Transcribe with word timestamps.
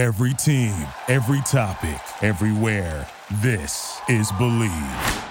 Every 0.00 0.32
team, 0.32 0.74
every 1.08 1.42
topic, 1.42 2.00
everywhere. 2.22 3.06
This 3.42 4.00
is 4.08 4.32
Bleav. 4.32 5.24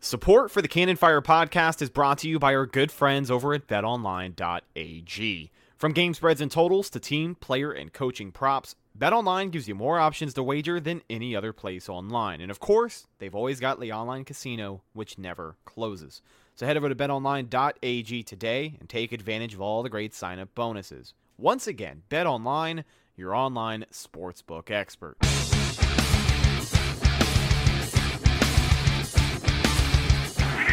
Support 0.00 0.50
for 0.50 0.60
the 0.60 0.66
Cannon 0.66 0.96
Fire 0.96 1.22
podcast 1.22 1.80
is 1.80 1.90
brought 1.90 2.18
to 2.18 2.28
you 2.28 2.40
by 2.40 2.56
our 2.56 2.66
good 2.66 2.90
friends 2.90 3.30
over 3.30 3.54
at 3.54 3.68
betonline.ag. 3.68 5.50
From 5.76 5.92
game 5.92 6.12
spreads 6.12 6.40
and 6.40 6.50
totals 6.50 6.90
to 6.90 6.98
team, 6.98 7.36
player, 7.36 7.70
and 7.70 7.92
coaching 7.92 8.32
props, 8.32 8.74
BetOnline 8.98 9.52
gives 9.52 9.68
you 9.68 9.76
more 9.76 10.00
options 10.00 10.34
to 10.34 10.42
wager 10.42 10.80
than 10.80 11.02
any 11.08 11.36
other 11.36 11.52
place 11.52 11.88
online. 11.88 12.40
And 12.40 12.50
of 12.50 12.58
course, 12.58 13.06
they've 13.20 13.32
always 13.32 13.60
got 13.60 13.78
the 13.78 13.92
online 13.92 14.24
casino, 14.24 14.82
which 14.92 15.18
never 15.18 15.54
closes. 15.64 16.20
So 16.56 16.66
head 16.66 16.76
over 16.76 16.88
to 16.88 16.96
betonline.ag 16.96 18.24
today 18.24 18.76
and 18.80 18.88
take 18.88 19.12
advantage 19.12 19.54
of 19.54 19.60
all 19.60 19.84
the 19.84 19.88
great 19.88 20.14
sign 20.14 20.40
up 20.40 20.52
bonuses. 20.56 21.14
Once 21.36 21.66
again, 21.66 22.02
BetOnline, 22.10 22.84
your 23.16 23.34
online 23.34 23.84
sportsbook 23.92 24.70
expert. 24.70 25.16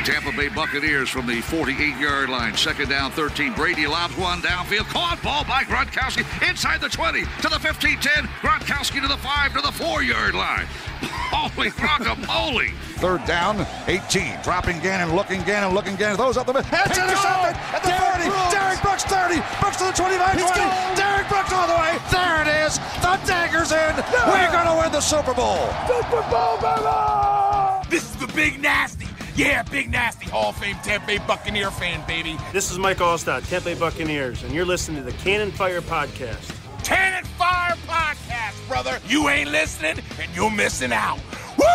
Tampa 0.03 0.31
Bay 0.31 0.49
Buccaneers 0.49 1.09
from 1.09 1.27
the 1.27 1.41
48-yard 1.41 2.29
line. 2.29 2.57
Second 2.57 2.89
down, 2.89 3.11
13. 3.11 3.53
Brady 3.53 3.85
lobs 3.85 4.17
one 4.17 4.41
downfield. 4.41 4.89
Caught 4.89 5.21
ball 5.21 5.43
by 5.45 5.63
Gronkowski 5.63 6.25
inside 6.49 6.81
the 6.81 6.89
20 6.89 7.21
to 7.21 7.49
the 7.49 7.61
15-10. 7.61 8.25
Gronkowski 8.41 8.99
to 9.01 9.07
the 9.07 9.17
5 9.17 9.53
to 9.53 9.61
the 9.61 9.69
4-yard 9.69 10.33
line. 10.33 10.65
Holy 11.29 11.69
guacamole. 11.69 12.73
Third 12.97 13.25
down, 13.25 13.65
18. 13.87 14.41
Dropping 14.41 14.79
Gannon, 14.79 15.15
looking 15.15 15.43
Gannon, 15.43 15.73
looking 15.73 15.95
Gannon. 15.95 16.17
Those 16.17 16.37
up 16.37 16.47
the 16.47 16.53
middle. 16.53 16.69
It's 16.73 16.97
intercepted 16.97 17.57
at 17.69 17.81
the 17.85 17.93
40. 17.93 18.29
Derrick 18.49 18.81
Brooks 18.81 19.05
30. 19.05 19.37
Brooks 19.61 19.77
to 19.77 19.85
the 19.85 19.93
25 19.93 20.17
20. 20.33 20.97
Derrick 20.97 21.29
Brooks 21.29 21.53
all 21.53 21.67
the 21.69 21.77
way. 21.77 21.97
There 22.09 22.41
it 22.41 22.49
is. 22.65 22.77
The 23.05 23.21
dagger's 23.29 23.71
in. 23.71 23.93
We're 24.25 24.49
going 24.49 24.65
to 24.65 24.77
win 24.81 24.91
the 24.91 25.01
Super 25.01 25.33
Bowl. 25.33 25.69
Super 25.85 26.25
Bowl, 26.29 26.57
baby! 26.57 27.89
This 27.89 28.03
is 28.09 28.15
the 28.17 28.27
big 28.33 28.61
nasty. 28.61 29.10
Yeah, 29.33 29.63
big 29.63 29.89
nasty 29.89 30.29
Hall 30.29 30.49
of 30.49 30.57
Fame 30.57 30.75
Tampa 30.83 31.07
Bay 31.07 31.17
Buccaneer 31.25 31.71
fan, 31.71 32.05
baby. 32.05 32.37
This 32.51 32.69
is 32.69 32.77
Mike 32.77 32.97
Alstott, 32.97 33.47
Tampa 33.47 33.69
Bay 33.69 33.75
Buccaneers, 33.75 34.43
and 34.43 34.53
you're 34.53 34.65
listening 34.65 35.05
to 35.05 35.09
the 35.09 35.17
Cannon 35.19 35.51
Fire 35.51 35.79
Podcast. 35.79 36.53
Cannon 36.83 37.23
Fire 37.37 37.77
Podcast, 37.87 38.67
brother. 38.67 38.99
You 39.07 39.29
ain't 39.29 39.49
listening, 39.49 40.03
and 40.19 40.35
you're 40.35 40.51
missing 40.51 40.91
out. 40.91 41.17
Woo! 41.57 41.65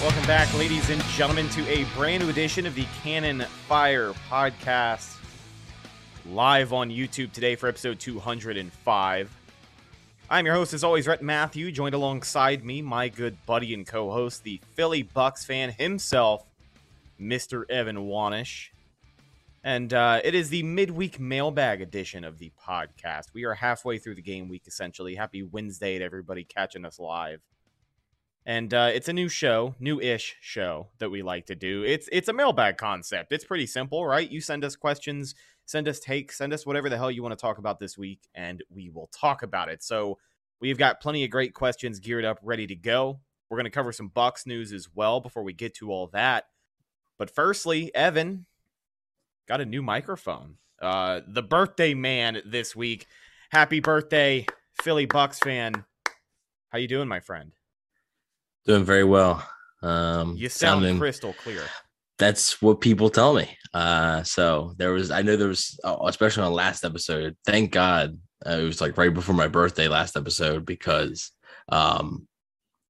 Welcome 0.00 0.26
back, 0.28 0.54
ladies 0.54 0.88
and 0.88 1.02
gentlemen, 1.06 1.48
to 1.48 1.68
a 1.68 1.82
brand 1.96 2.22
new 2.22 2.30
edition 2.30 2.64
of 2.64 2.76
the 2.76 2.86
Cannon 3.02 3.40
Fire 3.66 4.12
Podcast. 4.30 5.15
Live 6.32 6.72
on 6.72 6.90
YouTube 6.90 7.30
today 7.30 7.54
for 7.54 7.68
episode 7.68 8.00
205. 8.00 9.36
I'm 10.28 10.44
your 10.44 10.54
host, 10.56 10.74
as 10.74 10.82
always, 10.82 11.06
Rhett 11.06 11.22
Matthew, 11.22 11.70
joined 11.70 11.94
alongside 11.94 12.64
me, 12.64 12.82
my 12.82 13.08
good 13.08 13.36
buddy 13.46 13.72
and 13.72 13.86
co 13.86 14.10
host, 14.10 14.42
the 14.42 14.60
Philly 14.74 15.02
Bucks 15.02 15.44
fan 15.44 15.70
himself, 15.70 16.44
Mr. 17.20 17.62
Evan 17.70 18.08
Wanish. 18.08 18.70
And 19.62 19.94
uh, 19.94 20.20
it 20.24 20.34
is 20.34 20.48
the 20.48 20.64
midweek 20.64 21.20
mailbag 21.20 21.80
edition 21.80 22.24
of 22.24 22.38
the 22.38 22.50
podcast. 22.60 23.26
We 23.32 23.44
are 23.44 23.54
halfway 23.54 23.98
through 23.98 24.16
the 24.16 24.22
game 24.22 24.48
week, 24.48 24.64
essentially. 24.66 25.14
Happy 25.14 25.44
Wednesday 25.44 25.98
to 25.98 26.04
everybody 26.04 26.42
catching 26.42 26.84
us 26.84 26.98
live 26.98 27.40
and 28.46 28.72
uh, 28.72 28.90
it's 28.94 29.08
a 29.08 29.12
new 29.12 29.28
show, 29.28 29.74
new-ish 29.80 30.36
show 30.40 30.86
that 30.98 31.10
we 31.10 31.20
like 31.22 31.46
to 31.46 31.56
do. 31.56 31.82
It's 31.82 32.08
it's 32.12 32.28
a 32.28 32.32
mailbag 32.32 32.76
concept. 32.76 33.32
It's 33.32 33.44
pretty 33.44 33.66
simple, 33.66 34.06
right? 34.06 34.30
You 34.30 34.40
send 34.40 34.64
us 34.64 34.76
questions, 34.76 35.34
send 35.66 35.86
us 35.88 36.00
takes, 36.00 36.38
send 36.38 36.52
us 36.52 36.64
whatever 36.64 36.88
the 36.88 36.96
hell 36.96 37.10
you 37.10 37.22
want 37.22 37.32
to 37.32 37.40
talk 37.40 37.58
about 37.58 37.78
this 37.78 37.98
week, 37.98 38.20
and 38.34 38.62
we 38.70 38.88
will 38.88 39.08
talk 39.08 39.42
about 39.42 39.68
it. 39.68 39.82
So 39.82 40.18
we've 40.60 40.78
got 40.78 41.00
plenty 41.00 41.24
of 41.24 41.30
great 41.30 41.52
questions 41.52 42.00
geared 42.00 42.24
up, 42.24 42.38
ready 42.42 42.66
to 42.68 42.74
go. 42.76 43.20
We're 43.50 43.58
going 43.58 43.64
to 43.64 43.70
cover 43.70 43.92
some 43.92 44.08
Bucks 44.08 44.46
news 44.46 44.72
as 44.72 44.88
well 44.94 45.20
before 45.20 45.42
we 45.42 45.52
get 45.52 45.74
to 45.76 45.90
all 45.92 46.06
that. 46.08 46.46
But 47.18 47.30
firstly, 47.30 47.94
Evan 47.94 48.46
got 49.46 49.60
a 49.60 49.64
new 49.66 49.82
microphone. 49.82 50.56
Uh, 50.80 51.20
the 51.26 51.42
birthday 51.42 51.94
man 51.94 52.42
this 52.44 52.74
week. 52.74 53.06
Happy 53.50 53.80
birthday, 53.80 54.46
Philly 54.82 55.06
Bucks 55.06 55.38
fan. 55.38 55.84
How 56.70 56.78
you 56.78 56.88
doing, 56.88 57.08
my 57.08 57.20
friend? 57.20 57.52
Doing 58.66 58.84
very 58.84 59.04
well. 59.04 59.48
Um, 59.82 60.36
You 60.36 60.48
sound 60.48 60.82
sounding- 60.82 60.98
crystal 60.98 61.32
clear. 61.32 61.62
That's 62.18 62.62
what 62.62 62.80
people 62.80 63.10
tell 63.10 63.34
me. 63.34 63.56
Uh, 63.74 64.22
so 64.22 64.74
there 64.78 64.92
was, 64.92 65.10
I 65.10 65.22
know 65.22 65.36
there 65.36 65.48
was, 65.48 65.78
uh, 65.84 65.96
especially 66.06 66.44
on 66.44 66.52
last 66.52 66.84
episode. 66.84 67.36
Thank 67.44 67.72
God 67.72 68.18
uh, 68.44 68.58
it 68.58 68.64
was 68.64 68.80
like 68.80 68.96
right 68.96 69.12
before 69.12 69.34
my 69.34 69.48
birthday 69.48 69.88
last 69.88 70.16
episode 70.16 70.64
because, 70.64 71.30
um, 71.68 72.26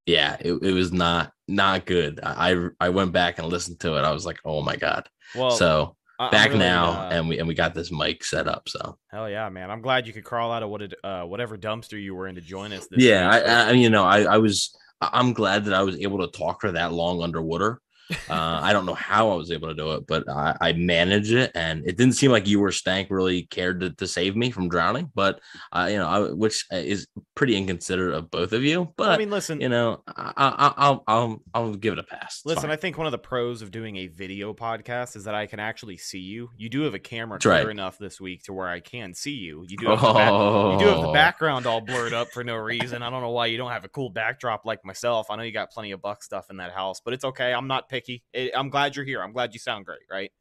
yeah, 0.07 0.37
it, 0.41 0.53
it 0.63 0.73
was 0.73 0.93
not 0.93 1.33
not 1.49 1.85
good. 1.85 2.21
I 2.23 2.69
I 2.81 2.91
went 2.91 3.13
back 3.13 3.39
and 3.39 3.49
listened 3.49 3.81
to 3.81 3.97
it. 3.97 4.03
I 4.03 4.13
was 4.13 4.25
like, 4.25 4.39
oh 4.45 4.63
my 4.63 4.77
god. 4.77 5.09
Well, 5.35 5.51
so 5.51 5.97
I- 6.19 6.31
back 6.31 6.49
really, 6.49 6.61
now, 6.61 6.91
uh, 6.91 7.09
and 7.13 7.29
we 7.29 7.39
and 7.39 7.49
we 7.49 7.55
got 7.55 7.75
this 7.75 7.91
mic 7.91 8.25
set 8.25 8.47
up. 8.47 8.69
So 8.69 8.99
Hell 9.11 9.29
yeah, 9.29 9.49
man! 9.49 9.71
I'm 9.71 9.83
glad 9.83 10.07
you 10.07 10.13
could 10.13 10.25
crawl 10.25 10.53
out 10.53 10.63
of 10.63 10.71
what 10.71 10.83
it, 10.83 10.95
uh, 11.03 11.25
whatever 11.25 11.59
dumpster 11.59 12.01
you 12.01 12.15
were 12.15 12.29
in 12.29 12.37
to 12.37 12.41
join 12.41 12.73
us. 12.73 12.87
This 12.87 13.03
yeah, 13.03 13.35
week. 13.35 13.49
I, 13.49 13.69
I 13.69 13.73
you 13.73 13.91
know 13.91 14.05
I 14.05 14.23
I 14.23 14.39
was 14.39 14.77
I'm 15.01 15.33
glad 15.33 15.65
that 15.65 15.75
I 15.75 15.83
was 15.83 15.99
able 15.99 16.19
to 16.19 16.39
talk 16.39 16.61
for 16.61 16.73
that 16.73 16.93
long 16.93 17.21
underwater. 17.21 17.81
Uh, 18.29 18.61
I 18.63 18.73
don't 18.73 18.87
know 18.87 18.95
how 18.95 19.31
I 19.31 19.35
was 19.35 19.51
able 19.51 19.69
to 19.69 19.75
do 19.75 19.93
it, 19.95 20.07
but 20.07 20.29
I, 20.29 20.57
I 20.61 20.73
managed 20.75 21.33
it, 21.33 21.51
and 21.55 21.87
it 21.87 21.97
didn't 21.97 22.15
seem 22.15 22.31
like 22.31 22.47
you 22.47 22.63
or 22.63 22.71
Stank 22.73 23.09
really 23.11 23.43
cared 23.43 23.81
to, 23.81 23.91
to 23.91 24.07
save 24.07 24.37
me 24.37 24.51
from 24.51 24.69
drowning. 24.69 25.11
But 25.15 25.41
uh, 25.73 25.89
you 25.91 25.97
know, 25.99 26.07
I, 26.09 26.33
which 26.33 26.65
is 26.71 27.07
pretty 27.35 27.57
inconsiderate 27.57 28.15
of 28.15 28.31
both 28.31 28.53
of 28.53 28.63
you. 28.63 28.93
But 28.97 29.11
I 29.11 29.19
mean, 29.19 29.31
listen, 29.31 29.61
you 29.61 29.69
know, 29.69 30.03
I, 30.07 30.33
I, 30.37 30.75
I'll 30.77 31.05
I'll 31.07 31.43
I'll 31.55 31.75
give 31.75 31.93
it 31.95 31.99
a 31.99 32.03
pass. 32.05 32.37
It's 32.39 32.47
listen. 32.47 32.63
fine. 32.63 32.71
I 32.71 32.77
think 32.77 32.97
one 32.99 33.07
of 33.07 33.13
the 33.13 33.19
pros 33.19 33.63
of 33.63 33.71
doing 33.71 33.97
a 33.97 34.07
video 34.07 34.53
podcast 34.55 35.17
is 35.17 35.25
that 35.25 35.35
I 35.35 35.47
can 35.47 35.59
actually 35.61 35.97
see 35.97 36.19
you. 36.21 36.51
You 36.57 36.69
do 36.69 36.83
have 36.83 36.95
a 36.95 36.99
camera 36.99 37.37
That's 37.37 37.45
clear 37.45 37.57
right. 37.65 37.69
enough 37.71 37.99
this 37.99 38.21
week 38.21 38.45
to 38.45 38.53
where 38.53 38.69
I 38.69 38.81
can 38.81 39.15
see 39.15 39.33
you. 39.35 39.65
You 39.69 39.77
do 39.77 39.87
have 39.89 40.01
the 40.01 40.13
back, 40.13 40.31
you 40.33 40.79
do 40.79 40.87
have 40.87 41.01
the 41.03 41.07
Oh. 41.09 41.13
background 41.13 41.67
all 41.67 41.81
blurred 41.81 42.13
up 42.13 42.29
for 42.33 42.43
no 42.45 42.57
reason. 42.57 43.03
I 43.03 43.11
don't 43.11 43.21
know 43.23 43.31
why 43.31 43.47
you 43.47 43.57
don't 43.59 43.71
have 43.71 43.85
a 43.85 43.89
cool 43.89 44.11
backdrop 44.11 44.65
like 44.65 44.85
myself. 44.85 45.31
I 45.31 45.37
know 45.37 45.43
you 45.43 45.53
got 45.53 45.71
plenty 45.71 45.93
of 45.93 46.01
buck 46.03 46.23
stuff 46.23 46.51
in 46.51 46.57
that 46.59 46.73
house, 46.73 47.01
but 47.05 47.15
it's 47.15 47.25
okay. 47.25 47.53
I'm 47.53 47.67
not 47.67 47.89
picky. 47.97 48.23
It, 48.33 48.53
I'm 48.55 48.69
glad 48.69 48.97
you're 48.97 49.05
here. 49.05 49.23
I'm 49.23 49.33
glad 49.33 49.55
you 49.55 49.61
sound 49.61 49.87
great. 49.87 50.01
Right? 50.11 50.33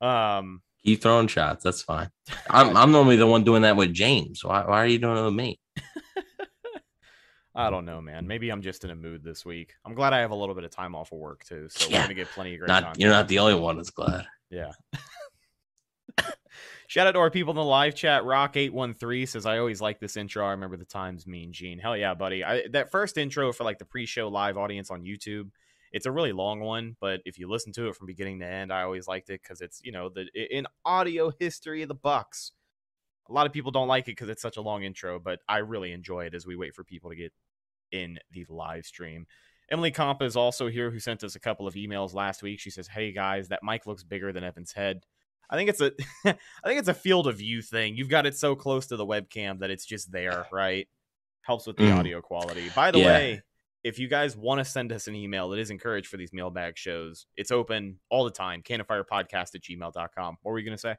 Um. 0.00 0.62
Keep 0.84 1.02
throwing 1.02 1.28
shots. 1.28 1.62
That's 1.62 1.82
fine. 1.82 2.10
I'm 2.50 2.76
I'm 2.76 2.92
normally 2.92 3.16
the 3.16 3.26
one 3.26 3.44
doing 3.44 3.62
that 3.62 3.76
with 3.76 3.92
James. 3.92 4.42
Why 4.44 4.64
why 4.66 4.78
are 4.82 4.86
you 4.86 4.98
doing 4.98 5.18
it 5.18 5.24
with 5.24 5.34
me? 5.34 5.60
I 7.54 7.68
don't 7.68 7.84
know, 7.84 8.00
man. 8.00 8.26
Maybe 8.26 8.48
I'm 8.50 8.62
just 8.62 8.84
in 8.84 8.90
a 8.90 8.94
mood 8.94 9.22
this 9.22 9.44
week. 9.44 9.74
I'm 9.84 9.94
glad 9.94 10.12
I 10.12 10.20
have 10.20 10.30
a 10.30 10.36
little 10.36 10.54
bit 10.54 10.64
of 10.64 10.70
time 10.70 10.94
off 10.94 11.12
of 11.12 11.18
work 11.18 11.44
too, 11.44 11.68
so 11.68 11.88
we're 11.88 12.00
gonna 12.00 12.14
get 12.14 12.28
plenty 12.28 12.54
of 12.54 12.60
great. 12.60 12.68
Not 12.68 12.98
you're 12.98 13.10
not 13.10 13.28
the 13.28 13.40
only 13.40 13.54
one 13.54 13.76
that's 13.76 13.90
glad. 13.90 14.26
Yeah. 14.50 14.72
Shout 16.86 17.06
out 17.06 17.12
to 17.12 17.20
our 17.20 17.30
people 17.30 17.52
in 17.52 17.56
the 17.56 17.62
live 17.62 17.94
chat. 17.94 18.24
Rock813 18.24 19.28
says, 19.28 19.46
I 19.46 19.58
always 19.58 19.80
like 19.80 20.00
this 20.00 20.16
intro. 20.16 20.44
I 20.44 20.50
remember 20.50 20.76
the 20.76 20.84
times, 20.84 21.24
Mean 21.24 21.52
Gene. 21.52 21.78
Hell 21.78 21.96
yeah, 21.96 22.14
buddy. 22.14 22.42
I, 22.42 22.66
that 22.72 22.90
first 22.90 23.16
intro 23.16 23.52
for 23.52 23.62
like 23.62 23.78
the 23.78 23.84
pre 23.84 24.06
show 24.06 24.26
live 24.26 24.58
audience 24.58 24.90
on 24.90 25.04
YouTube, 25.04 25.50
it's 25.92 26.06
a 26.06 26.12
really 26.12 26.32
long 26.32 26.60
one, 26.60 26.96
but 27.00 27.20
if 27.24 27.38
you 27.38 27.48
listen 27.48 27.72
to 27.72 27.88
it 27.88 27.96
from 27.96 28.06
beginning 28.06 28.40
to 28.40 28.46
end, 28.46 28.72
I 28.72 28.82
always 28.82 29.08
liked 29.08 29.30
it 29.30 29.42
because 29.42 29.60
it's, 29.60 29.80
you 29.82 29.92
know, 29.92 30.08
the 30.08 30.26
in 30.34 30.66
audio 30.84 31.32
history 31.38 31.82
of 31.82 31.88
the 31.88 31.94
Bucks. 31.94 32.52
A 33.28 33.32
lot 33.32 33.46
of 33.46 33.52
people 33.52 33.70
don't 33.70 33.88
like 33.88 34.04
it 34.04 34.12
because 34.12 34.28
it's 34.28 34.42
such 34.42 34.56
a 34.56 34.62
long 34.62 34.82
intro, 34.82 35.18
but 35.20 35.40
I 35.48 35.58
really 35.58 35.92
enjoy 35.92 36.26
it 36.26 36.34
as 36.34 36.46
we 36.46 36.56
wait 36.56 36.74
for 36.74 36.84
people 36.84 37.10
to 37.10 37.16
get 37.16 37.32
in 37.92 38.18
the 38.32 38.44
live 38.48 38.86
stream. 38.86 39.26
Emily 39.70 39.92
Compa 39.92 40.22
is 40.22 40.36
also 40.36 40.66
here, 40.68 40.90
who 40.90 40.98
sent 40.98 41.22
us 41.22 41.36
a 41.36 41.40
couple 41.40 41.66
of 41.66 41.74
emails 41.74 42.12
last 42.12 42.42
week. 42.42 42.58
She 42.58 42.70
says, 42.70 42.88
"Hey 42.88 43.12
guys, 43.12 43.48
that 43.48 43.62
mic 43.62 43.86
looks 43.86 44.02
bigger 44.02 44.32
than 44.32 44.42
Evan's 44.42 44.72
head." 44.72 45.04
I 45.48 45.56
think 45.56 45.70
it's 45.70 45.80
a, 45.80 45.92
I 46.24 46.36
think 46.66 46.78
it's 46.78 46.88
a 46.88 46.94
field 46.94 47.26
of 47.26 47.38
view 47.38 47.62
thing. 47.62 47.96
You've 47.96 48.08
got 48.08 48.26
it 48.26 48.36
so 48.36 48.54
close 48.56 48.86
to 48.88 48.96
the 48.96 49.06
webcam 49.06 49.60
that 49.60 49.70
it's 49.70 49.84
just 49.84 50.10
there, 50.12 50.46
right? 50.52 50.88
Helps 51.42 51.66
with 51.66 51.76
the 51.76 51.84
Mm. 51.84 51.98
audio 51.98 52.20
quality. 52.20 52.68
By 52.74 52.90
the 52.90 52.98
Yeah. 52.98 53.06
way, 53.06 53.42
if 53.82 53.98
you 53.98 54.08
guys 54.08 54.36
want 54.36 54.58
to 54.58 54.64
send 54.64 54.92
us 54.92 55.06
an 55.06 55.14
email, 55.14 55.52
it 55.52 55.58
is 55.58 55.70
encouraged 55.70 56.08
for 56.08 56.16
these 56.16 56.32
mailbag 56.32 56.76
shows. 56.76 57.26
It's 57.36 57.50
open 57.50 57.98
all 58.10 58.24
the 58.24 58.30
time. 58.30 58.62
Cannonfirepodcast 58.62 59.54
at 59.54 59.62
gmail.com. 59.62 60.36
What 60.42 60.52
were 60.52 60.58
you 60.58 60.64
going 60.64 60.76
to 60.76 60.80
say? 60.80 60.96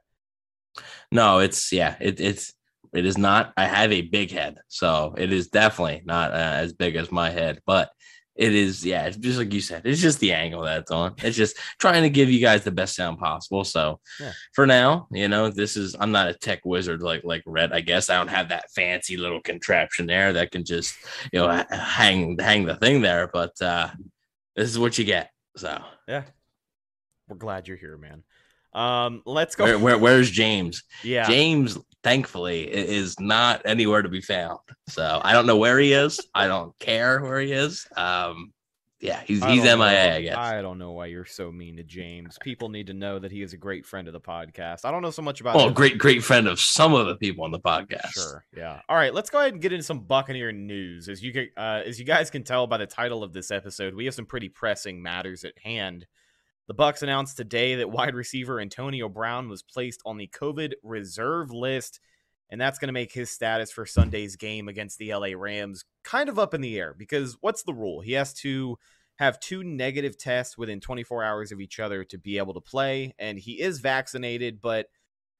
No, 1.12 1.40
it's 1.40 1.72
yeah, 1.72 1.96
it, 2.00 2.20
it's 2.20 2.54
it 2.94 3.06
is 3.06 3.18
not. 3.18 3.54
I 3.58 3.66
have 3.66 3.92
a 3.92 4.02
big 4.02 4.32
head, 4.32 4.60
so 4.68 5.14
it 5.18 5.32
is 5.32 5.48
definitely 5.48 6.02
not 6.06 6.32
uh, 6.32 6.36
as 6.36 6.74
big 6.74 6.96
as 6.96 7.12
my 7.12 7.30
head, 7.30 7.60
but 7.66 7.90
it 8.36 8.54
is 8.54 8.86
yeah. 8.86 9.06
It's 9.08 9.18
just 9.18 9.38
like 9.38 9.54
you 9.54 9.62
said. 9.62 9.82
It's 9.86 10.02
just 10.02 10.20
the 10.20 10.32
angle 10.34 10.62
that's 10.64 10.90
on. 10.90 11.16
It's 11.22 11.36
just 11.36 11.58
trying 11.80 12.04
to 12.04 12.10
give 12.10 12.30
you 12.32 12.40
guys 12.40 12.64
the 12.64 12.72
best 12.72 12.96
sound 12.96 13.20
possible. 13.20 13.64
So 13.64 14.00
Yeah. 14.20 14.32
for 14.54 14.66
now, 14.66 15.08
you 15.12 15.28
know, 15.28 15.50
this 15.50 15.76
is 15.76 15.96
I'm 16.00 16.12
not 16.12 16.30
a 16.30 16.34
tech 16.34 16.62
wizard 16.66 17.02
like 17.02 17.24
like 17.24 17.44
Rhett. 17.46 17.74
I 17.74 17.82
guess 17.82 18.10
I 18.10 18.18
don't 18.18 18.30
have 18.30 18.50
that 18.50 18.72
fancy 18.72 19.18
little 19.18 19.42
contraption 19.42 20.06
there 20.08 20.34
that 20.34 20.52
can 20.52 20.64
just 20.64 20.96
you 21.34 21.40
know 21.40 21.64
hang 21.70 22.38
hang 22.40 22.66
the 22.66 22.76
thing 22.76 23.02
there, 23.02 23.28
but 23.32 23.60
uh 23.62 23.90
this 24.56 24.70
is 24.70 24.80
what 24.80 24.98
you 24.98 25.04
get. 25.06 25.30
So 25.58 25.82
yeah, 26.08 26.24
we're 27.28 27.36
glad 27.38 27.68
you're 27.68 27.78
here, 27.78 27.98
man. 27.98 28.24
Um, 28.74 29.22
let's 29.26 29.56
go. 29.56 29.66
Where, 29.66 29.78
where, 29.80 29.98
where's 29.98 30.32
James? 30.32 30.84
Yeah, 31.04 31.28
James, 31.28 31.78
thankfully, 32.04 32.64
is 32.64 33.20
not 33.20 33.62
anywhere 33.66 34.02
to 34.02 34.10
be 34.10 34.22
found. 34.22 34.60
So 34.88 35.22
I 35.24 35.34
don't 35.34 35.46
know 35.46 35.58
where 35.58 35.80
he 35.80 35.94
is. 35.94 36.20
I 36.34 36.48
don't 36.48 36.78
care 36.80 37.22
where 37.22 37.40
he 37.40 37.52
is. 37.52 37.88
Um, 37.96 38.54
yeah, 39.02 39.20
he's 39.26 39.44
he's 39.44 39.64
MIA. 39.64 39.76
Know, 39.76 39.86
I 39.86 40.22
guess. 40.22 40.38
I 40.38 40.62
don't 40.62 40.78
know 40.78 40.92
why 40.92 41.08
you're 41.08 41.26
so 41.26 41.52
mean 41.52 41.78
to 41.78 41.84
James. 41.84 42.38
People 42.40 42.70
need 42.70 42.86
to 42.86 42.94
know 42.94 43.18
that 43.18 43.32
he 43.32 43.42
is 43.42 43.52
a 43.52 43.58
great 43.58 43.84
friend 43.84 44.08
of 44.08 44.14
the 44.14 44.20
podcast. 44.20 44.86
I 44.86 44.92
don't 44.92 45.02
know 45.02 45.10
so 45.10 45.24
much 45.24 45.42
about. 45.42 45.56
Oh, 45.56 45.72
great, 45.72 45.98
great 45.98 46.24
friend 46.24 46.48
of 46.48 46.60
some 46.60 46.94
of 46.94 47.08
the 47.08 47.16
people 47.16 47.44
on 47.44 47.50
the 47.50 47.60
podcast. 47.60 48.12
Sure. 48.12 48.46
Yeah. 48.56 48.80
All 48.88 48.96
right. 48.96 49.12
Let's 49.12 49.32
go 49.32 49.40
ahead 49.40 49.54
and 49.54 49.62
get 49.62 49.74
into 49.74 49.84
some 49.84 50.02
Buccaneer 50.02 50.52
news. 50.52 51.10
As 51.10 51.24
you 51.24 51.48
uh, 51.58 51.82
as 51.84 51.98
you 51.98 52.06
guys 52.06 52.30
can 52.30 52.44
tell 52.44 52.68
by 52.68 52.78
the 52.78 52.86
title 52.86 53.24
of 53.24 53.34
this 53.34 53.50
episode, 53.50 53.96
we 53.96 54.06
have 54.06 54.14
some 54.14 54.28
pretty 54.28 54.50
pressing 54.50 55.02
matters 55.02 55.44
at 55.46 55.58
hand. 55.58 56.06
The 56.72 56.76
Bucks 56.76 57.02
announced 57.02 57.36
today 57.36 57.76
that 57.76 57.92
wide 57.92 58.16
receiver 58.16 58.62
Antonio 58.62 59.10
Brown 59.10 59.50
was 59.50 59.62
placed 59.62 60.02
on 60.06 60.16
the 60.16 60.28
COVID 60.28 60.72
reserve 60.84 61.52
list, 61.52 62.00
and 62.50 62.62
that's 62.62 62.80
going 62.80 62.88
to 62.88 62.94
make 62.94 63.12
his 63.12 63.30
status 63.30 63.70
for 63.70 63.86
Sunday's 63.86 64.38
game 64.38 64.70
against 64.70 64.98
the 64.98 65.14
LA 65.14 65.32
Rams 65.36 65.84
kind 66.06 66.30
of 66.30 66.40
up 66.40 66.54
in 66.54 66.62
the 66.62 66.80
air 66.80 66.96
because 66.98 67.36
what's 67.42 67.64
the 67.64 67.74
rule? 67.74 68.00
He 68.00 68.14
has 68.14 68.34
to 68.36 68.78
have 69.18 69.38
two 69.42 69.66
negative 69.66 70.18
tests 70.18 70.58
within 70.58 70.80
24 70.80 71.26
hours 71.26 71.52
of 71.52 71.60
each 71.60 71.82
other 71.82 72.06
to 72.06 72.18
be 72.18 72.38
able 72.38 72.54
to 72.54 72.62
play, 72.62 73.16
and 73.20 73.38
he 73.38 73.60
is 73.60 73.82
vaccinated, 73.82 74.62
but 74.62 74.88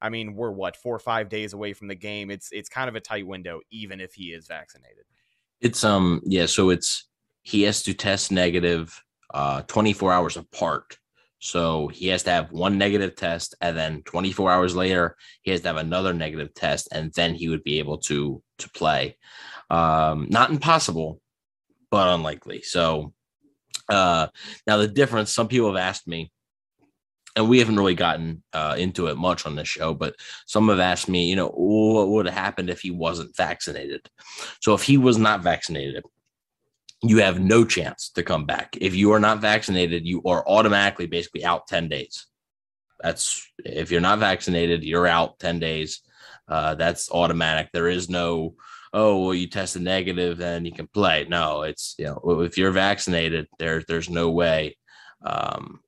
I 0.02 0.10
mean, 0.10 0.34
we're 0.34 0.50
what 0.50 0.76
four 0.76 0.94
or 0.94 0.98
five 0.98 1.30
days 1.30 1.54
away 1.54 1.72
from 1.72 1.88
the 1.88 1.94
game. 1.94 2.30
It's 2.30 2.50
it's 2.52 2.68
kind 2.68 2.90
of 2.90 2.94
a 2.94 3.00
tight 3.00 3.26
window, 3.26 3.62
even 3.70 4.02
if 4.02 4.12
he 4.12 4.34
is 4.34 4.48
vaccinated. 4.48 5.04
It's 5.62 5.82
um 5.82 6.20
yeah, 6.26 6.44
so 6.44 6.68
it's 6.68 7.06
he 7.40 7.62
has 7.62 7.82
to 7.84 7.94
test 7.94 8.32
negative 8.32 9.02
uh 9.32 9.62
24 9.62 10.12
hours 10.12 10.36
apart. 10.36 10.98
So 11.44 11.88
he 11.88 12.06
has 12.08 12.22
to 12.22 12.30
have 12.30 12.52
one 12.52 12.78
negative 12.78 13.16
test, 13.16 13.56
and 13.60 13.76
then 13.76 14.02
24 14.04 14.52
hours 14.52 14.76
later, 14.76 15.16
he 15.42 15.50
has 15.50 15.60
to 15.62 15.66
have 15.66 15.76
another 15.76 16.14
negative 16.14 16.54
test, 16.54 16.88
and 16.92 17.12
then 17.14 17.34
he 17.34 17.48
would 17.48 17.64
be 17.64 17.80
able 17.80 17.98
to 17.98 18.40
to 18.58 18.70
play. 18.70 19.16
Um, 19.68 20.28
not 20.30 20.50
impossible, 20.50 21.20
but 21.90 22.14
unlikely. 22.14 22.62
So 22.62 23.12
uh, 23.88 24.28
now 24.68 24.76
the 24.76 24.86
difference, 24.86 25.32
some 25.32 25.48
people 25.48 25.66
have 25.66 25.82
asked 25.82 26.06
me, 26.06 26.30
and 27.34 27.48
we 27.48 27.58
haven't 27.58 27.76
really 27.76 27.96
gotten 27.96 28.44
uh, 28.52 28.76
into 28.78 29.08
it 29.08 29.16
much 29.16 29.44
on 29.44 29.56
this 29.56 29.66
show, 29.66 29.94
but 29.94 30.14
some 30.46 30.68
have 30.68 30.78
asked 30.78 31.08
me, 31.08 31.28
you 31.28 31.34
know, 31.34 31.48
what 31.48 32.08
would 32.08 32.26
have 32.26 32.36
happened 32.36 32.70
if 32.70 32.82
he 32.82 32.92
wasn't 32.92 33.36
vaccinated? 33.36 34.08
So 34.60 34.74
if 34.74 34.84
he 34.84 34.96
was 34.96 35.18
not 35.18 35.42
vaccinated, 35.42 36.04
you 37.02 37.18
have 37.18 37.40
no 37.40 37.64
chance 37.64 38.10
to 38.10 38.22
come 38.22 38.46
back. 38.46 38.76
If 38.80 38.94
you 38.94 39.12
are 39.12 39.20
not 39.20 39.40
vaccinated, 39.40 40.06
you 40.06 40.22
are 40.24 40.46
automatically 40.46 41.06
basically 41.06 41.44
out 41.44 41.66
10 41.66 41.88
days. 41.88 42.26
That's 43.00 43.44
if 43.64 43.90
you're 43.90 44.00
not 44.00 44.20
vaccinated, 44.20 44.84
you're 44.84 45.08
out 45.08 45.38
10 45.40 45.58
days. 45.58 46.00
Uh, 46.46 46.76
that's 46.76 47.10
automatic. 47.10 47.70
There 47.72 47.88
is 47.88 48.08
no, 48.08 48.54
oh, 48.92 49.24
well, 49.24 49.34
you 49.34 49.48
tested 49.48 49.82
negative, 49.82 50.38
then 50.38 50.64
you 50.64 50.72
can 50.72 50.86
play. 50.86 51.26
No, 51.28 51.62
it's, 51.62 51.96
you 51.98 52.04
know, 52.04 52.42
if 52.42 52.56
you're 52.56 52.70
vaccinated, 52.70 53.48
there, 53.58 53.82
there's 53.88 54.08
no 54.08 54.30
way. 54.30 54.76
Um, 55.24 55.80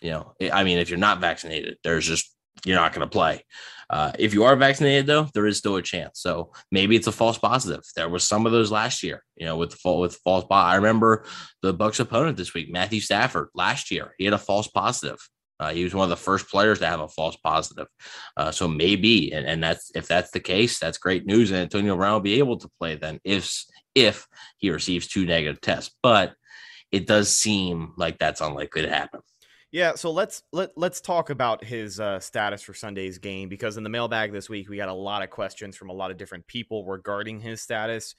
you 0.00 0.12
know, 0.12 0.34
I 0.52 0.64
mean, 0.64 0.78
if 0.78 0.88
you're 0.88 0.98
not 0.98 1.20
vaccinated, 1.20 1.76
there's 1.84 2.06
just, 2.06 2.34
you're 2.64 2.76
not 2.76 2.94
going 2.94 3.06
to 3.06 3.12
play. 3.12 3.44
Uh, 3.90 4.12
if 4.18 4.34
you 4.34 4.44
are 4.44 4.56
vaccinated, 4.56 5.06
though, 5.06 5.28
there 5.34 5.46
is 5.46 5.58
still 5.58 5.76
a 5.76 5.82
chance. 5.82 6.20
So 6.20 6.52
maybe 6.70 6.96
it's 6.96 7.06
a 7.06 7.12
false 7.12 7.38
positive. 7.38 7.82
There 7.96 8.08
was 8.08 8.24
some 8.24 8.46
of 8.46 8.52
those 8.52 8.70
last 8.70 9.02
year, 9.02 9.22
you 9.36 9.46
know, 9.46 9.56
with 9.56 9.70
the 9.70 9.92
with 9.92 10.16
false. 10.16 10.44
I 10.50 10.76
remember 10.76 11.24
the 11.62 11.72
Bucks 11.72 12.00
opponent 12.00 12.36
this 12.36 12.54
week, 12.54 12.70
Matthew 12.70 13.00
Stafford, 13.00 13.48
last 13.54 13.90
year. 13.90 14.14
He 14.18 14.24
had 14.24 14.34
a 14.34 14.38
false 14.38 14.68
positive. 14.68 15.18
Uh, 15.60 15.72
he 15.72 15.84
was 15.84 15.94
one 15.94 16.04
of 16.04 16.10
the 16.10 16.16
first 16.16 16.48
players 16.48 16.80
to 16.80 16.86
have 16.86 17.00
a 17.00 17.08
false 17.08 17.36
positive. 17.36 17.86
Uh, 18.36 18.50
so 18.50 18.66
maybe, 18.66 19.32
and, 19.32 19.46
and 19.46 19.62
that's 19.62 19.90
if 19.94 20.08
that's 20.08 20.30
the 20.32 20.40
case, 20.40 20.78
that's 20.78 20.98
great 20.98 21.26
news. 21.26 21.50
And 21.50 21.60
Antonio 21.60 21.96
Brown 21.96 22.14
will 22.14 22.20
be 22.20 22.38
able 22.38 22.58
to 22.58 22.70
play 22.78 22.96
then 22.96 23.20
if 23.24 23.64
if 23.94 24.26
he 24.58 24.70
receives 24.70 25.06
two 25.06 25.24
negative 25.24 25.60
tests. 25.60 25.94
But 26.02 26.34
it 26.90 27.06
does 27.06 27.34
seem 27.34 27.92
like 27.96 28.18
that's 28.18 28.40
unlikely 28.40 28.82
to 28.82 28.88
happen. 28.88 29.20
Yeah, 29.74 29.96
so 29.96 30.12
let's 30.12 30.44
let 30.52 30.70
let's 30.76 31.00
talk 31.00 31.30
about 31.30 31.64
his 31.64 31.98
uh, 31.98 32.20
status 32.20 32.62
for 32.62 32.74
Sunday's 32.74 33.18
game 33.18 33.48
because 33.48 33.76
in 33.76 33.82
the 33.82 33.90
mailbag 33.90 34.30
this 34.30 34.48
week 34.48 34.68
we 34.68 34.76
got 34.76 34.88
a 34.88 34.94
lot 34.94 35.24
of 35.24 35.30
questions 35.30 35.76
from 35.76 35.90
a 35.90 35.92
lot 35.92 36.12
of 36.12 36.16
different 36.16 36.46
people 36.46 36.84
regarding 36.86 37.40
his 37.40 37.60
status. 37.60 38.14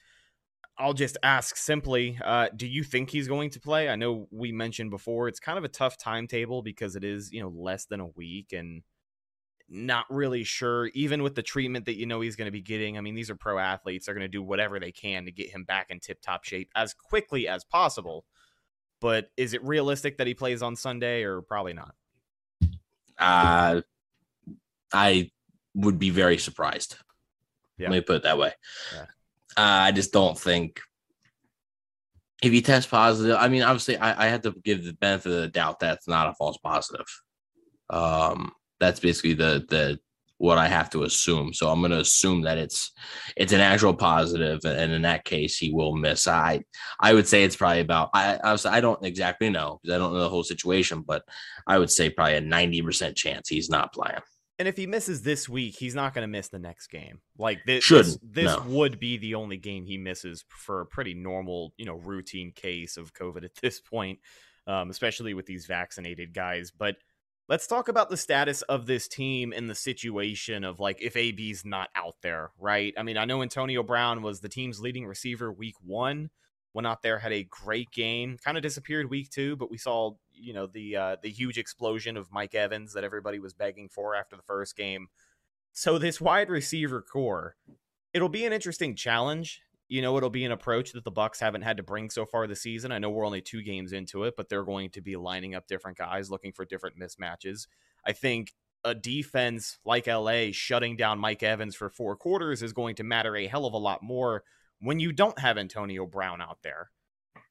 I'll 0.76 0.92
just 0.92 1.16
ask 1.22 1.56
simply, 1.56 2.18
uh, 2.22 2.48
do 2.54 2.66
you 2.66 2.84
think 2.84 3.08
he's 3.08 3.26
going 3.26 3.48
to 3.48 3.58
play? 3.60 3.88
I 3.88 3.96
know 3.96 4.28
we 4.30 4.52
mentioned 4.52 4.90
before 4.90 5.28
it's 5.28 5.40
kind 5.40 5.56
of 5.56 5.64
a 5.64 5.68
tough 5.68 5.96
timetable 5.96 6.60
because 6.60 6.94
it 6.94 7.04
is 7.04 7.32
you 7.32 7.40
know 7.40 7.48
less 7.48 7.86
than 7.86 8.00
a 8.00 8.08
week 8.08 8.52
and 8.52 8.82
not 9.66 10.04
really 10.10 10.44
sure 10.44 10.88
even 10.88 11.22
with 11.22 11.36
the 11.36 11.42
treatment 11.42 11.86
that 11.86 11.96
you 11.96 12.04
know 12.04 12.20
he's 12.20 12.36
going 12.36 12.48
to 12.48 12.52
be 12.52 12.60
getting. 12.60 12.98
I 12.98 13.00
mean, 13.00 13.14
these 13.14 13.30
are 13.30 13.34
pro 13.34 13.58
athletes; 13.58 14.04
they're 14.04 14.14
going 14.14 14.20
to 14.20 14.28
do 14.28 14.42
whatever 14.42 14.78
they 14.78 14.92
can 14.92 15.24
to 15.24 15.32
get 15.32 15.48
him 15.48 15.64
back 15.64 15.86
in 15.88 16.00
tip 16.00 16.20
top 16.20 16.44
shape 16.44 16.68
as 16.76 16.92
quickly 16.92 17.48
as 17.48 17.64
possible. 17.64 18.26
But 19.06 19.30
is 19.36 19.54
it 19.54 19.62
realistic 19.62 20.18
that 20.18 20.26
he 20.26 20.34
plays 20.34 20.62
on 20.62 20.74
Sunday 20.74 21.22
or 21.22 21.40
probably 21.40 21.74
not? 21.74 21.94
Uh, 23.16 23.82
I 24.92 25.30
would 25.76 26.00
be 26.00 26.10
very 26.10 26.38
surprised. 26.38 26.96
Yeah. 27.78 27.88
Let 27.88 27.94
me 27.94 28.00
put 28.00 28.16
it 28.16 28.22
that 28.24 28.36
way. 28.36 28.50
Yeah. 28.92 29.02
Uh, 29.56 29.86
I 29.86 29.92
just 29.92 30.12
don't 30.12 30.36
think 30.36 30.80
if 32.42 32.52
you 32.52 32.60
test 32.60 32.90
positive, 32.90 33.36
I 33.38 33.46
mean, 33.46 33.62
obviously, 33.62 33.96
I, 33.96 34.24
I 34.24 34.26
have 34.26 34.42
to 34.42 34.52
give 34.64 34.82
the 34.82 34.94
benefit 34.94 35.30
of 35.30 35.40
the 35.40 35.48
doubt 35.50 35.78
that's 35.78 36.08
not 36.08 36.26
a 36.28 36.34
false 36.34 36.58
positive. 36.58 37.06
Um, 37.88 38.50
that's 38.80 38.98
basically 38.98 39.34
the 39.34 39.64
the 39.68 40.00
what 40.38 40.58
I 40.58 40.68
have 40.68 40.90
to 40.90 41.04
assume. 41.04 41.54
So 41.54 41.70
I'm 41.70 41.80
going 41.80 41.92
to 41.92 42.00
assume 42.00 42.42
that 42.42 42.58
it's 42.58 42.92
it's 43.36 43.52
an 43.52 43.60
actual 43.60 43.94
positive, 43.94 44.60
and 44.64 44.92
in 44.92 45.02
that 45.02 45.24
case, 45.24 45.56
he 45.56 45.72
will 45.72 45.96
miss. 45.96 46.28
I 46.28 46.62
I 47.00 47.14
would 47.14 47.26
say 47.26 47.44
it's 47.44 47.56
probably 47.56 47.80
about 47.80 48.10
I 48.14 48.38
I, 48.42 48.52
was, 48.52 48.66
I 48.66 48.80
don't 48.80 49.04
exactly 49.04 49.50
know 49.50 49.80
because 49.82 49.94
I 49.94 49.98
don't 49.98 50.12
know 50.12 50.20
the 50.20 50.28
whole 50.28 50.44
situation, 50.44 51.02
but 51.06 51.22
I 51.66 51.78
would 51.78 51.90
say 51.90 52.10
probably 52.10 52.36
a 52.36 52.40
ninety 52.40 52.82
percent 52.82 53.16
chance 53.16 53.48
he's 53.48 53.70
not 53.70 53.92
playing. 53.92 54.20
And 54.58 54.66
if 54.66 54.76
he 54.78 54.86
misses 54.86 55.20
this 55.20 55.50
week, 55.50 55.76
he's 55.76 55.94
not 55.94 56.14
going 56.14 56.22
to 56.22 56.28
miss 56.28 56.48
the 56.48 56.58
next 56.58 56.86
game. 56.86 57.20
Like 57.36 57.58
this, 57.66 57.84
Should, 57.84 58.06
this, 58.06 58.18
this 58.22 58.56
no. 58.56 58.62
would 58.68 58.98
be 58.98 59.18
the 59.18 59.34
only 59.34 59.58
game 59.58 59.84
he 59.84 59.98
misses 59.98 60.46
for 60.48 60.80
a 60.80 60.86
pretty 60.86 61.12
normal, 61.12 61.74
you 61.76 61.84
know, 61.84 61.96
routine 61.96 62.52
case 62.52 62.96
of 62.96 63.12
COVID 63.12 63.44
at 63.44 63.54
this 63.60 63.80
point, 63.80 64.18
um, 64.66 64.88
especially 64.88 65.34
with 65.34 65.44
these 65.44 65.66
vaccinated 65.66 66.32
guys. 66.32 66.70
But 66.70 66.96
Let's 67.48 67.68
talk 67.68 67.88
about 67.88 68.10
the 68.10 68.16
status 68.16 68.62
of 68.62 68.86
this 68.86 69.06
team 69.06 69.52
and 69.54 69.70
the 69.70 69.74
situation 69.74 70.64
of 70.64 70.80
like 70.80 71.00
if 71.00 71.16
AB's 71.16 71.64
not 71.64 71.90
out 71.94 72.16
there, 72.20 72.50
right? 72.58 72.92
I 72.98 73.04
mean, 73.04 73.16
I 73.16 73.24
know 73.24 73.40
Antonio 73.40 73.84
Brown 73.84 74.22
was 74.22 74.40
the 74.40 74.48
team's 74.48 74.80
leading 74.80 75.06
receiver 75.06 75.52
week 75.52 75.76
one. 75.80 76.30
Went 76.74 76.88
out 76.88 77.02
there, 77.02 77.20
had 77.20 77.32
a 77.32 77.44
great 77.44 77.90
game. 77.92 78.36
Kind 78.44 78.56
of 78.56 78.64
disappeared 78.64 79.08
week 79.08 79.30
two, 79.30 79.54
but 79.56 79.70
we 79.70 79.78
saw, 79.78 80.14
you 80.32 80.52
know, 80.54 80.66
the 80.66 80.96
uh, 80.96 81.16
the 81.22 81.30
huge 81.30 81.56
explosion 81.56 82.16
of 82.16 82.32
Mike 82.32 82.54
Evans 82.56 82.92
that 82.94 83.04
everybody 83.04 83.38
was 83.38 83.54
begging 83.54 83.88
for 83.88 84.16
after 84.16 84.34
the 84.34 84.42
first 84.42 84.76
game. 84.76 85.06
So 85.72 85.98
this 85.98 86.20
wide 86.20 86.50
receiver 86.50 87.00
corps, 87.00 87.54
it'll 88.12 88.28
be 88.28 88.44
an 88.44 88.52
interesting 88.52 88.96
challenge 88.96 89.62
you 89.88 90.02
know 90.02 90.16
it'll 90.16 90.30
be 90.30 90.44
an 90.44 90.52
approach 90.52 90.92
that 90.92 91.04
the 91.04 91.10
bucks 91.10 91.40
haven't 91.40 91.62
had 91.62 91.76
to 91.76 91.82
bring 91.82 92.10
so 92.10 92.26
far 92.26 92.46
this 92.46 92.62
season. 92.62 92.92
I 92.92 92.98
know 92.98 93.10
we're 93.10 93.26
only 93.26 93.40
two 93.40 93.62
games 93.62 93.92
into 93.92 94.24
it 94.24 94.34
but 94.36 94.48
they're 94.48 94.64
going 94.64 94.90
to 94.90 95.00
be 95.00 95.16
lining 95.16 95.54
up 95.54 95.66
different 95.66 95.98
guys 95.98 96.30
looking 96.30 96.52
for 96.52 96.64
different 96.64 96.98
mismatches. 96.98 97.66
I 98.04 98.12
think 98.12 98.52
a 98.84 98.94
defense 98.94 99.78
like 99.84 100.06
la 100.06 100.46
shutting 100.52 100.96
down 100.96 101.18
mike 101.18 101.42
evans 101.42 101.74
for 101.74 101.90
four 101.90 102.14
quarters 102.14 102.62
is 102.62 102.72
going 102.72 102.94
to 102.94 103.02
matter 103.02 103.34
a 103.34 103.48
hell 103.48 103.66
of 103.66 103.74
a 103.74 103.78
lot 103.78 104.00
more 104.02 104.44
when 104.80 105.00
you 105.00 105.12
don't 105.12 105.38
have 105.40 105.58
antonio 105.58 106.06
brown 106.06 106.40
out 106.40 106.58
there. 106.62 106.90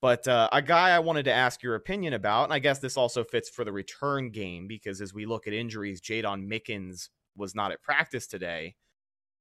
But 0.01 0.27
uh, 0.27 0.49
a 0.53 0.61
guy 0.61 0.91
i 0.91 0.99
wanted 0.99 1.25
to 1.25 1.33
ask 1.33 1.61
your 1.63 1.75
opinion 1.75 2.13
about 2.13 2.45
and 2.45 2.53
i 2.53 2.59
guess 2.59 2.79
this 2.79 2.97
also 2.97 3.23
fits 3.23 3.49
for 3.49 3.65
the 3.65 3.71
return 3.71 4.29
game 4.29 4.67
because 4.67 5.01
as 5.01 5.13
we 5.13 5.25
look 5.25 5.47
at 5.47 5.53
injuries 5.53 6.01
jaydon 6.01 6.47
mickens 6.47 7.09
was 7.35 7.55
not 7.55 7.71
at 7.71 7.81
practice 7.81 8.27
today 8.27 8.75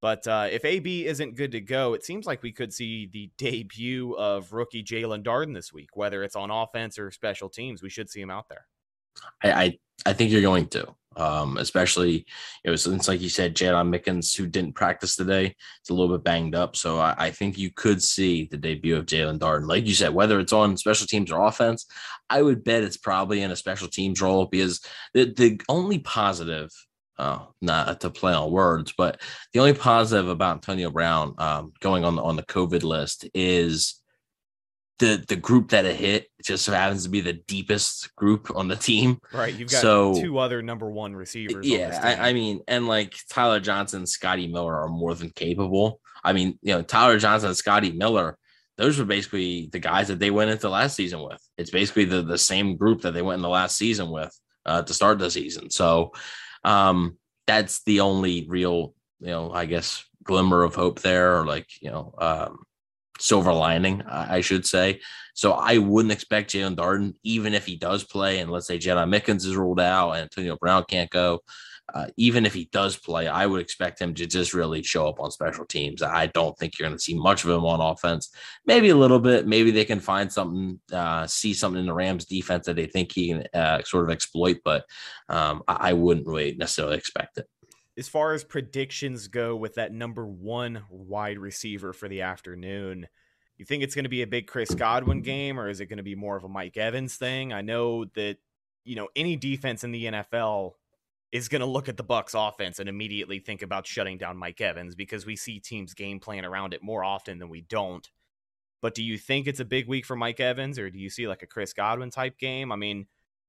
but 0.05 0.27
uh, 0.27 0.49
if 0.53 0.67
AB 0.67 1.07
isn't 1.07 1.35
good 1.35 1.53
to 1.53 1.63
go, 1.63 1.95
it 1.95 2.05
seems 2.05 2.27
like 2.27 2.43
we 2.43 2.53
could 2.53 2.75
see 2.75 3.07
the 3.07 3.31
debut 3.39 4.13
of 4.19 4.53
rookie 4.53 4.85
Jaelon 4.85 5.25
Darden 5.25 5.55
this 5.55 5.73
week, 5.73 5.97
whether 5.97 6.23
it's 6.23 6.37
on 6.37 6.51
offense 6.51 6.99
or 6.99 7.11
special 7.11 7.49
teams. 7.49 7.83
We 7.83 7.89
should 7.89 8.11
see 8.11 8.21
him 8.21 8.29
out 8.29 8.51
there. 8.51 8.67
I 9.43 9.53
I, 9.53 9.79
I 10.05 10.13
think 10.13 10.31
you're 10.31 10.43
going 10.43 10.69
to, 10.69 10.95
um, 11.17 11.57
especially 11.57 12.27
it 12.65 12.69
was 12.69 12.83
since 12.83 13.09
like 13.09 13.23
you 13.23 13.31
said, 13.31 13.57
Jalen 13.57 13.89
Mickens, 13.89 14.37
who 14.37 14.47
didn't 14.47 14.75
practice 14.75 15.17
today, 15.17 15.57
it's 15.81 15.89
a 15.89 15.95
little 15.95 16.15
bit 16.15 16.23
banged 16.23 16.55
up. 16.55 16.77
So 16.77 16.99
I, 16.99 17.15
I 17.17 17.31
think 17.31 17.57
you 17.57 17.71
could 17.71 18.03
see 18.03 18.45
the 18.45 18.59
debut 18.59 18.97
of 18.97 19.07
Jaelon 19.07 19.39
Darden. 19.39 19.69
Like 19.69 19.87
you 19.87 19.95
said, 19.95 20.13
whether 20.13 20.39
it's 20.39 20.53
on 20.53 20.77
special 20.77 21.07
teams 21.07 21.33
or 21.33 21.43
offense, 21.43 21.87
I 22.29 22.43
would 22.43 22.63
bet 22.63 22.83
it's 22.83 22.99
probably 22.99 23.41
in 23.41 23.51
a 23.51 23.57
special 23.57 23.89
teams 23.89 24.21
role 24.21 24.45
because 24.45 24.83
the 25.15 25.33
the 25.33 25.59
only 25.71 26.01
positive 26.01 26.71
uh, 27.19 27.41
not 27.61 28.01
to 28.01 28.11
play 28.11 28.33
on 28.33 28.51
words, 28.51 28.93
but 28.97 29.21
the 29.53 29.61
only 29.61 29.75
positive 29.75 30.29
about 30.29 30.57
Antonio 30.57 30.91
Brown 30.91 31.35
um, 31.39 31.73
going 31.81 32.05
on 32.05 32.17
the, 32.17 32.23
on 32.23 32.37
the 32.37 32.43
COVID 32.43 32.83
list 32.83 33.29
is 33.35 34.01
the 34.99 35.25
the 35.29 35.37
group 35.37 35.71
that 35.71 35.85
it 35.85 35.97
hit 35.97 36.29
just 36.45 36.65
so 36.65 36.73
happens 36.73 37.05
to 37.05 37.11
be 37.11 37.21
the 37.21 37.33
deepest 37.33 38.15
group 38.17 38.51
on 38.55 38.69
the 38.69 38.77
team. 38.77 39.19
Right. 39.33 39.55
You've 39.55 39.71
got 39.71 39.83
So- 39.83 40.21
two 40.21 40.39
other 40.39 40.63
number 40.63 40.91
one 40.91 41.15
receivers. 41.15 41.67
Yeah. 41.67 41.99
I, 42.03 42.31
I 42.31 42.33
mean, 42.33 42.61
and 42.69 42.87
like 42.87 43.15
Tyler 43.29 43.61
Johnson, 43.61 44.07
Scotty 44.07 44.47
Miller 44.47 44.75
are 44.75 44.89
more 44.89 45.15
than 45.15 45.31
capable. 45.31 46.01
I 46.23 46.33
mean, 46.33 46.59
you 46.63 46.75
know, 46.75 46.83
Tyler 46.83 47.19
Johnson 47.19 47.49
and 47.49 47.57
Scotty 47.57 47.93
Miller, 47.93 48.39
those 48.79 48.99
were 48.99 49.05
basically 49.05 49.69
the 49.73 49.79
guys 49.79 50.09
that 50.09 50.19
they 50.19 50.31
went 50.31 50.51
into 50.51 50.69
last 50.69 50.97
season 50.97 51.23
with. 51.23 51.41
It's 51.59 51.71
basically 51.71 52.05
the 52.07 52.23
the 52.23 52.39
same 52.39 52.77
group 52.77 53.03
that 53.03 53.15
they 53.15 53.23
went 53.23 53.37
in 53.37 53.43
the 53.43 53.49
last 53.49 53.77
season 53.77 54.11
with 54.11 54.37
uh, 54.65 54.83
to 54.83 54.95
start 54.95 55.19
the 55.19 55.31
season. 55.31 55.71
So 55.71 56.13
um, 56.65 57.19
that's 57.47 57.83
the 57.85 58.01
only 58.01 58.47
real, 58.49 58.95
you 59.21 59.29
know, 59.29 59.53
I 59.53 59.67
guess 59.67 60.05
glimmer 60.23 60.63
of 60.63 60.75
hope 60.75 61.01
there, 61.01 61.39
or 61.39 61.47
like 61.47 61.69
you 61.81 61.91
know, 61.91 62.15
um, 62.19 62.65
silver 63.19 63.53
lining, 63.53 64.03
I, 64.03 64.37
I 64.37 64.41
should 64.41 64.67
say. 64.67 65.01
So 65.35 65.53
I 65.53 65.79
wouldn't 65.79 66.13
expect 66.13 66.53
Jaelon 66.53 66.77
Darden, 66.77 67.15
even 67.23 67.55
if 67.55 67.67
he 67.67 67.77
does 67.77 68.05
play, 68.05 68.39
and 68.39 68.51
let's 68.51 68.67
say 68.67 68.79
Jedi 68.79 69.09
Mickens 69.09 69.45
is 69.45 69.57
ruled 69.57 69.81
out 69.81 70.13
and 70.13 70.23
Antonio 70.23 70.57
Brown 70.57 70.85
can't 70.89 71.11
go. 71.11 71.41
Uh, 71.93 72.07
even 72.17 72.47
if 72.47 72.55
he 72.55 72.69
does 72.73 72.97
play, 72.97 73.29
I 73.29 73.47
would 73.47 73.61
expect 73.61 74.01
him 74.01 74.15
to 74.15 74.27
just 74.27 74.55
really 74.55 74.83
show 74.83 75.07
up 75.07 75.21
on 75.21 75.31
special 75.31 75.67
teams. 75.67 76.03
I 76.03 76.27
don't 76.29 76.57
think 76.59 76.79
you're 76.79 76.89
going 76.89 76.97
to 76.97 77.03
see 77.03 77.15
much 77.15 77.45
of 77.45 77.51
him 77.51 77.65
on 77.65 77.81
offense. 77.81 78.31
Maybe 78.65 78.89
a 78.89 78.97
little 78.97 79.19
bit. 79.19 79.47
Maybe 79.47 79.71
they 79.71 79.85
can 79.85 80.01
find 80.01 80.33
something, 80.33 80.81
uh, 80.93 81.27
see 81.27 81.53
something 81.53 81.81
in 81.81 81.87
the 81.87 81.93
Rams 81.93 82.25
defense 82.25 82.67
that 82.67 82.77
they 82.77 82.87
think 82.87 83.13
he 83.13 83.29
can 83.29 83.47
uh, 83.53 83.83
sort 83.83 84.05
of 84.05 84.11
exploit, 84.11 84.59
but 84.65 84.85
um, 85.29 85.63
I, 85.69 85.91
I 85.91 85.93
wouldn't 85.93 86.27
really 86.27 86.55
necessarily 86.57 86.97
expect 86.97 87.39
it. 87.39 87.47
as 87.97 88.09
far 88.09 88.33
as 88.33 88.45
predictions 88.45 89.29
go 89.29 89.55
with 89.55 89.75
that 89.75 89.93
number 89.93 90.27
one 90.27 90.83
wide 90.89 91.39
receiver 91.39 91.93
for 91.93 92.09
the 92.09 92.23
afternoon, 92.23 93.07
you 93.57 93.65
think 93.65 93.83
it's 93.83 93.95
going 93.95 94.05
to 94.05 94.09
be 94.09 94.23
a 94.23 94.27
big 94.27 94.47
Chris 94.47 94.75
Godwin 94.75 95.23
game 95.23 95.61
or 95.61 95.69
is 95.69 95.81
it 95.81 95.87
going 95.87 95.99
to 95.99 96.03
be 96.03 96.17
more 96.17 96.37
of 96.37 96.45
a 96.45 96.49
Mike 96.49 96.77
Evans 96.77 97.17
thing? 97.17 97.53
I 97.53 97.61
know 97.61 98.05
that, 98.17 98.39
you 98.85 98.97
know, 98.97 99.09
any 99.15 99.37
defense 99.37 99.85
in 99.85 99.93
the 99.93 100.07
NFL 100.07 100.73
is 101.35 101.49
going 101.49 101.61
to 101.61 101.67
look 101.67 101.89
at 101.89 101.97
the 101.97 102.05
Bucks 102.05 102.33
offense 102.33 102.79
and 102.79 102.89
immediately 102.89 103.41
think 103.41 103.61
about 103.61 103.87
shutting 103.87 104.17
down 104.17 104.37
Mike 104.37 104.61
Evans 104.61 104.95
because 104.95 105.27
we 105.27 105.35
see 105.35 105.59
teams 105.59 105.93
game 105.93 106.21
plan 106.21 106.45
around 106.45 106.73
it 106.73 106.81
more 106.83 107.03
often 107.03 107.41
than 107.41 107.49
we 107.49 107.61
don't. 107.63 108.09
But 108.81 108.95
do 108.95 109.03
you 109.03 109.19
think 109.19 109.49
it's 109.49 109.59
a 109.61 109.65
big 109.65 109.89
week 109.89 110.07
for 110.07 110.15
Mike 110.15 110.39
Evans 110.39 110.79
or 110.79 110.89
do 110.91 110.99
you 110.99 111.11
see 111.11 111.27
like 111.27 111.43
a 111.43 111.47
Chris 111.47 111.73
Godwin 111.73 112.11
type 112.11 112.39
game? 112.39 112.71
I 112.71 112.77
mean, 112.77 113.07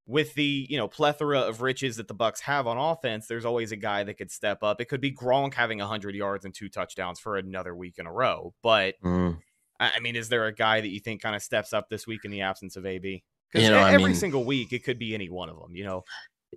with 0.08 0.34
the 0.34 0.66
you 0.70 0.78
know 0.78 0.88
plethora 0.88 1.42
of 1.42 1.62
riches 1.62 1.98
that 1.98 2.08
the 2.08 2.14
Bucks 2.16 2.42
have 2.42 2.66
on 2.68 2.78
offense, 2.78 3.28
there's 3.28 3.46
always 3.46 3.72
a 3.72 3.76
guy 3.76 4.04
that 4.04 4.16
could 4.16 4.32
step 4.32 4.64
up. 4.64 4.82
It 4.82 4.86
could 4.86 5.02
be 5.02 5.12
Gronk 5.12 5.54
having 5.54 5.78
100 5.80 6.16
yards 6.16 6.44
and 6.46 6.54
two 6.54 6.70
touchdowns 6.70 7.20
for 7.20 7.38
another 7.38 7.76
week 7.76 7.96
in 8.00 8.08
a 8.08 8.12
row. 8.12 8.54
But 8.64 8.96
Mm. 9.04 9.40
I 9.80 9.92
I 9.96 10.00
mean, 10.00 10.16
is 10.16 10.30
there 10.30 10.46
a 10.48 10.54
guy 10.54 10.82
that 10.82 10.88
you 10.90 11.00
think 11.00 11.22
kind 11.22 11.36
of 11.36 11.44
steps 11.44 11.72
up 11.74 11.90
this 11.90 12.08
week 12.08 12.26
in 12.26 12.32
the 12.32 12.42
absence 12.42 12.76
of 12.78 12.86
AB? 12.86 13.24
Because 13.52 13.64
You 13.68 13.74
know, 13.74 13.80
I 13.80 13.92
every 13.94 14.06
mean- 14.12 14.16
single 14.16 14.44
week 14.44 14.74
it 14.74 14.84
could 14.84 14.98
be 14.98 15.14
any 15.14 15.30
one 15.30 15.50
of 15.50 15.58
them. 15.60 15.76
You 15.76 15.84
know, 15.86 16.04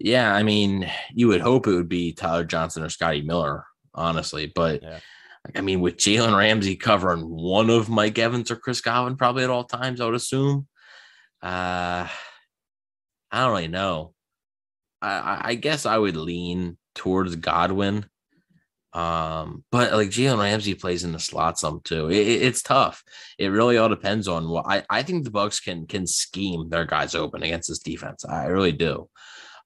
Yeah, 0.00 0.32
I 0.34 0.42
mean, 0.42 0.90
you 1.12 1.28
would 1.28 1.40
hope 1.40 1.66
it 1.66 1.74
would 1.74 1.88
be 1.88 2.12
Tyler 2.12 2.44
Johnson 2.44 2.82
or 2.82 2.88
Scotty 2.88 3.22
Miller, 3.22 3.64
honestly. 3.94 4.50
But 4.54 4.82
Yeah. 4.82 5.00
I 5.56 5.60
mean, 5.62 5.80
with 5.80 5.96
Jalen 5.96 6.36
Ramsey 6.36 6.76
covering 6.76 7.22
one 7.22 7.70
of 7.70 7.88
Mike 7.88 8.18
Evans 8.18 8.50
or 8.50 8.56
Chris 8.56 8.80
Godwin 8.80 9.16
probably 9.16 9.44
at 9.44 9.50
all 9.50 9.64
times, 9.64 10.00
I 10.00 10.04
would 10.04 10.14
assume. 10.14 10.66
Uh, 11.42 12.06
I 13.30 13.40
don't 13.40 13.50
really 13.52 13.68
know. 13.68 14.14
I, 15.00 15.40
I- 15.50 15.54
guess 15.54 15.86
I 15.86 15.96
would 15.96 16.16
lean 16.16 16.76
towards 16.94 17.36
Godwin. 17.36 18.04
Um, 18.92 19.64
but 19.70 19.92
like 19.92 20.08
Jalen 20.08 20.40
Ramsey 20.40 20.74
plays 20.74 21.04
in 21.04 21.12
the 21.12 21.20
slot 21.20 21.58
some 21.58 21.80
too. 21.84 22.08
It, 22.10 22.16
it- 22.26 22.42
it's 22.42 22.62
tough. 22.62 23.02
It 23.38 23.48
really 23.48 23.78
all 23.78 23.88
depends 23.88 24.28
on 24.28 24.48
what 24.48 24.66
I, 24.66 24.82
I 24.90 25.02
think 25.02 25.24
the 25.24 25.30
Bucks 25.30 25.60
can 25.60 25.86
can 25.86 26.06
scheme 26.06 26.68
their 26.68 26.84
guys 26.84 27.14
open 27.14 27.42
against 27.42 27.68
this 27.68 27.78
defense. 27.78 28.24
I 28.24 28.46
really 28.46 28.72
do. 28.72 29.08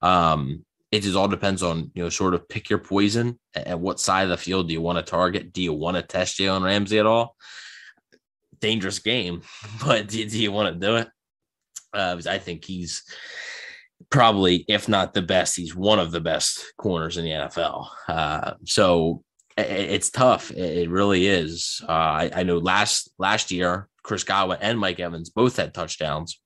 Um, 0.02 0.64
it 0.90 1.00
just 1.02 1.16
all 1.16 1.28
depends 1.28 1.62
on 1.62 1.90
you 1.94 2.02
know 2.02 2.08
sort 2.10 2.34
of 2.34 2.48
pick 2.48 2.68
your 2.68 2.78
poison 2.78 3.38
at, 3.54 3.66
at 3.68 3.80
what 3.80 4.00
side 4.00 4.24
of 4.24 4.28
the 4.30 4.36
field 4.36 4.68
do 4.68 4.74
you 4.74 4.80
want 4.82 4.98
to 4.98 5.10
target? 5.10 5.52
Do 5.52 5.62
you 5.62 5.72
want 5.72 5.96
to 5.96 6.02
test 6.02 6.38
Jalen 6.38 6.64
Ramsey 6.64 6.98
at 6.98 7.06
all? 7.06 7.36
Dangerous 8.60 8.98
game, 8.98 9.42
but 9.84 10.08
do, 10.08 10.28
do 10.28 10.38
you 10.40 10.52
want 10.52 10.74
to 10.74 10.86
do 10.86 10.96
it? 10.96 11.08
Uh, 11.94 12.20
I 12.28 12.38
think 12.38 12.64
he's 12.64 13.02
probably, 14.10 14.64
if 14.68 14.88
not 14.88 15.14
the 15.14 15.22
best, 15.22 15.56
he's 15.56 15.74
one 15.74 15.98
of 15.98 16.10
the 16.10 16.20
best 16.20 16.72
corners 16.76 17.16
in 17.16 17.24
the 17.24 17.30
NFL. 17.30 17.88
Uh, 18.08 18.54
so 18.64 19.22
i- 19.58 19.62
i- 19.62 19.64
it's 19.64 20.10
tough. 20.10 20.50
It, 20.50 20.78
it 20.84 20.90
really 20.90 21.26
is. 21.26 21.80
Uh, 21.88 21.92
I, 21.92 22.30
I 22.36 22.42
know 22.42 22.58
last 22.58 23.10
last 23.18 23.50
year, 23.50 23.88
Chris 24.02 24.24
Godwin 24.24 24.58
and 24.60 24.78
Mike 24.78 25.00
Evans 25.00 25.30
both 25.30 25.56
had 25.56 25.72
touchdowns 25.74 26.40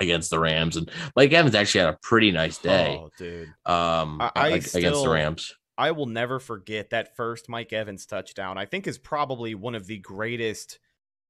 against 0.00 0.30
the 0.30 0.38
Rams, 0.38 0.76
and 0.76 0.90
Mike 1.16 1.32
Evans 1.32 1.54
actually 1.54 1.82
had 1.82 1.94
a 1.94 1.98
pretty 2.02 2.30
nice 2.32 2.58
day 2.58 2.98
oh, 3.00 3.10
dude, 3.18 3.48
um, 3.66 4.20
I- 4.20 4.32
I 4.34 4.48
ag- 4.52 4.68
against 4.74 5.02
the 5.02 5.10
Rams. 5.10 5.54
I 5.76 5.90
will 5.90 6.06
never 6.06 6.38
forget 6.38 6.90
that 6.90 7.16
first 7.16 7.48
Mike 7.48 7.72
Evans 7.72 8.06
touchdown. 8.06 8.58
I 8.58 8.64
think 8.64 8.86
is 8.86 8.98
probably 8.98 9.54
one 9.54 9.74
of 9.74 9.86
the 9.86 9.98
greatest 9.98 10.78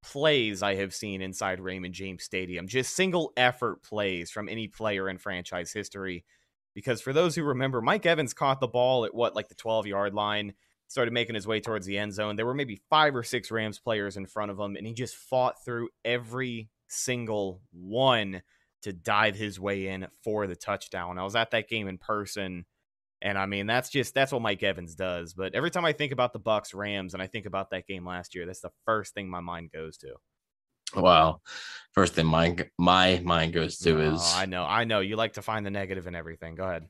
plays 0.02 0.62
I 0.62 0.74
have 0.74 0.94
seen 0.94 1.22
inside 1.22 1.60
Raymond 1.60 1.94
James 1.94 2.24
Stadium. 2.24 2.68
Just 2.68 2.94
single 2.94 3.32
effort 3.38 3.82
plays 3.82 4.30
from 4.30 4.50
any 4.50 4.68
player 4.68 5.08
in 5.08 5.16
franchise 5.16 5.72
history. 5.72 6.24
Because 6.74 7.00
for 7.00 7.12
those 7.12 7.34
who 7.34 7.42
remember, 7.44 7.80
Mike 7.80 8.04
Evans 8.04 8.34
caught 8.34 8.60
the 8.60 8.68
ball 8.68 9.04
at 9.06 9.14
what, 9.14 9.34
like 9.34 9.48
the 9.48 9.54
12 9.54 9.86
yard 9.86 10.12
line, 10.12 10.52
started 10.88 11.14
making 11.14 11.36
his 11.36 11.46
way 11.46 11.60
towards 11.60 11.86
the 11.86 11.96
end 11.96 12.12
zone. 12.12 12.36
There 12.36 12.44
were 12.44 12.52
maybe 12.52 12.80
five 12.90 13.16
or 13.16 13.22
six 13.22 13.50
Rams 13.50 13.78
players 13.78 14.16
in 14.16 14.26
front 14.26 14.50
of 14.50 14.58
him, 14.58 14.76
and 14.76 14.86
he 14.86 14.92
just 14.92 15.16
fought 15.16 15.64
through 15.64 15.88
every 16.04 16.68
single 16.88 17.60
one 17.72 18.42
to 18.82 18.92
dive 18.92 19.34
his 19.34 19.58
way 19.58 19.88
in 19.88 20.06
for 20.22 20.46
the 20.46 20.56
touchdown. 20.56 21.18
I 21.18 21.24
was 21.24 21.36
at 21.36 21.50
that 21.52 21.68
game 21.68 21.88
in 21.88 21.98
person. 21.98 22.66
And 23.22 23.38
I 23.38 23.46
mean, 23.46 23.66
that's 23.66 23.88
just 23.88 24.14
that's 24.14 24.32
what 24.32 24.42
Mike 24.42 24.62
Evans 24.62 24.94
does. 24.94 25.32
But 25.32 25.54
every 25.54 25.70
time 25.70 25.86
I 25.86 25.92
think 25.92 26.12
about 26.12 26.34
the 26.34 26.38
Bucks 26.38 26.74
Rams 26.74 27.14
and 27.14 27.22
I 27.22 27.26
think 27.26 27.46
about 27.46 27.70
that 27.70 27.86
game 27.86 28.06
last 28.06 28.34
year, 28.34 28.44
that's 28.44 28.60
the 28.60 28.72
first 28.84 29.14
thing 29.14 29.30
my 29.30 29.40
mind 29.40 29.70
goes 29.72 29.96
to. 29.98 30.14
Well, 30.94 31.40
first 31.92 32.14
thing 32.14 32.26
my 32.26 32.56
my 32.78 33.20
mind 33.24 33.54
goes 33.54 33.78
to 33.78 33.94
No, 33.94 34.12
is 34.12 34.34
I 34.36 34.44
know, 34.44 34.64
I 34.64 34.84
know. 34.84 35.00
You 35.00 35.16
like 35.16 35.34
to 35.34 35.42
find 35.42 35.64
the 35.64 35.70
negative 35.70 36.06
in 36.06 36.14
everything. 36.14 36.54
Go 36.54 36.64
ahead. 36.64 36.86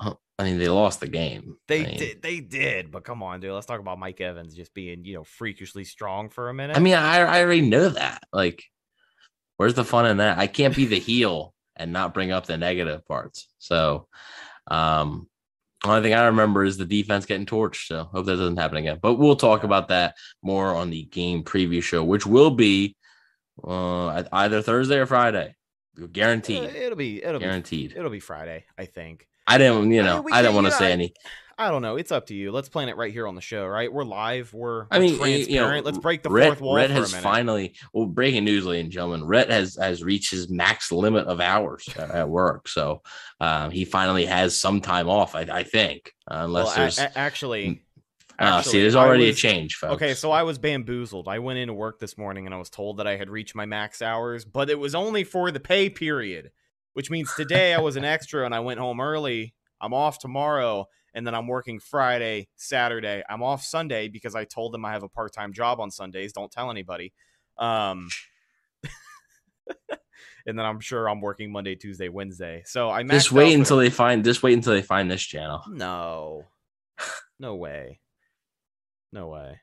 Oh, 0.00 0.18
I 0.38 0.42
mean 0.42 0.58
they 0.58 0.68
lost 0.68 0.98
the 0.98 1.06
game. 1.06 1.56
They 1.68 1.84
I 1.84 1.88
mean, 1.88 1.98
did, 1.98 2.22
they 2.22 2.40
did. 2.40 2.90
But 2.90 3.04
come 3.04 3.22
on, 3.22 3.38
dude. 3.38 3.52
Let's 3.52 3.66
talk 3.66 3.80
about 3.80 4.00
Mike 4.00 4.20
Evans 4.20 4.56
just 4.56 4.74
being, 4.74 5.04
you 5.04 5.14
know, 5.14 5.24
freakishly 5.24 5.84
strong 5.84 6.28
for 6.28 6.48
a 6.48 6.54
minute. 6.54 6.76
I 6.76 6.80
mean, 6.80 6.94
I, 6.94 7.18
I 7.18 7.40
already 7.40 7.62
know 7.62 7.88
that. 7.90 8.24
Like, 8.32 8.64
where's 9.56 9.74
the 9.74 9.84
fun 9.84 10.06
in 10.06 10.18
that? 10.18 10.38
I 10.38 10.46
can't 10.46 10.74
be 10.74 10.86
the 10.86 10.98
heel 10.98 11.54
and 11.76 11.92
not 11.92 12.14
bring 12.14 12.32
up 12.32 12.46
the 12.46 12.56
negative 12.56 13.06
parts. 13.06 13.48
So, 13.58 14.08
um, 14.68 15.28
only 15.84 16.02
thing 16.02 16.14
I 16.14 16.26
remember 16.26 16.64
is 16.64 16.76
the 16.78 16.86
defense 16.86 17.26
getting 17.26 17.46
torched. 17.46 17.86
So, 17.86 18.04
hope 18.04 18.26
that 18.26 18.36
doesn't 18.36 18.56
happen 18.56 18.78
again. 18.78 18.98
But 19.00 19.14
we'll 19.14 19.36
talk 19.36 19.62
about 19.62 19.88
that 19.88 20.14
more 20.42 20.74
on 20.74 20.90
the 20.90 21.04
game 21.04 21.44
preview 21.44 21.82
show, 21.82 22.02
which 22.02 22.26
will 22.26 22.50
be 22.50 22.96
uh, 23.62 24.24
either 24.32 24.62
Thursday 24.62 24.98
or 24.98 25.06
Friday. 25.06 25.54
Uh, 26.00 26.06
Guaranteed. 26.12 26.62
it'll 26.64 26.96
be 26.96 27.22
it'll 27.22 27.40
Guaranteed. 27.40 27.90
be 27.92 27.96
it'll 27.98 28.10
be 28.10 28.20
Friday, 28.20 28.64
I 28.78 28.86
think. 28.86 29.26
I 29.46 29.58
didn't, 29.58 29.90
you 29.92 30.00
I 30.02 30.04
know, 30.04 30.22
mean, 30.22 30.34
I 30.34 30.42
didn't 30.42 30.54
want 30.54 30.66
to 30.66 30.72
say 30.72 30.88
I- 30.88 30.92
any. 30.92 31.14
I 31.58 31.70
don't 31.70 31.80
know. 31.80 31.96
It's 31.96 32.12
up 32.12 32.26
to 32.26 32.34
you. 32.34 32.52
Let's 32.52 32.68
plan 32.68 32.90
it 32.90 32.98
right 32.98 33.10
here 33.10 33.26
on 33.26 33.34
the 33.34 33.40
show, 33.40 33.64
right? 33.66 33.90
We're 33.90 34.04
live. 34.04 34.52
We're, 34.52 34.86
I 34.90 34.98
mean, 34.98 35.16
transparent. 35.16 35.48
you 35.50 35.60
know, 35.60 35.80
Let's 35.80 35.96
break 35.96 36.22
the 36.22 36.28
Rhett, 36.28 36.48
fourth 36.48 36.60
wall 36.60 36.76
Rhett 36.76 36.88
for 36.90 36.92
has 36.96 37.12
a 37.12 37.16
minute. 37.16 37.22
finally, 37.22 37.74
well, 37.94 38.04
breaking 38.04 38.44
news, 38.44 38.66
ladies 38.66 38.82
and 38.84 38.92
gentlemen, 38.92 39.24
Rhett 39.24 39.48
has 39.50 39.74
has 39.76 40.04
reached 40.04 40.30
his 40.32 40.50
max 40.50 40.92
limit 40.92 41.26
of 41.26 41.40
hours 41.40 41.88
at, 41.96 42.28
work. 42.28 42.68
So 42.68 43.00
um, 43.40 43.70
he 43.70 43.86
finally 43.86 44.26
has 44.26 44.60
some 44.60 44.82
time 44.82 45.08
off, 45.08 45.34
I, 45.34 45.46
I 45.50 45.62
think, 45.62 46.12
uh, 46.30 46.42
unless 46.44 46.66
well, 46.66 46.76
there's. 46.76 46.98
a- 46.98 47.16
actually, 47.18 47.80
uh, 48.38 48.60
see, 48.60 48.82
there's 48.82 48.94
already 48.94 49.28
was- 49.28 49.36
a 49.36 49.40
change, 49.40 49.76
folks. 49.76 49.94
Okay, 49.94 50.12
so 50.12 50.30
I 50.32 50.42
was 50.42 50.58
bamboozled. 50.58 51.26
I 51.26 51.38
went 51.38 51.58
into 51.58 51.72
work 51.72 51.98
this 52.00 52.18
morning 52.18 52.44
and 52.44 52.54
I 52.54 52.58
was 52.58 52.68
told 52.68 52.98
that 52.98 53.06
I 53.06 53.16
had 53.16 53.30
reached 53.30 53.54
my 53.54 53.64
max 53.64 54.02
hours, 54.02 54.44
but 54.44 54.68
it 54.68 54.78
was 54.78 54.94
only 54.94 55.24
for 55.24 55.50
the 55.50 55.60
pay 55.60 55.88
period, 55.88 56.50
which 56.96 57.10
means 57.10 57.30
today 57.34 57.74
I 57.74 57.78
was 57.80 57.96
an 57.96 58.06
extra 58.06 58.46
and 58.46 58.54
I 58.54 58.60
went 58.60 58.80
home 58.80 59.02
early. 59.02 59.52
I'm 59.82 59.92
off 59.92 60.18
tomorrow 60.18 60.86
and 61.12 61.26
then 61.26 61.34
I'm 61.34 61.46
working 61.46 61.78
Friday, 61.78 62.48
Saturday. 62.56 63.22
I'm 63.28 63.42
off 63.42 63.62
Sunday 63.62 64.08
because 64.08 64.34
I 64.34 64.44
told 64.44 64.72
them 64.72 64.82
I 64.86 64.92
have 64.92 65.02
a 65.02 65.08
part-time 65.10 65.52
job 65.52 65.78
on 65.78 65.90
Sundays. 65.90 66.32
Don't 66.32 66.50
tell 66.50 66.70
anybody. 66.70 67.12
Um 67.58 68.08
and 70.46 70.58
then 70.58 70.64
I'm 70.64 70.80
sure 70.80 71.06
I'm 71.06 71.20
working 71.20 71.52
Monday, 71.52 71.74
Tuesday, 71.74 72.08
Wednesday. 72.08 72.62
So 72.64 72.88
I 72.88 73.02
just 73.02 73.30
wait 73.30 73.52
until 73.52 73.76
the- 73.76 73.84
they 73.84 73.90
find. 73.90 74.24
Just 74.24 74.42
wait 74.42 74.54
until 74.54 74.72
they 74.72 74.80
find 74.80 75.10
this 75.10 75.22
channel. 75.22 75.60
No. 75.68 76.44
No 77.38 77.56
way. 77.56 78.00
No 79.12 79.28
way. 79.28 79.60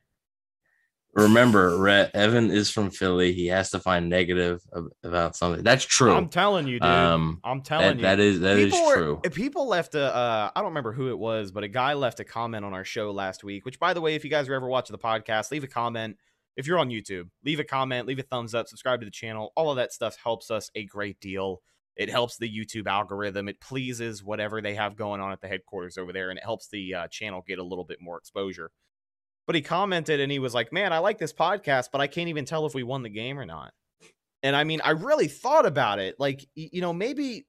Remember, 1.14 1.78
Rhett 1.78 2.12
Evan 2.16 2.50
is 2.50 2.72
from 2.72 2.90
Philly. 2.90 3.34
He 3.34 3.48
has 3.48 3.70
to 3.72 3.80
find 3.80 4.10
negative 4.10 4.62
about 5.04 5.36
something. 5.36 5.64
That's 5.64 5.86
true. 5.86 6.12
I'm 6.14 6.28
telling 6.28 6.66
you, 6.68 6.80
dude. 6.80 6.90
Um, 6.90 7.40
I'm 7.44 7.62
telling 7.62 7.86
that, 7.88 7.96
you. 7.98 8.02
that 8.02 8.20
is 8.20 8.40
that 8.40 8.58
is 8.58 8.74
people 8.74 8.88
were- 8.88 8.96
true. 8.96 9.22
people 9.32 9.68
left 9.68 9.94
a, 9.94 10.16
uh, 10.16 10.50
I 10.56 10.60
don't 10.60 10.70
remember 10.70 10.92
who 10.92 11.10
it 11.10 11.20
was, 11.20 11.52
but 11.52 11.64
a 11.64 11.68
guy 11.68 11.94
left 11.94 12.20
a 12.20 12.24
comment 12.24 12.66
on 12.66 12.74
our 12.74 12.84
show 12.84 13.12
last 13.12 13.44
week. 13.44 13.64
Which, 13.64 13.80
by 13.80 13.94
the 13.94 14.02
way, 14.02 14.16
if 14.16 14.24
you 14.24 14.32
guys 14.32 14.50
are 14.50 14.54
ever 14.56 14.68
watching 14.68 14.94
the 14.96 14.98
podcast, 15.00 15.52
leave 15.52 15.64
a 15.64 15.68
comment. 15.68 16.18
if 16.56 16.68
you're 16.68 16.80
on 16.80 16.90
YouTube, 16.90 17.30
leave 17.44 17.60
a 17.60 17.64
comment, 17.64 18.08
leave 18.08 18.20
a 18.20 18.24
thumbs 18.24 18.54
up, 18.56 18.68
subscribe 18.68 19.00
to 19.02 19.06
the 19.06 19.12
channel. 19.12 19.52
All 19.56 19.70
of 19.72 19.78
that 19.78 19.92
stuff 19.94 20.18
helps 20.24 20.52
us 20.52 20.70
a 20.76 20.86
great 20.86 21.20
deal. 21.20 21.62
It 21.96 22.10
helps 22.10 22.38
the 22.38 22.50
YouTube 22.50 22.88
algorithm. 22.88 23.48
It 23.48 23.60
pleases 23.62 24.24
whatever 24.24 24.62
they 24.62 24.74
have 24.76 24.96
going 24.96 25.22
on 25.22 25.32
at 25.32 25.42
the 25.42 25.48
headquarters 25.48 25.98
over 25.98 26.12
there, 26.12 26.32
and 26.32 26.40
it 26.40 26.44
helps 26.44 26.70
the 26.70 26.94
uh, 26.96 27.08
channel 27.08 27.44
get 27.48 27.60
a 27.60 27.64
little 27.64 27.86
bit 27.86 28.00
more 28.02 28.18
exposure. 28.18 28.72
But 29.46 29.56
he 29.56 29.62
commented 29.62 30.20
and 30.20 30.32
he 30.32 30.40
was 30.40 30.54
like, 30.54 30.72
Man, 30.72 30.94
I 30.94 31.00
like 31.00 31.18
this 31.18 31.34
podcast, 31.34 31.90
but 31.92 32.02
I 32.02 32.08
can't 32.08 32.30
even 32.30 32.46
tell 32.46 32.66
if 32.66 32.74
we 32.74 32.84
won 32.84 33.04
the 33.04 33.10
game 33.10 33.40
or 33.40 33.46
not. 33.46 33.74
And 34.42 34.56
I 34.56 34.64
mean, 34.64 34.82
I 34.84 34.92
really 34.92 35.28
thought 35.28 35.66
about 35.66 36.00
it. 36.00 36.16
Like, 36.20 36.46
you 36.56 36.82
know, 36.82 36.94
maybe 36.94 37.46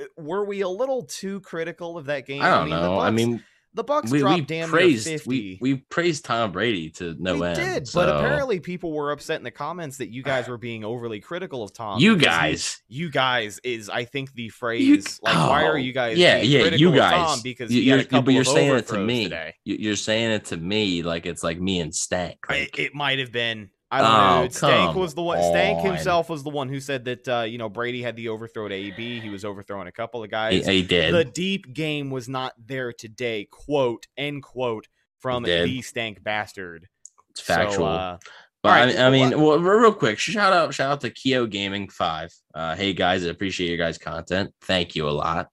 uh, 0.00 0.04
were 0.16 0.44
we 0.44 0.62
a 0.62 0.68
little 0.68 1.04
too 1.04 1.40
critical 1.40 1.98
of 1.98 2.06
that 2.06 2.26
game? 2.26 2.42
I 2.42 2.50
don't 2.50 2.70
mean, 2.70 2.80
know. 2.80 2.98
I 2.98 3.10
mean, 3.10 3.42
the 3.76 3.84
Bucks 3.84 4.10
we, 4.10 4.18
dropped 4.18 4.40
we 4.40 4.44
damn 4.46 4.68
praised 4.70 5.06
near 5.06 5.18
50. 5.18 5.28
we 5.28 5.58
we 5.60 5.74
praised 5.90 6.24
Tom 6.24 6.50
Brady 6.50 6.90
to 6.92 7.14
no 7.18 7.36
we 7.36 7.46
end. 7.46 7.56
did, 7.56 7.86
so- 7.88 8.00
but 8.00 8.08
apparently 8.08 8.58
people 8.58 8.92
were 8.92 9.12
upset 9.12 9.36
in 9.36 9.44
the 9.44 9.50
comments 9.50 9.98
that 9.98 10.08
you 10.10 10.22
guys 10.24 10.48
were 10.48 10.58
being 10.58 10.84
overly 10.84 11.20
critical 11.20 11.62
of 11.62 11.72
Tom. 11.74 12.00
you 12.00 12.16
because 12.16 12.24
he- 12.26 12.30
guys, 12.30 12.82
you 12.88 13.10
guys 13.10 13.60
is 13.62 13.90
I 13.90 14.04
think 14.04 14.32
the 14.32 14.48
phrase 14.48 15.20
like 15.22 15.34
why 15.36 15.64
are 15.64 15.74
oh, 15.74 15.76
you 15.76 15.92
guys 15.92 16.16
yeah, 16.18 16.38
yeah, 16.38 16.64
you 16.74 16.92
guys, 16.92 17.12
Tom 17.12 17.40
because 17.44 17.72
you, 17.72 17.94
are 17.94 17.98
a 17.98 18.04
couple 18.04 18.22
but 18.22 18.34
you're 18.34 18.44
saying 18.44 18.74
it 18.74 18.86
to 18.88 18.98
me. 18.98 19.24
today. 19.24 19.54
You- 19.64 19.76
You're 19.78 19.96
saying 19.96 20.30
it 20.32 20.46
to 20.46 20.56
me 20.56 21.02
like 21.02 21.26
it's 21.26 21.44
like 21.44 21.60
me 21.60 21.80
and 21.80 21.94
Stank. 21.94 22.38
It, 22.48 22.78
it 22.78 22.94
might 22.94 23.18
have 23.18 23.30
been. 23.30 23.70
I 23.90 24.00
don't 24.00 24.10
Oh, 24.10 24.42
know. 24.42 24.48
Stank 24.48 24.96
was 24.96 25.14
the 25.14 25.22
one. 25.22 25.38
Stank 25.42 25.80
himself 25.84 26.28
was 26.28 26.42
the 26.42 26.50
one 26.50 26.68
who 26.68 26.80
said 26.80 27.04
that 27.04 27.28
uh, 27.28 27.42
you 27.42 27.56
know 27.58 27.68
Brady 27.68 28.02
had 28.02 28.16
the 28.16 28.28
overthrow 28.30 28.66
to 28.68 28.74
AB. 28.74 29.20
He 29.20 29.28
was 29.28 29.44
overthrowing 29.44 29.86
a 29.86 29.92
couple 29.92 30.24
of 30.24 30.30
guys. 30.30 30.66
he 30.66 30.82
did. 30.82 31.14
the 31.14 31.24
deep 31.24 31.72
game 31.72 32.10
was 32.10 32.28
not 32.28 32.52
there 32.58 32.92
today. 32.92 33.46
Quote 33.50 34.06
end 34.16 34.42
quote 34.42 34.88
from 35.20 35.44
the 35.44 35.82
Stank 35.82 36.22
bastard. 36.22 36.88
it's 37.30 37.40
factual. 37.40 37.74
So, 37.76 37.84
uh, 37.86 38.18
But 38.62 38.68
All 38.70 38.74
I, 38.74 38.86
mean- 38.86 38.98
I 38.98 39.10
mean, 39.36 39.40
well, 39.40 39.58
real 39.60 39.92
quick, 39.94 40.18
shout 40.18 40.52
out, 40.52 40.74
shout 40.74 40.90
out 40.90 41.00
to 41.02 41.10
Keo 41.10 41.46
Gaming 41.46 41.88
Five. 41.88 42.32
Uh, 42.54 42.74
hey 42.74 42.92
guys, 42.92 43.24
I 43.24 43.30
appreciate 43.30 43.68
your 43.68 43.78
guys' 43.78 43.98
content. 43.98 44.52
Thank 44.62 44.96
you 44.96 45.08
a 45.08 45.10
lot. 45.12 45.48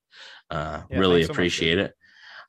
Uh, 0.50 0.82
Yeah, 0.90 0.98
really 1.00 1.18
thanks 1.22 1.28
so 1.28 1.32
much, 1.32 1.36
appreciate 1.36 1.78
it. 1.80 1.94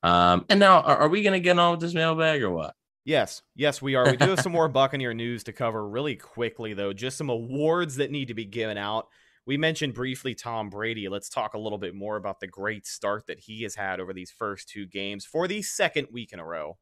Um, 0.03 0.45
and 0.49 0.61
now, 0.61 0.81
are, 0.81 0.97
are 0.99 1.09
we 1.09 1.23
gonna 1.23 1.41
get 1.41 1.59
on 1.59 1.73
with 1.73 1.81
this 1.81 1.93
mailbag 1.95 2.43
or 2.43 2.50
what? 2.50 2.75
Yes, 3.04 3.42
yes, 3.54 3.82
we 3.82 3.94
are. 3.94 4.11
We 4.11 4.16
do 4.16 4.30
have 4.30 4.40
some 4.40 4.52
more 4.52 4.68
Buccaneer 4.70 5.12
news 5.12 5.44
to 5.44 5.52
cover 5.52 5.87
really 5.87 6.16
quickly, 6.16 6.73
though. 6.73 6.92
Just 6.94 7.18
some 7.18 7.28
awards 7.28 7.96
that 7.96 8.11
need 8.11 8.28
to 8.28 8.34
be 8.34 8.46
given 8.46 8.78
out. 8.78 9.08
We 9.46 9.58
mentioned 9.58 9.92
briefly 9.92 10.34
Tom 10.34 10.70
Brady. 10.70 11.06
Let's 11.11 11.28
talk 11.28 11.52
a 11.52 11.58
little 11.58 11.76
bit 11.76 11.94
more 11.94 12.16
about 12.16 12.40
the 12.40 12.46
great 12.46 12.87
start 12.87 13.26
that 13.26 13.40
he 13.40 13.62
has 13.64 13.75
had 13.75 14.00
over 14.00 14.14
these 14.14 14.30
first 14.30 14.70
two 14.70 14.87
games 14.87 15.26
for 15.26 15.46
the 15.46 15.61
second 15.61 16.08
week 16.11 16.32
in 16.32 16.40
a 16.40 16.46
row. 16.46 16.78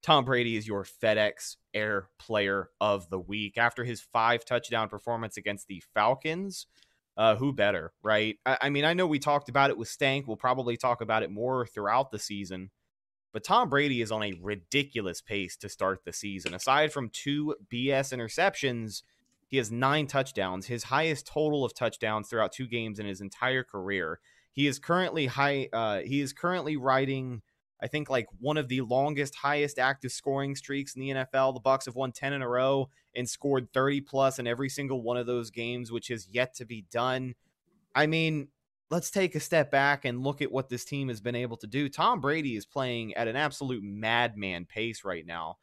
Tom 0.00 0.24
Brady 0.24 0.56
is 0.56 0.68
your 0.68 0.84
FedEx 0.84 1.56
Air 1.72 2.08
Player 2.20 2.68
of 2.80 3.10
the 3.10 3.18
Week 3.18 3.58
after 3.58 3.82
his 3.82 4.00
five 4.00 4.44
touchdown 4.44 4.88
performance 4.88 5.36
against 5.36 5.66
the 5.66 5.82
Falcons. 5.92 6.66
Uh, 7.16 7.36
who 7.36 7.52
better, 7.52 7.92
right? 8.02 8.36
I, 8.44 8.58
I 8.62 8.70
mean, 8.70 8.84
I 8.84 8.92
know 8.92 9.06
we 9.06 9.20
talked 9.20 9.48
about 9.48 9.70
it 9.70 9.78
with 9.78 9.88
Stank. 9.88 10.26
We'll 10.26 10.36
probably 10.36 10.76
talk 10.76 11.00
about 11.00 11.22
it 11.22 11.30
more 11.30 11.64
throughout 11.64 12.10
the 12.10 12.18
season. 12.18 12.70
But 13.34 13.42
Tom 13.42 13.68
Brady 13.68 14.00
is 14.00 14.12
on 14.12 14.22
a 14.22 14.38
ridiculous 14.40 15.20
pace 15.20 15.56
to 15.56 15.68
start 15.68 16.04
the 16.04 16.12
season. 16.12 16.54
Aside 16.54 16.92
from 16.92 17.10
two 17.10 17.56
BS 17.68 18.16
interceptions, 18.16 19.02
he 19.48 19.56
has 19.56 19.72
nine 19.72 20.06
touchdowns, 20.06 20.66
his 20.66 20.84
highest 20.84 21.26
total 21.26 21.64
of 21.64 21.74
touchdowns 21.74 22.28
throughout 22.28 22.52
two 22.52 22.68
games 22.68 23.00
in 23.00 23.06
his 23.06 23.20
entire 23.20 23.64
career. 23.64 24.20
He 24.52 24.68
is 24.68 24.78
currently 24.78 25.26
high. 25.26 25.68
Uh, 25.72 25.98
he 25.98 26.20
is 26.20 26.32
currently 26.32 26.76
riding, 26.76 27.42
I 27.82 27.88
think, 27.88 28.08
like 28.08 28.26
one 28.38 28.56
of 28.56 28.68
the 28.68 28.82
longest, 28.82 29.34
highest 29.34 29.80
active 29.80 30.12
scoring 30.12 30.54
streaks 30.54 30.94
in 30.94 31.00
the 31.00 31.10
NFL. 31.10 31.54
The 31.54 31.60
Bucks 31.60 31.86
have 31.86 31.96
won 31.96 32.12
ten 32.12 32.32
in 32.34 32.40
a 32.40 32.48
row 32.48 32.88
and 33.16 33.28
scored 33.28 33.72
thirty 33.72 34.00
plus 34.00 34.38
in 34.38 34.46
every 34.46 34.68
single 34.68 35.02
one 35.02 35.16
of 35.16 35.26
those 35.26 35.50
games, 35.50 35.90
which 35.90 36.08
is 36.08 36.28
yet 36.30 36.54
to 36.54 36.64
be 36.64 36.84
done. 36.88 37.34
I 37.96 38.06
mean, 38.06 38.48
let's 38.94 39.10
take 39.10 39.34
a 39.34 39.40
step 39.40 39.72
back 39.72 40.04
and 40.04 40.22
look 40.22 40.40
at 40.40 40.52
what 40.52 40.68
this 40.68 40.84
team 40.84 41.08
has 41.08 41.20
been 41.20 41.34
able 41.34 41.56
to 41.56 41.66
do. 41.66 41.88
Tom 41.88 42.20
Brady 42.20 42.54
is 42.54 42.64
playing 42.64 43.12
at 43.14 43.26
an 43.26 43.34
absolute 43.34 43.82
madman 43.82 44.66
pace 44.66 45.04
right 45.04 45.26
now. 45.26 45.56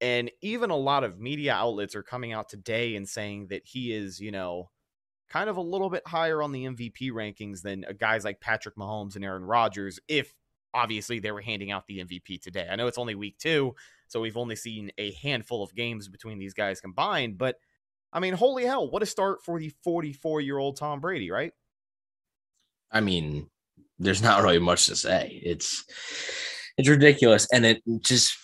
And 0.00 0.30
even 0.40 0.70
a 0.70 0.76
lot 0.76 1.04
of 1.04 1.20
media 1.20 1.52
outlets 1.52 1.94
are 1.94 2.02
coming 2.02 2.32
out 2.32 2.48
today 2.48 2.96
and 2.96 3.06
saying 3.06 3.48
that 3.48 3.66
he 3.66 3.92
is, 3.92 4.18
you 4.18 4.30
know, 4.30 4.70
kind 5.28 5.50
of 5.50 5.58
a 5.58 5.60
little 5.60 5.90
bit 5.90 6.06
higher 6.06 6.40
on 6.40 6.52
the 6.52 6.64
MVP 6.64 7.10
rankings 7.10 7.60
than 7.60 7.84
uh, 7.84 7.92
guys 7.92 8.24
like 8.24 8.40
Patrick 8.40 8.76
Mahomes 8.76 9.14
and 9.14 9.26
Aaron 9.26 9.44
Rodgers, 9.44 10.00
if 10.08 10.32
obviously 10.72 11.18
they 11.18 11.32
were 11.32 11.42
handing 11.42 11.70
out 11.70 11.86
the 11.86 11.98
MVP 11.98 12.40
today. 12.40 12.66
I 12.70 12.76
know 12.76 12.86
it's 12.86 12.96
only 12.96 13.14
week 13.14 13.36
two, 13.36 13.74
so 14.08 14.22
we've 14.22 14.38
only 14.38 14.56
seen 14.56 14.90
a 14.96 15.12
handful 15.12 15.62
of 15.62 15.74
games 15.74 16.08
between 16.08 16.38
these 16.38 16.54
guys 16.54 16.80
combined, 16.80 17.36
but 17.36 17.56
I 18.10 18.20
mean, 18.20 18.32
holy 18.32 18.64
hell, 18.64 18.90
what 18.90 19.02
a 19.02 19.06
start 19.06 19.44
for 19.44 19.60
the 19.60 19.68
44 19.84 20.40
year 20.40 20.56
old 20.56 20.78
Tom 20.78 21.00
Brady, 21.00 21.30
right? 21.30 21.52
I 22.90 23.00
mean, 23.00 23.48
there's 23.98 24.22
not 24.28 24.42
really 24.42 24.58
much 24.58 24.86
to 24.86 24.96
say. 24.96 25.40
It's 25.44 25.84
it's 26.76 26.88
ridiculous, 26.88 27.46
and 27.52 27.64
it 27.66 27.82
just 28.00 28.36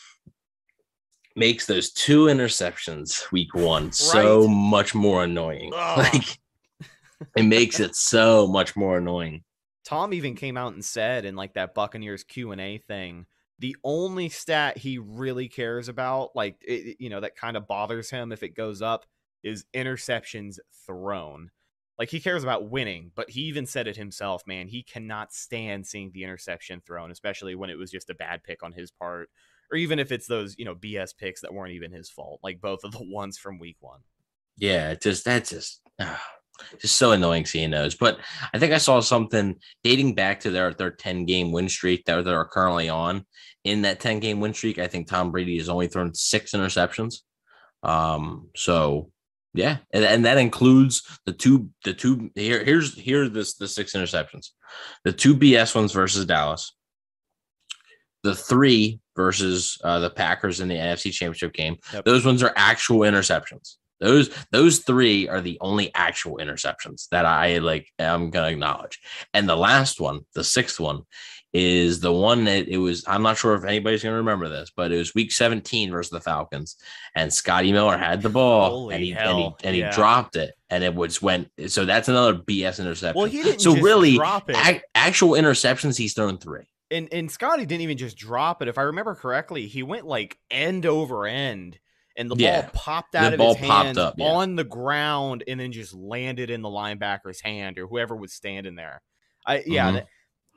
makes 1.35 1.67
those 1.67 1.93
two 1.93 2.25
interceptions 2.25 3.31
week 3.31 3.55
one 3.55 3.93
so 3.93 4.49
much 4.49 4.95
more 4.95 5.25
annoying. 5.25 5.73
Ugh. 5.75 6.07
Like 6.15 6.39
it 7.35 7.45
makes 7.45 7.81
it 7.81 7.97
so 7.97 8.47
much 8.47 8.77
more 8.77 8.99
annoying. 8.99 9.43
Tom 9.87 10.13
even 10.13 10.35
came 10.35 10.59
out 10.59 10.75
and 10.75 10.85
said 10.85 11.25
in 11.25 11.35
like 11.35 11.55
that 11.55 11.75
Buccaneers 11.75 12.23
Q 12.25 12.53
and 12.53 12.61
A 12.61 12.77
thing, 12.77 13.25
the 13.59 13.75
only 13.83 14.29
stat 14.29 14.77
he 14.77 14.99
really 14.99 15.49
cares 15.49 15.89
about, 15.89 16.37
like 16.37 16.57
it- 16.61 16.97
you 17.01 17.09
know, 17.09 17.21
that 17.21 17.35
kind 17.35 17.57
of 17.57 17.67
bothers 17.67 18.11
him 18.11 18.33
if 18.33 18.43
it 18.43 18.55
goes 18.55 18.83
up, 18.83 19.07
is 19.43 19.65
interceptions 19.75 20.59
thrown. 20.87 21.51
Like 21.99 22.11
he 22.11 22.21
cares 22.21 22.43
about 22.43 22.69
winning, 22.69 23.11
but 23.15 23.31
he 23.31 23.43
even 23.43 23.67
said 23.67 23.87
it 23.87 23.97
himself, 23.97 24.47
man. 24.47 24.69
He 24.69 24.83
cannot 24.83 25.33
stand 25.33 25.87
seeing 25.87 26.11
the 26.13 26.25
interception 26.25 26.83
thrown, 26.87 27.11
especially 27.11 27.55
when 27.55 27.71
it 27.71 27.79
was 27.79 27.91
just 27.91 28.11
a 28.11 28.15
bad 28.15 28.43
pick 28.45 28.63
on 28.63 28.73
his 28.73 28.91
part, 28.91 29.31
or 29.71 29.79
even 29.79 29.99
if 29.99 30.13
it's 30.13 30.27
those 30.27 30.57
you 30.59 30.65
know 30.65 30.75
BS 30.75 31.17
picks 31.17 31.41
that 31.41 31.55
weren't 31.55 31.73
even 31.73 31.93
his 31.93 32.11
fault, 32.11 32.41
like 32.43 32.61
both 32.61 32.85
of 32.85 32.93
the 32.93 33.03
ones 33.11 33.39
from 33.39 33.59
Week 33.59 33.77
One. 33.81 34.01
Yeah, 34.59 34.95
just 34.95 35.25
that's 35.25 35.51
just 35.51 35.81
ah, 36.01 36.23
just 36.79 36.97
so 36.97 37.13
annoying 37.13 37.47
seeing 37.47 37.71
those. 37.71 37.95
But 37.95 38.19
I 38.53 38.59
think 38.59 38.73
I 38.73 38.79
saw 38.79 39.01
something 39.01 39.57
dating 39.83 40.15
back 40.15 40.41
to 40.41 40.51
their 40.51 40.73
their 40.75 40.91
10 40.91 41.25
game 41.25 41.53
win 41.53 41.69
streak 41.69 42.05
that 42.05 42.25
they're 42.25 42.45
currently 42.45 42.89
on. 42.89 43.25
In 43.65 43.83
that 43.83 44.01
10 44.01 44.21
game 44.21 44.41
win 44.41 44.55
streak, 44.55 44.79
I 44.79 44.87
think 44.87 45.09
Tom 45.09 45.33
Brady 45.33 45.59
has 45.59 45.69
only 45.69 45.89
thrown 45.89 46.15
six 46.15 46.53
interceptions. 46.53 47.17
Um, 47.83 48.49
so 48.55 49.11
yeah, 49.57 49.79
and, 49.93 50.05
and 50.05 50.25
that 50.25 50.39
includes 50.39 51.03
the 51.25 51.33
two 51.33 51.71
the 51.85 51.95
two 51.95 52.31
here 52.35 52.63
here's 52.65 52.95
here 52.95 53.25
are 53.25 53.29
this 53.29 53.55
the 53.55 53.69
six 53.69 53.95
interceptions. 53.95 54.51
The 55.05 55.13
two 55.13 55.35
BS 55.35 55.75
ones 55.75 55.93
versus 55.93 56.27
Dallas. 56.27 56.73
The 58.23 58.35
three 58.35 59.01
versus 59.15 59.79
uh, 59.83 60.01
the 60.01 60.11
Packers 60.11 60.61
in 60.61 60.69
the 60.69 60.75
NFC 60.75 61.13
Championship 61.13 61.53
game. 61.53 61.77
Yep. 61.93 62.05
Those 62.05 62.25
ones 62.25 62.43
are 62.43 62.53
actual 62.57 63.01
interceptions. 63.01 63.77
Those 64.01 64.31
those 64.53 64.81
three 64.81 65.29
are 65.29 65.41
the 65.41 65.59
only 65.61 65.91
actual 65.95 66.37
interceptions 66.37 67.09
that 67.11 67.25
I 67.25 67.59
like 67.59 67.89
I'm 67.99 68.31
gonna 68.31 68.49
acknowledge. 68.49 69.01
And 69.33 69.49
the 69.49 69.57
last 69.57 70.01
one, 70.01 70.21
the 70.35 70.45
sixth 70.45 70.79
one, 70.79 71.03
is 71.57 72.01
the 72.01 72.13
one 72.13 72.45
that 72.45 72.69
it 72.69 72.77
was. 72.79 73.05
I'm 73.07 73.23
not 73.23 73.39
sure 73.39 73.55
if 73.55 73.65
anybody's 73.65 74.03
gonna 74.03 74.17
remember 74.17 74.49
this, 74.49 74.71
but 74.75 74.93
it 74.93 74.99
was 74.99 75.15
week 75.15 75.33
17 75.33 75.91
versus 75.91 76.11
the 76.11 76.21
Falcons, 76.21 76.77
and 77.15 77.33
Scotty 77.33 77.73
Miller 77.73 77.97
had 77.97 78.21
the 78.23 78.29
ball 78.29 78.71
Holy 78.71 78.95
and 78.95 79.05
he 79.05 79.13
and 79.15 79.39
he, 79.39 79.51
and 79.65 79.77
yeah. 79.77 79.91
he 79.91 79.95
dropped 79.97 80.37
it, 80.37 80.55
and 80.71 80.85
it 80.85 80.95
was 80.95 81.23
went. 81.23 81.51
So 81.69 81.85
that's 81.85 82.09
another 82.09 82.35
BS 82.35 82.81
interception. 82.81 83.17
Well, 83.19 83.31
he 83.31 83.43
didn't 83.43 83.61
so 83.61 83.75
really 83.77 84.17
drop 84.17 84.51
it. 84.51 84.57
ac- 84.57 84.83
actual 84.95 85.31
interceptions. 85.31 85.97
He's 85.97 86.15
thrown 86.15 86.39
three. 86.39 86.65
and 86.91 87.09
and 87.13 87.31
Scotty 87.31 87.65
didn't 87.67 87.83
even 87.83 87.97
just 87.97 88.17
drop 88.17 88.61
it. 88.63 88.69
If 88.69 88.77
I 88.79 88.83
remember 88.83 89.15
correctly, 89.15 89.67
he 89.67 89.83
went 89.83 90.07
like 90.07 90.37
end 90.51 90.85
over 90.85 91.27
end, 91.27 91.79
and 92.17 92.31
the 92.31 92.37
Yeah. 92.37 92.63
ball 92.63 92.71
popped 92.75 93.13
The 93.13 93.19
out 93.19 93.33
of 93.33 93.39
ball 93.39 93.55
his 93.55 93.67
hands 93.69 93.99
up, 93.99 94.15
yeah. 94.19 94.27
on 94.27 94.57
the 94.57 94.65
ground, 94.65 95.43
and 95.49 95.59
then 95.59 95.73
just 95.73 95.95
landed 95.95 96.51
in 96.51 96.61
the 96.63 96.69
linebacker's 96.69 97.41
hand 97.41 97.79
or 97.79 97.87
whoever 97.87 98.15
was 98.15 98.33
standing 98.33 98.75
there. 98.75 99.01
I 99.47 99.63
yeah, 99.67 99.93
Mhm. 99.93 100.07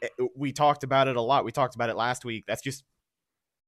Eh, 0.02 0.26
we 0.36 0.52
talked 0.52 0.84
about 0.84 1.08
it 1.08 1.16
a 1.16 1.22
lot. 1.22 1.46
We 1.46 1.52
talked 1.52 1.76
about 1.76 1.90
it 1.90 1.96
last 1.96 2.26
week. 2.26 2.46
That's 2.48 2.62
just 2.62 2.84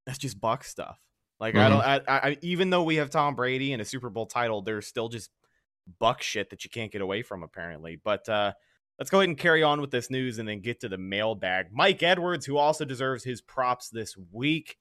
that's 0.06 0.18
just 0.18 0.40
Buck 0.40 0.64
stuff. 0.64 1.00
Like 1.40 1.56
I 1.56 1.70
don't, 1.70 1.82
I, 1.82 2.02
I 2.08 2.38
even 2.42 2.70
though 2.70 2.84
we 2.84 2.98
have 2.98 3.10
Tom 3.10 3.36
Brady 3.36 3.74
and 3.74 3.82
a 3.82 3.86
Super 3.86 4.10
Bowl 4.10 4.28
title, 4.28 4.62
there's 4.62 4.86
still 4.86 5.10
just 5.10 5.32
Buck 6.00 6.22
shit 6.22 6.52
that 6.52 6.64
you 6.64 6.70
can't 6.70 6.92
get 6.92 7.02
away 7.02 7.24
from 7.24 7.42
apparently. 7.42 8.00
But 8.02 8.30
uh 8.30 8.54
let's 9.00 9.10
go 9.10 9.20
ahead 9.20 9.30
and 9.30 9.38
carry 9.38 9.64
on 9.64 9.82
with 9.82 9.90
this 9.90 10.12
news 10.12 10.38
and 10.38 10.48
then 10.48 10.62
get 10.62 10.80
to 10.82 10.88
the 10.90 10.98
mailbag. 11.00 11.68
Mike 11.72 12.04
Edwards, 12.04 12.46
who 12.46 12.58
also 12.58 12.86
deserves 12.86 13.24
his 13.24 13.42
props 13.42 13.90
this 13.90 14.16
week, 14.32 14.78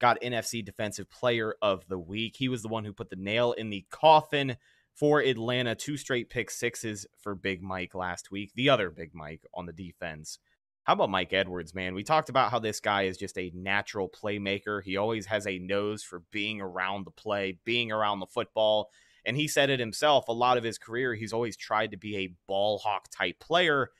got 0.00 0.20
NFC 0.20 0.64
Defensive 0.64 1.10
Player 1.10 1.56
of 1.60 1.88
the 1.88 1.98
Week. 1.98 2.36
He 2.38 2.48
was 2.48 2.62
the 2.62 2.68
one 2.68 2.84
who 2.84 2.92
put 2.92 3.10
the 3.10 3.16
nail 3.16 3.52
in 3.52 3.70
the 3.70 3.84
coffin 3.90 4.56
for 4.94 5.20
Atlanta. 5.20 5.74
Two 5.74 5.96
straight 5.96 6.30
pick 6.30 6.52
sixes 6.52 7.06
for 7.18 7.34
Big 7.34 7.60
Mike 7.60 7.96
last 7.96 8.30
week. 8.30 8.52
The 8.54 8.70
other 8.70 8.90
Big 8.90 9.14
Mike 9.14 9.44
on 9.52 9.66
the 9.66 9.72
defense. 9.72 10.38
How 10.86 10.92
about 10.92 11.10
Mike 11.10 11.32
Edwards, 11.32 11.74
man? 11.74 11.96
We 11.96 12.04
talked 12.04 12.28
about 12.28 12.52
how 12.52 12.60
this 12.60 12.78
guy 12.78 13.02
is 13.02 13.16
just 13.16 13.36
a 13.38 13.50
natural 13.52 14.08
playmaker. 14.08 14.80
He 14.84 14.96
always 14.96 15.26
has 15.26 15.44
a 15.44 15.58
nose 15.58 16.04
for 16.04 16.22
being 16.30 16.60
around 16.60 17.04
the 17.04 17.10
play, 17.10 17.58
being 17.64 17.90
around 17.90 18.20
the 18.20 18.26
football. 18.26 18.90
And 19.24 19.36
he 19.36 19.48
said 19.48 19.68
it 19.68 19.80
himself 19.80 20.28
a 20.28 20.32
lot 20.32 20.58
of 20.58 20.62
his 20.62 20.78
career, 20.78 21.16
he's 21.16 21.32
always 21.32 21.56
tried 21.56 21.90
to 21.90 21.96
be 21.96 22.16
a 22.16 22.34
ball 22.46 22.78
hawk 22.78 23.08
type 23.10 23.40
player. 23.40 23.90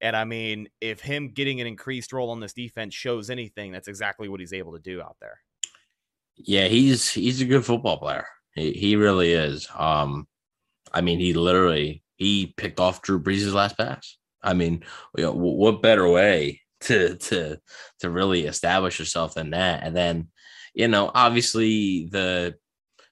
And 0.00 0.14
I 0.14 0.24
mean, 0.24 0.68
if 0.80 1.00
him 1.00 1.30
getting 1.30 1.60
an 1.60 1.66
increased 1.66 2.12
role 2.12 2.30
on 2.30 2.38
this 2.38 2.52
defense 2.52 2.94
shows 2.94 3.28
anything, 3.28 3.72
that's 3.72 3.88
exactly 3.88 4.28
what 4.28 4.38
he's 4.38 4.52
able 4.52 4.74
to 4.74 4.78
do 4.78 5.02
out 5.02 5.16
there. 5.20 5.40
Yeah, 6.36 6.68
he's 6.68 7.10
he's 7.10 7.40
a 7.40 7.46
good 7.46 7.64
football 7.64 7.98
player. 7.98 8.28
He, 8.54 8.70
he 8.72 8.94
really 8.94 9.32
is. 9.32 9.66
Um, 9.74 10.28
I 10.92 11.00
mean, 11.00 11.18
he 11.18 11.32
literally 11.34 12.04
he 12.14 12.54
picked 12.56 12.78
off 12.78 13.02
Drew 13.02 13.20
Brees' 13.20 13.52
last 13.52 13.76
pass. 13.76 14.16
I 14.46 14.54
mean, 14.54 14.84
you 15.16 15.24
know, 15.24 15.32
what 15.32 15.82
better 15.82 16.08
way 16.08 16.62
to 16.82 17.16
to 17.16 17.58
to 18.00 18.10
really 18.10 18.46
establish 18.46 18.98
yourself 18.98 19.34
than 19.34 19.50
that? 19.50 19.82
And 19.82 19.94
then, 19.94 20.28
you 20.72 20.88
know, 20.88 21.10
obviously 21.12 22.06
the 22.06 22.54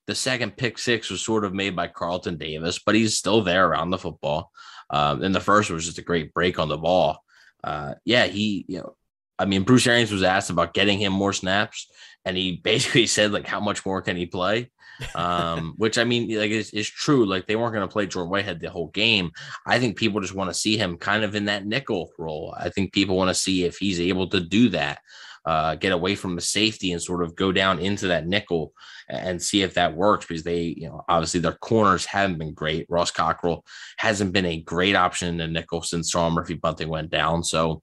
the 0.07 0.15
second 0.15 0.57
pick 0.57 0.79
six 0.79 1.11
was 1.11 1.23
sort 1.23 1.45
of 1.45 1.55
made 1.55 1.75
by 1.75 1.89
Carlton 1.89 2.37
Davis, 2.37 2.79
but 2.79 2.95
he's 2.95 3.17
still 3.17 3.43
there 3.43 3.67
around 3.67 3.91
the 3.91 3.99
football. 3.99 4.51
Um, 4.91 5.23
and 5.23 5.35
the 5.35 5.41
first 5.41 5.71
was 5.71 5.87
just 5.87 5.99
a 5.99 6.03
great 6.03 6.33
break 6.35 6.59
on 6.59 6.69
the 6.69 6.77
ball. 6.77 7.19
Uh, 7.63 7.95
yeah, 8.05 8.27
he, 8.27 8.67
you 8.69 8.79
know, 8.79 8.97
I 9.39 9.47
mean, 9.47 9.63
Bruce 9.63 9.87
Arians 9.87 10.13
was 10.13 10.23
asked 10.23 10.51
about 10.51 10.75
getting 10.75 10.99
him 10.99 11.13
more 11.13 11.33
snaps, 11.33 11.91
and 12.25 12.37
he 12.37 12.57
basically 12.65 13.07
said 13.07 13.33
like, 13.33 13.47
how 13.47 13.61
much 13.61 13.85
more 13.85 14.03
can 14.03 14.17
he 14.17 14.27
play? 14.27 14.71
Um, 15.15 15.75
which 15.77 15.99
I 15.99 16.05
mean, 16.05 16.39
like 16.39 16.51
is 16.51 16.71
true. 16.89 17.27
Like 17.27 17.47
they 17.47 17.57
weren't 17.57 17.75
going 17.75 17.87
to 17.87 17.93
play 17.93 18.07
Jordan 18.07 18.31
Whitehead 18.31 18.61
the 18.61 18.71
whole 18.71 18.89
game. 18.89 19.31
I 19.67 19.79
think 19.79 19.97
people 19.97 20.21
just 20.21 20.35
want 20.35 20.51
to 20.51 20.55
see 20.55 20.77
him 20.77 20.97
kind 20.97 21.25
of 21.25 21.35
in 21.35 21.47
that 21.47 21.67
nickel 21.67 22.13
role. 22.19 22.55
I 22.59 22.71
think 22.71 22.93
people 22.93 23.17
want 23.17 23.29
to 23.29 23.35
see 23.35 23.65
if 23.65 23.77
he's 23.79 24.01
able 24.01 24.29
to 24.29 24.41
do 24.41 24.69
that, 24.71 25.01
uh, 25.45 25.75
get 25.75 25.93
away 25.93 26.15
from 26.15 26.35
the 26.35 26.41
safety 26.41 26.93
and 26.93 27.03
sort 27.03 27.23
of 27.23 27.37
go 27.37 27.53
down 27.53 27.79
into 27.79 28.09
that 28.09 28.27
nickel 28.27 28.73
and 29.09 29.43
see 29.43 29.63
if 29.63 29.75
that 29.75 29.95
works 29.95 30.27
because 30.27 30.45
they, 30.45 30.75
you 30.77 30.89
know, 30.89 31.05
obviously 31.09 31.41
their 31.41 31.53
corners 31.53 32.07
haven't 32.07 32.39
been 32.39 32.55
great. 32.55 32.87
Ross 32.89 33.11
Cockrell 33.11 33.65
hasn't 33.99 34.33
been 34.33 34.47
a 34.47 34.61
great 34.61 34.97
option 34.97 35.29
in 35.29 35.37
the 35.37 35.47
nickel 35.47 35.83
since 35.83 36.11
Sean 36.11 36.33
Murphy 36.33 36.55
Bunting 36.55 36.89
went 36.89 37.11
down. 37.11 37.45
So 37.45 37.83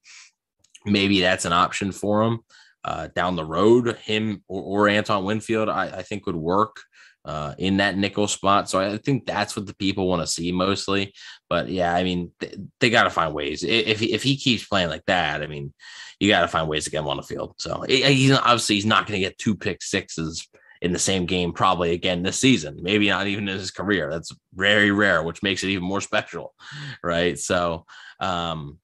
maybe 0.85 1.21
that's 1.21 1.45
an 1.45 1.53
option 1.53 1.91
for 1.91 2.23
him. 2.23 2.39
Uh, 2.83 3.09
down 3.13 3.35
the 3.35 3.45
road, 3.45 3.95
him 3.97 4.43
or, 4.47 4.87
or 4.87 4.89
Antoine 4.89 5.23
Winfield, 5.23 5.69
I, 5.69 5.97
I 5.97 6.01
think 6.01 6.25
would 6.25 6.35
work 6.35 6.77
uh, 7.25 7.53
in 7.57 7.77
that 7.77 7.97
nickel 7.97 8.27
spot. 8.27 8.69
So 8.69 8.79
I 8.79 8.97
think 8.97 9.25
that's 9.25 9.55
what 9.55 9.67
the 9.67 9.75
people 9.75 10.07
want 10.07 10.21
to 10.21 10.27
see 10.27 10.51
mostly. 10.51 11.13
But 11.49 11.69
yeah, 11.69 11.93
I 11.93 12.03
mean, 12.03 12.31
they, 12.39 12.55
they 12.79 12.89
got 12.89 13.03
to 13.03 13.09
find 13.09 13.33
ways. 13.33 13.63
If 13.63 13.99
he, 13.99 14.13
if 14.13 14.23
he 14.23 14.37
keeps 14.37 14.65
playing 14.65 14.89
like 14.89 15.05
that, 15.05 15.43
I 15.43 15.47
mean, 15.47 15.73
you 16.19 16.29
got 16.29 16.41
to 16.41 16.47
find 16.47 16.67
ways 16.67 16.85
to 16.85 16.91
get 16.91 16.99
him 16.99 17.07
on 17.07 17.17
the 17.17 17.23
field. 17.23 17.55
So 17.57 17.83
he's 17.87 18.31
obviously 18.31 18.75
he's 18.75 18.85
not 18.85 19.07
going 19.07 19.19
to 19.19 19.27
get 19.27 19.37
two 19.37 19.55
pick 19.55 19.81
sixes 19.81 20.47
in 20.81 20.93
the 20.93 20.99
same 20.99 21.25
game 21.25 21.53
probably 21.53 21.91
again 21.91 22.23
this 22.23 22.39
season. 22.39 22.79
Maybe 22.81 23.09
not 23.09 23.27
even 23.27 23.47
in 23.47 23.57
his 23.57 23.71
career. 23.71 24.09
That's 24.11 24.31
very 24.53 24.91
rare, 24.91 25.23
which 25.23 25.43
makes 25.43 25.63
it 25.63 25.69
even 25.69 25.83
more 25.83 26.01
special, 26.01 26.53
right? 27.03 27.37
So, 27.37 27.85
um, 28.19 28.79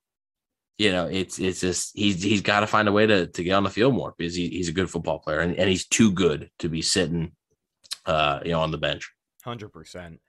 you 0.77 0.91
know, 0.91 1.07
it's 1.07 1.39
it's 1.39 1.59
just 1.59 1.97
he's 1.97 2.21
he's 2.21 2.41
got 2.41 2.59
to 2.59 2.67
find 2.67 2.87
a 2.87 2.91
way 2.91 3.07
to 3.07 3.27
to 3.27 3.43
get 3.43 3.53
on 3.53 3.63
the 3.63 3.69
field 3.69 3.95
more 3.95 4.13
because 4.15 4.35
he, 4.35 4.49
he's 4.49 4.69
a 4.69 4.73
good 4.73 4.89
football 4.89 5.19
player 5.19 5.39
and, 5.39 5.55
and 5.55 5.69
he's 5.69 5.87
too 5.87 6.11
good 6.11 6.51
to 6.59 6.69
be 6.69 6.83
sitting 6.83 7.31
uh, 8.07 8.39
you 8.43 8.51
know, 8.51 8.61
on 8.61 8.71
the 8.71 8.77
bench. 8.77 9.11
Hundred 9.43 9.69
percent. 9.69 10.19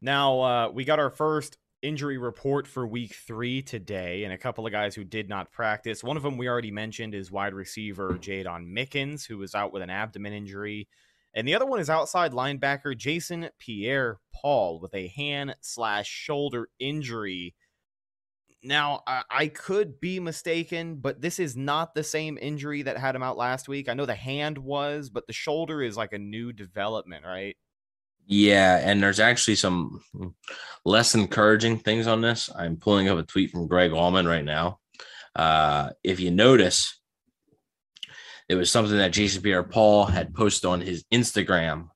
Now 0.00 0.40
uh, 0.40 0.70
we 0.72 0.84
got 0.84 0.98
our 0.98 1.10
first 1.10 1.56
injury 1.82 2.18
report 2.18 2.66
for 2.66 2.86
week 2.86 3.14
three 3.14 3.62
today, 3.62 4.24
and 4.24 4.32
a 4.32 4.38
couple 4.38 4.66
of 4.66 4.72
guys 4.72 4.94
who 4.94 5.04
did 5.04 5.28
not 5.28 5.52
practice. 5.52 6.04
One 6.04 6.16
of 6.16 6.22
them 6.22 6.36
we 6.36 6.48
already 6.48 6.70
mentioned 6.70 7.14
is 7.14 7.30
wide 7.30 7.54
receiver 7.54 8.18
Jaydon 8.20 8.72
Mickens, 8.72 9.26
who 9.26 9.38
was 9.38 9.54
out 9.54 9.72
with 9.72 9.82
an 9.82 9.90
abdomen 9.90 10.32
injury. 10.32 10.88
And 11.34 11.46
the 11.46 11.54
other 11.54 11.66
one 11.66 11.78
is 11.78 11.90
outside 11.90 12.32
linebacker 12.32 12.96
Jason 12.96 13.50
Pierre 13.58 14.18
Paul 14.32 14.80
with 14.80 14.94
a 14.94 15.08
hand 15.08 15.54
slash 15.60 16.08
shoulder 16.08 16.68
injury. 16.78 17.54
Now, 18.62 19.02
I, 19.06 19.22
I, 19.30 19.46
could 19.48 20.00
be 20.00 20.18
mistaken, 20.18 20.96
but 20.96 21.20
this 21.20 21.38
is 21.38 21.56
not 21.56 21.94
the 21.94 22.02
same 22.02 22.36
injury 22.40 22.82
that 22.82 22.98
had 22.98 23.14
him 23.14 23.22
out 23.22 23.36
last 23.36 23.68
week. 23.68 23.88
I 23.88 23.94
know 23.94 24.04
the 24.04 24.14
hand 24.14 24.58
was, 24.58 25.10
but 25.10 25.28
the 25.28 25.32
shoulder 25.32 25.80
is 25.80 25.96
like 25.96 26.12
a 26.12 26.18
new 26.18 26.52
development, 26.52 27.24
right? 27.24 27.56
Yeah, 28.26 28.80
and 28.82 29.02
there's 29.02 29.20
actually 29.20 29.54
some 29.54 30.00
less 30.84 31.14
encouraging 31.14 31.78
things 31.78 32.06
on 32.06 32.20
this. 32.20 32.50
I'm 32.54 32.76
pulling 32.76 33.08
up 33.08 33.18
a 33.18 33.22
tweet 33.22 33.50
from 33.50 33.68
Greg 33.68 33.92
Auman 33.92 34.28
right 34.28 34.44
now. 34.44 34.80
Uh, 35.36 35.90
if 36.02 36.18
you 36.18 36.30
notice, 36.30 37.00
it 38.48 38.56
was 38.56 38.70
something 38.70 38.96
that 38.98 39.12
Jason 39.12 39.40
Pierre 39.40 39.62
Paul 39.62 40.04
had 40.04 40.34
posted 40.34 40.68
on 40.68 40.80
his 40.80 41.04
Instagram. 41.12 41.88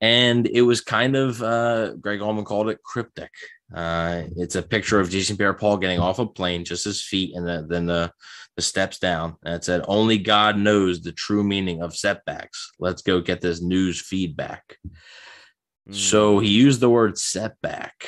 And 0.00 0.46
it 0.46 0.62
was 0.62 0.80
kind 0.80 1.14
of, 1.14 1.42
uh, 1.42 1.94
Greg 1.94 2.20
Auman 2.20 2.44
called 2.44 2.68
it 2.68 2.82
cryptic. 2.82 3.30
Uh, 3.74 4.22
it's 4.36 4.54
a 4.54 4.62
picture 4.62 4.98
of 4.98 5.10
Jason 5.10 5.36
Pierre 5.36 5.54
Paul 5.54 5.76
getting 5.76 5.98
off 5.98 6.18
a 6.18 6.26
plane, 6.26 6.64
just 6.64 6.84
his 6.84 7.02
feet, 7.02 7.34
and 7.34 7.46
the, 7.46 7.66
then 7.68 7.86
the, 7.86 8.12
the 8.56 8.62
steps 8.62 8.98
down. 8.98 9.36
And 9.44 9.54
it 9.54 9.64
said, 9.64 9.84
Only 9.86 10.18
God 10.18 10.58
knows 10.58 11.00
the 11.00 11.12
true 11.12 11.44
meaning 11.44 11.82
of 11.82 11.96
setbacks. 11.96 12.72
Let's 12.78 13.02
go 13.02 13.20
get 13.20 13.40
this 13.40 13.60
news 13.60 14.00
feedback. 14.00 14.76
Mm. 15.88 15.94
So 15.94 16.38
he 16.38 16.48
used 16.48 16.80
the 16.80 16.90
word 16.90 17.18
setback. 17.18 18.04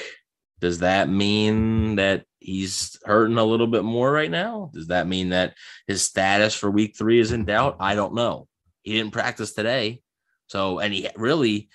Does 0.61 0.81
that 0.81 1.09
mean 1.09 1.97
that 1.97 2.25
he's 2.39 2.99
hurting 3.05 3.39
a 3.39 3.45
little 3.45 3.67
bit 3.67 3.85
more 3.85 4.11
right 4.11 4.31
now? 4.31 4.71
Does 4.73 4.89
that 4.89 5.07
mean 5.07 5.31
that 5.31 5.55
his 5.87 6.03
status 6.03 6.55
for 6.55 6.71
week 6.71 6.97
three 6.97 7.19
is 7.19 7.33
in 7.33 7.45
doubt? 7.45 7.77
I 7.81 7.95
don't 7.95 8.15
know. 8.15 8.47
He 8.83 8.95
didn't 8.95 9.13
practice 9.13 9.53
today. 9.53 10.03
So, 10.47 10.79
and 10.79 10.93
he 10.93 11.09
really, 11.17 11.69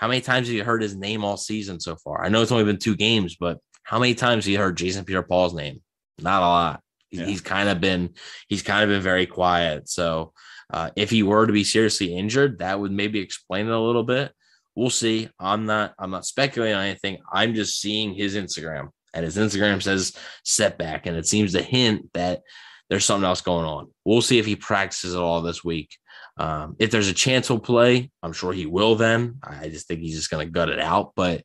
how 0.00 0.08
many 0.08 0.22
times 0.22 0.46
have 0.46 0.56
you 0.56 0.64
heard 0.64 0.80
his 0.80 0.96
name 0.96 1.26
all 1.26 1.36
season 1.36 1.78
so 1.78 1.94
far? 1.94 2.24
I 2.24 2.30
know 2.30 2.40
it's 2.40 2.50
only 2.50 2.64
been 2.64 2.78
two 2.78 2.96
games, 2.96 3.36
but 3.38 3.58
how 3.82 3.98
many 3.98 4.14
times 4.14 4.46
have 4.46 4.50
you 4.50 4.56
heard 4.56 4.78
Jason 4.78 5.04
Pierre 5.04 5.22
Paul's 5.22 5.52
name? 5.52 5.82
Not 6.18 6.40
a 6.40 6.46
lot. 6.46 6.80
Yeah. 7.10 7.26
He's 7.26 7.42
kind 7.42 7.68
of 7.68 7.82
been 7.82 8.14
he's 8.48 8.62
kind 8.62 8.82
of 8.82 8.88
been 8.88 9.02
very 9.02 9.26
quiet. 9.26 9.90
So 9.90 10.32
uh, 10.72 10.88
if 10.96 11.10
he 11.10 11.22
were 11.22 11.46
to 11.46 11.52
be 11.52 11.64
seriously 11.64 12.16
injured, 12.16 12.60
that 12.60 12.80
would 12.80 12.92
maybe 12.92 13.20
explain 13.20 13.66
it 13.66 13.72
a 13.72 13.78
little 13.78 14.02
bit. 14.02 14.32
We'll 14.74 14.88
see. 14.88 15.28
I'm 15.38 15.66
not 15.66 15.92
I'm 15.98 16.10
not 16.10 16.24
speculating 16.24 16.76
on 16.76 16.84
anything. 16.84 17.18
I'm 17.30 17.54
just 17.54 17.78
seeing 17.78 18.14
his 18.14 18.36
Instagram, 18.36 18.88
and 19.12 19.22
his 19.22 19.36
Instagram 19.36 19.82
says 19.82 20.16
setback, 20.44 21.04
and 21.04 21.14
it 21.14 21.26
seems 21.26 21.52
to 21.52 21.60
hint 21.60 22.08
that 22.14 22.40
there's 22.88 23.04
something 23.04 23.26
else 23.26 23.42
going 23.42 23.66
on. 23.66 23.88
We'll 24.06 24.22
see 24.22 24.38
if 24.38 24.46
he 24.46 24.56
practices 24.56 25.14
at 25.14 25.20
all 25.20 25.42
this 25.42 25.62
week. 25.62 25.90
Um, 26.40 26.74
if 26.78 26.90
there's 26.90 27.08
a 27.08 27.14
chance 27.14 27.48
he'll 27.48 27.58
play, 27.58 28.10
I'm 28.22 28.32
sure 28.32 28.54
he 28.54 28.64
will. 28.64 28.94
Then 28.96 29.40
I 29.42 29.68
just 29.68 29.86
think 29.86 30.00
he's 30.00 30.16
just 30.16 30.30
going 30.30 30.46
to 30.46 30.50
gut 30.50 30.70
it 30.70 30.80
out. 30.80 31.12
But 31.14 31.44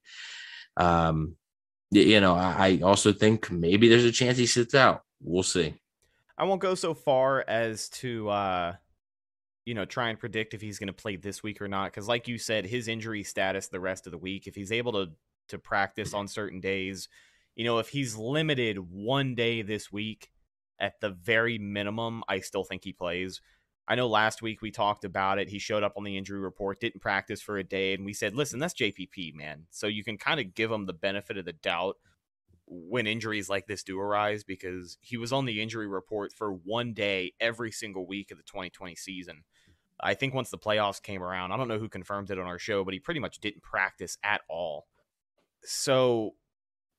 um, 0.77 1.35
you 1.91 2.21
know, 2.21 2.33
I 2.33 2.79
also 2.81 3.11
think 3.11 3.51
maybe 3.51 3.89
there's 3.89 4.05
a 4.05 4.11
chance 4.11 4.37
he 4.37 4.45
sits 4.45 4.73
out. 4.73 5.01
We'll 5.21 5.43
see. 5.43 5.73
I 6.37 6.45
won't 6.45 6.61
go 6.61 6.75
so 6.75 6.93
far 6.93 7.43
as 7.45 7.89
to 7.89 8.29
uh, 8.29 8.73
you 9.65 9.73
know 9.73 9.83
try 9.83 10.09
and 10.09 10.17
predict 10.17 10.53
if 10.53 10.61
he's 10.61 10.79
going 10.79 10.87
to 10.87 10.93
play 10.93 11.17
this 11.17 11.43
week 11.43 11.61
or 11.61 11.67
not 11.67 11.91
because, 11.91 12.07
like 12.07 12.29
you 12.29 12.37
said, 12.37 12.65
his 12.65 12.87
injury 12.87 13.23
status 13.23 13.67
the 13.67 13.81
rest 13.81 14.07
of 14.07 14.11
the 14.11 14.17
week. 14.17 14.47
If 14.47 14.55
he's 14.55 14.71
able 14.71 14.93
to 14.93 15.11
to 15.49 15.59
practice 15.59 16.13
on 16.13 16.29
certain 16.29 16.61
days, 16.61 17.09
you 17.57 17.65
know, 17.65 17.79
if 17.79 17.89
he's 17.89 18.15
limited 18.15 18.77
one 18.79 19.35
day 19.35 19.61
this 19.61 19.91
week, 19.91 20.31
at 20.79 20.99
the 21.01 21.09
very 21.09 21.57
minimum, 21.57 22.23
I 22.29 22.39
still 22.39 22.63
think 22.63 22.83
he 22.85 22.93
plays. 22.93 23.41
I 23.87 23.95
know 23.95 24.07
last 24.07 24.41
week 24.41 24.61
we 24.61 24.71
talked 24.71 25.05
about 25.05 25.37
it. 25.37 25.49
He 25.49 25.59
showed 25.59 25.83
up 25.83 25.93
on 25.95 26.03
the 26.03 26.17
injury 26.17 26.39
report, 26.39 26.79
didn't 26.79 27.01
practice 27.01 27.41
for 27.41 27.57
a 27.57 27.63
day, 27.63 27.93
and 27.93 28.03
we 28.03 28.13
said, 28.13 28.35
listen, 28.35 28.59
that's 28.59 28.73
JPP, 28.73 29.35
man. 29.35 29.67
So 29.69 29.87
you 29.87 30.03
can 30.03 30.17
kind 30.17 30.39
of 30.39 30.55
give 30.55 30.71
him 30.71 30.85
the 30.85 30.93
benefit 30.93 31.37
of 31.37 31.45
the 31.45 31.53
doubt 31.53 31.97
when 32.67 33.05
injuries 33.05 33.47
like 33.47 33.67
this 33.67 33.83
do 33.83 33.99
arise 33.99 34.43
because 34.43 34.97
he 35.01 35.17
was 35.17 35.31
on 35.31 35.45
the 35.45 35.61
injury 35.61 35.87
report 35.87 36.33
for 36.33 36.51
one 36.51 36.93
day 36.93 37.33
every 37.39 37.71
single 37.71 38.07
week 38.07 38.31
of 38.31 38.37
the 38.37 38.43
2020 38.43 38.95
season. 38.95 39.43
I 39.99 40.15
think 40.15 40.33
once 40.33 40.49
the 40.49 40.57
playoffs 40.57 41.01
came 41.01 41.21
around, 41.23 41.51
I 41.51 41.57
don't 41.57 41.67
know 41.67 41.79
who 41.79 41.87
confirmed 41.87 42.31
it 42.31 42.39
on 42.39 42.47
our 42.47 42.59
show, 42.59 42.83
but 42.83 42.93
he 42.93 42.99
pretty 42.99 43.19
much 43.19 43.39
didn't 43.39 43.61
practice 43.61 44.17
at 44.23 44.41
all. 44.49 44.87
So 45.63 46.33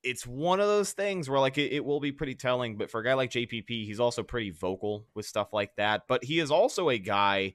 it's 0.07 0.27
one 0.27 0.61
of 0.61 0.69
those 0.69 0.92
things 0.92 1.29
where 1.29 1.40
like 1.40 1.59
it, 1.59 1.73
it, 1.73 1.85
will 1.85 2.01
be 2.01 2.12
pretty 2.12 2.35
telling 2.35 2.77
but 2.77 2.90
for 2.90 3.01
a 3.01 3.05
guy 3.05 3.14
like 3.14 3.31
jpp 3.31 3.66
he's 3.69 4.01
also 4.01 4.23
pretty 4.23 4.51
vocal 4.51 5.05
with 5.14 5.27
stuff 5.27 5.53
like 5.53 5.75
that 5.77 6.03
but 6.07 6.23
he 6.25 6.38
is 6.38 6.51
also 6.51 6.88
a 6.88 6.99
guy 6.99 7.55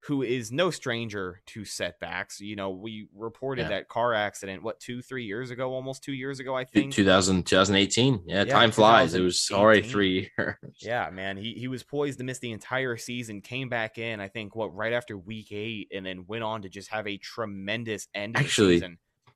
who 0.00 0.22
is 0.22 0.52
no 0.52 0.70
stranger 0.70 1.40
to 1.46 1.64
setbacks 1.64 2.40
you 2.40 2.54
know 2.56 2.70
we 2.70 3.08
reported 3.14 3.62
yeah. 3.62 3.68
that 3.68 3.88
car 3.88 4.14
accident 4.14 4.62
what 4.62 4.78
two 4.78 5.00
three 5.00 5.24
years 5.24 5.50
ago 5.50 5.72
almost 5.72 6.02
two 6.02 6.12
years 6.12 6.38
ago 6.38 6.54
i 6.56 6.64
think? 6.64 6.92
2000 6.92 7.44
2018 7.44 8.22
yeah, 8.26 8.44
yeah 8.44 8.52
time 8.52 8.70
flies. 8.70 9.14
It 9.14 9.20
was 9.20 9.48
already 9.52 9.82
three 9.82 10.30
years. 10.38 10.56
Yeah 10.80 11.08
man 11.12 11.36
he, 11.36 11.54
he 11.54 11.68
was 11.68 11.82
poised 11.82 12.18
to 12.18 12.24
miss 12.24 12.38
the 12.38 12.52
entire 12.52 12.96
season 12.96 13.40
came 13.40 13.68
back 13.68 13.98
in 13.98 14.20
i 14.20 14.28
think 14.28 14.54
what 14.54 14.74
right 14.74 14.92
after 14.92 15.16
week 15.16 15.50
eight 15.50 15.88
and 15.94 16.04
then 16.04 16.24
went 16.26 16.44
on 16.44 16.62
to 16.62 16.68
just 16.68 16.90
have 16.90 17.06
a 17.06 17.16
tremendous 17.16 18.08
end 18.14 18.36
actually 18.36 18.82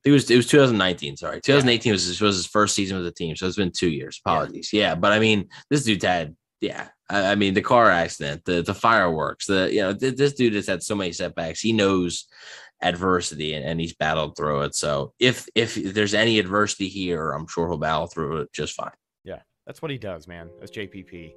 it 0.04 0.10
was 0.10 0.30
it 0.30 0.36
was 0.36 0.46
2019. 0.46 1.16
Sorry, 1.16 1.40
2018 1.40 1.90
yeah. 1.90 1.92
was 1.92 2.20
was 2.20 2.36
his 2.36 2.46
first 2.46 2.74
season 2.74 2.96
with 2.96 3.06
the 3.06 3.12
team, 3.12 3.36
so 3.36 3.46
it's 3.46 3.56
been 3.56 3.72
two 3.72 3.90
years. 3.90 4.20
Apologies. 4.24 4.70
Yeah. 4.72 4.90
yeah, 4.90 4.94
but 4.94 5.12
I 5.12 5.18
mean, 5.18 5.48
this 5.68 5.84
dude 5.84 6.02
had 6.02 6.34
yeah, 6.60 6.88
I, 7.08 7.32
I, 7.32 7.34
mean 7.34 7.54
the 7.54 7.62
car 7.62 7.90
accident, 7.90 8.44
the 8.44 8.62
the 8.62 8.74
fireworks, 8.74 9.46
the 9.46 9.72
you 9.72 9.80
know 9.80 9.94
th- 9.94 10.16
this 10.16 10.34
dude 10.34 10.54
has 10.54 10.66
had 10.66 10.82
so 10.82 10.94
many 10.94 11.12
setbacks. 11.12 11.60
He 11.60 11.72
knows 11.72 12.26
adversity 12.82 13.54
and, 13.54 13.64
and 13.64 13.80
he's 13.80 13.94
battled 13.94 14.36
through 14.36 14.62
it. 14.62 14.74
So 14.74 15.12
if 15.18 15.48
if 15.54 15.74
there's 15.74 16.14
any 16.14 16.38
adversity 16.38 16.88
here, 16.88 17.32
I'm 17.32 17.46
sure 17.46 17.68
he'll 17.68 17.78
battle 17.78 18.06
through 18.06 18.42
it 18.42 18.52
just 18.52 18.74
fine. 18.74 18.90
Yeah, 19.24 19.40
that's 19.66 19.82
what 19.82 19.90
he 19.90 19.98
does, 19.98 20.26
man. 20.26 20.50
That's 20.60 20.72
JPP. 20.72 21.32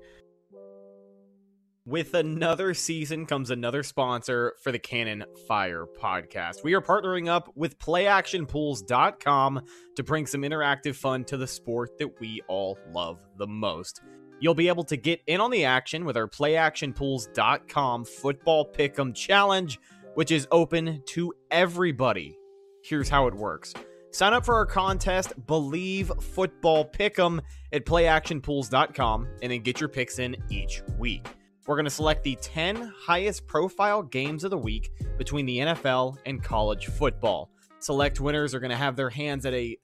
With 1.86 2.14
another 2.14 2.74
season 2.74 3.26
comes 3.26 3.50
another 3.50 3.84
sponsor 3.84 4.54
for 4.62 4.72
the 4.72 4.80
Cannon 4.80 5.26
Fire 5.50 5.86
podcast. 5.86 6.64
We 6.64 6.76
are 6.76 6.82
partnering 6.82 7.28
up 7.28 7.52
with 7.56 7.78
playactionpools.com 7.78 9.62
to 9.98 10.04
bring 10.04 10.26
some 10.26 10.44
interactive 10.44 10.96
fun 10.96 11.26
to 11.26 11.36
the 11.36 11.46
sport 11.46 11.98
that 11.98 12.22
we 12.22 12.40
all 12.48 12.78
love 12.94 13.20
the 13.38 13.48
most. 13.48 14.00
You'll 14.40 14.54
be 14.54 14.70
able 14.70 14.86
to 14.86 14.96
get 14.96 15.20
in 15.28 15.42
on 15.42 15.52
the 15.52 15.66
action 15.66 16.06
with 16.06 16.16
our 16.16 16.30
playactionpools.com 16.30 18.06
football 18.06 18.72
pick'em 18.72 19.14
challenge, 19.14 19.78
which 20.14 20.32
is 20.32 20.48
open 20.52 21.04
to 21.08 21.34
everybody. 21.52 22.38
Here's 22.86 23.10
how 23.10 23.28
it 23.28 23.34
works. 23.34 23.74
Sign 24.12 24.32
up 24.32 24.46
for 24.46 24.56
our 24.56 24.66
contest, 24.66 25.34
Bleav 25.48 26.24
Football 26.24 26.86
Pick'em 26.86 27.42
at 27.74 27.86
playactionpools.com 27.86 29.28
and 29.42 29.52
then 29.52 29.62
get 29.64 29.82
your 29.82 29.90
picks 29.90 30.20
in 30.20 30.38
each 30.50 30.82
week. 30.98 31.28
We're 31.66 31.76
going 31.76 31.86
to 31.86 31.92
select 31.92 32.24
the 32.24 32.38
10 32.42 32.94
highest 32.98 33.48
profile 33.48 34.04
games 34.04 34.44
of 34.44 34.52
the 34.52 34.58
week 34.58 34.92
between 35.18 35.46
the 35.46 35.60
NFL 35.60 36.18
and 36.26 36.44
college 36.44 36.88
football. 36.88 37.50
Select 37.80 38.20
winners 38.20 38.54
are 38.54 38.60
going 38.60 38.72
to 38.72 38.78
have 38.78 38.96
their 38.96 39.10
hands 39.10 39.46
at 39.46 39.54
a 39.54 39.78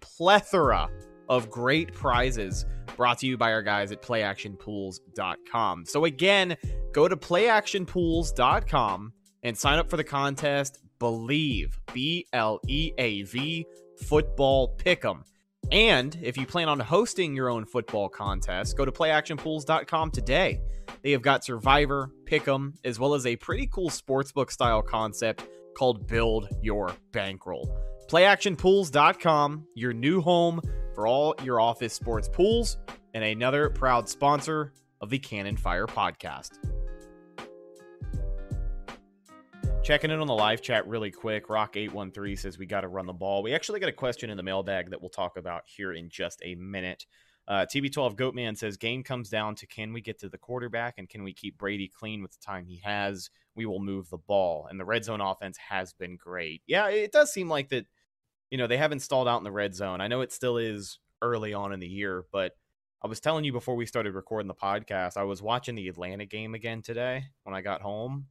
plethora 0.00 0.88
of 1.28 1.50
great 1.50 1.92
prizes 1.92 2.64
brought 2.96 3.18
to 3.18 3.26
you 3.26 3.36
by 3.36 3.52
our 3.52 3.62
guys 3.62 3.92
at 3.92 4.02
playactionpools.com. 4.02 5.84
So, 5.84 6.04
again, 6.04 6.56
go 6.92 7.08
to 7.08 7.16
playactionpools.com 7.16 9.12
and 9.42 9.58
sign 9.58 9.78
up 9.78 9.90
for 9.90 9.96
the 9.96 10.04
contest 10.04 10.78
Bleav, 10.98 11.72
B 11.92 12.26
L 12.32 12.60
E 12.66 12.92
A 12.98 13.22
V, 13.22 13.66
Football 14.06 14.76
Pick'em. 14.76 15.22
And 15.72 16.16
if 16.22 16.36
you 16.36 16.46
plan 16.46 16.68
on 16.68 16.78
hosting 16.78 17.34
your 17.34 17.48
own 17.48 17.64
football 17.64 18.08
contest, 18.08 18.76
go 18.76 18.84
to 18.84 18.92
playactionpools.com 18.92 20.10
today. 20.10 20.60
They 21.02 21.10
have 21.12 21.22
got 21.22 21.44
Survivor, 21.44 22.10
Pick'em, 22.24 22.74
as 22.84 22.98
well 22.98 23.14
as 23.14 23.26
a 23.26 23.36
pretty 23.36 23.66
cool 23.66 23.90
sportsbook 23.90 24.50
style 24.50 24.82
concept 24.82 25.44
called 25.76 26.06
Build 26.06 26.48
Your 26.62 26.94
Bankroll. 27.12 27.76
Playactionpools.com, 28.08 29.66
your 29.74 29.92
new 29.92 30.20
home 30.20 30.60
for 30.94 31.06
all 31.06 31.34
your 31.42 31.60
office 31.60 31.92
sports 31.92 32.28
pools, 32.28 32.78
and 33.14 33.24
another 33.24 33.68
proud 33.70 34.08
sponsor 34.08 34.72
of 35.00 35.10
the 35.10 35.18
Cannon 35.18 35.56
Fire 35.56 35.86
podcast. 35.86 36.58
Checking 39.86 40.10
in 40.10 40.18
on 40.18 40.26
the 40.26 40.34
live 40.34 40.62
chat 40.62 40.88
really 40.88 41.12
quick. 41.12 41.46
Rock813 41.46 42.36
says 42.36 42.58
we 42.58 42.66
got 42.66 42.80
to 42.80 42.88
run 42.88 43.06
the 43.06 43.12
ball. 43.12 43.44
We 43.44 43.54
actually 43.54 43.78
got 43.78 43.88
a 43.88 43.92
question 43.92 44.30
in 44.30 44.36
the 44.36 44.42
mailbag 44.42 44.90
that 44.90 45.00
we'll 45.00 45.10
talk 45.10 45.36
about 45.36 45.62
here 45.64 45.92
in 45.92 46.10
just 46.10 46.42
a 46.44 46.56
minute. 46.56 47.06
Uh, 47.46 47.66
TB12 47.72 48.16
Goatman 48.16 48.58
says 48.58 48.76
game 48.76 49.04
comes 49.04 49.28
down 49.28 49.54
to 49.54 49.66
can 49.68 49.92
we 49.92 50.00
get 50.00 50.18
to 50.18 50.28
the 50.28 50.38
quarterback 50.38 50.94
and 50.98 51.08
can 51.08 51.22
we 51.22 51.32
keep 51.32 51.56
Brady 51.56 51.86
clean 51.86 52.20
with 52.20 52.32
the 52.32 52.44
time 52.44 52.66
he 52.66 52.80
has? 52.82 53.30
We 53.54 53.64
will 53.64 53.78
move 53.78 54.10
the 54.10 54.18
ball. 54.18 54.66
And 54.68 54.80
the 54.80 54.84
red 54.84 55.04
zone 55.04 55.20
offense 55.20 55.56
has 55.68 55.92
been 55.92 56.16
great. 56.16 56.62
Yeah, 56.66 56.88
it 56.88 57.12
does 57.12 57.32
seem 57.32 57.48
like 57.48 57.68
that, 57.68 57.86
you 58.50 58.58
know, 58.58 58.66
they 58.66 58.78
haven't 58.78 59.02
stalled 59.02 59.28
out 59.28 59.38
in 59.38 59.44
the 59.44 59.52
red 59.52 59.72
zone. 59.72 60.00
I 60.00 60.08
know 60.08 60.20
it 60.20 60.32
still 60.32 60.58
is 60.58 60.98
early 61.22 61.54
on 61.54 61.72
in 61.72 61.78
the 61.78 61.86
year, 61.86 62.24
but 62.32 62.54
I 63.04 63.06
was 63.06 63.20
telling 63.20 63.44
you 63.44 63.52
before 63.52 63.76
we 63.76 63.86
started 63.86 64.14
recording 64.14 64.48
the 64.48 64.54
podcast, 64.54 65.16
I 65.16 65.22
was 65.22 65.42
watching 65.42 65.76
the 65.76 65.86
Atlanta 65.86 66.26
game 66.26 66.56
again 66.56 66.82
today 66.82 67.26
when 67.44 67.54
I 67.54 67.60
got 67.60 67.82
home 67.82 68.26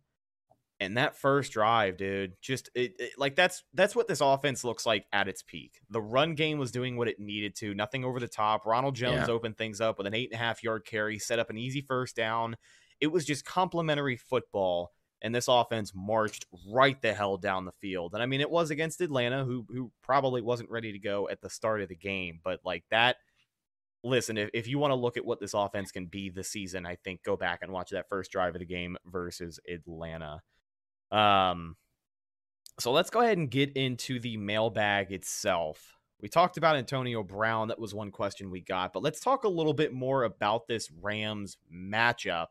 and 0.79 0.97
that 0.97 1.15
first 1.15 1.53
drive, 1.53 1.97
dude, 1.97 2.33
just 2.41 2.69
it, 2.75 2.95
it, 2.99 3.11
like 3.17 3.35
that's 3.35 3.63
that's 3.73 3.95
what 3.95 4.07
this 4.07 4.21
offense 4.21 4.63
looks 4.63 4.85
like 4.85 5.05
at 5.13 5.27
its 5.27 5.41
peak. 5.41 5.79
The 5.89 6.01
run 6.01 6.35
game 6.35 6.57
was 6.57 6.71
doing 6.71 6.97
what 6.97 7.07
it 7.07 7.19
needed 7.19 7.55
to, 7.57 7.73
nothing 7.73 8.03
over 8.03 8.19
the 8.19 8.27
top. 8.27 8.65
Ronald 8.65 8.95
Jones 8.95 9.27
yeah. 9.27 9.33
opened 9.33 9.57
things 9.57 9.79
up 9.79 9.97
with 9.97 10.07
an 10.07 10.13
eight 10.13 10.31
and 10.31 10.39
a 10.39 10.43
half 10.43 10.63
yard 10.63 10.85
carry, 10.85 11.17
set 11.17 11.39
up 11.39 11.49
an 11.49 11.57
easy 11.57 11.81
first 11.81 12.15
down. 12.15 12.57
It 12.99 13.07
was 13.07 13.25
just 13.25 13.45
complimentary 13.45 14.17
football, 14.17 14.91
and 15.21 15.33
this 15.33 15.47
offense 15.47 15.93
marched 15.95 16.45
right 16.69 17.01
the 17.01 17.13
hell 17.13 17.37
down 17.37 17.65
the 17.65 17.71
field. 17.71 18.13
And 18.13 18.21
I 18.21 18.25
mean, 18.25 18.41
it 18.41 18.51
was 18.51 18.69
against 18.69 18.99
Atlanta, 18.99 19.45
who 19.45 19.65
who 19.69 19.91
probably 20.03 20.41
wasn't 20.41 20.71
ready 20.71 20.91
to 20.91 20.99
go 20.99 21.29
at 21.29 21.41
the 21.41 21.49
start 21.49 21.81
of 21.81 21.89
the 21.89 21.95
game, 21.95 22.39
but 22.43 22.59
like 22.65 22.83
that. 22.91 23.15
Listen, 24.03 24.37
if, 24.37 24.51
if 24.53 24.67
you 24.67 24.77
want 24.77 24.91
to 24.91 24.95
look 24.95 25.17
at 25.17 25.25
what 25.25 25.39
this 25.39 25.55
offense 25.55 25.91
can 25.91 26.05
be 26.05 26.29
this 26.29 26.49
season, 26.49 26.85
I 26.85 26.95
think 27.03 27.23
go 27.23 27.35
back 27.35 27.59
and 27.63 27.71
watch 27.71 27.89
that 27.89 28.07
first 28.07 28.31
drive 28.31 28.53
of 28.53 28.59
the 28.59 28.65
game 28.65 28.97
versus 29.03 29.59
Atlanta. 29.67 30.41
Um, 31.15 31.77
so 32.79 32.91
let's 32.91 33.09
go 33.09 33.21
ahead 33.21 33.37
and 33.37 33.49
get 33.49 33.71
into 33.73 34.19
the 34.19 34.35
mailbag 34.35 35.11
itself. 35.11 35.95
We 36.21 36.27
talked 36.27 36.57
about 36.57 36.75
Antonio 36.75 37.23
Brown. 37.23 37.69
That 37.69 37.79
was 37.79 37.93
one 37.93 38.11
question 38.11 38.51
we 38.51 38.61
got, 38.61 38.91
but 38.91 39.03
let's 39.03 39.19
talk 39.19 39.43
a 39.43 39.49
little 39.49 39.73
bit 39.73 39.93
more 39.93 40.23
about 40.23 40.67
this 40.67 40.91
Rams 41.01 41.57
matchup. 41.73 42.47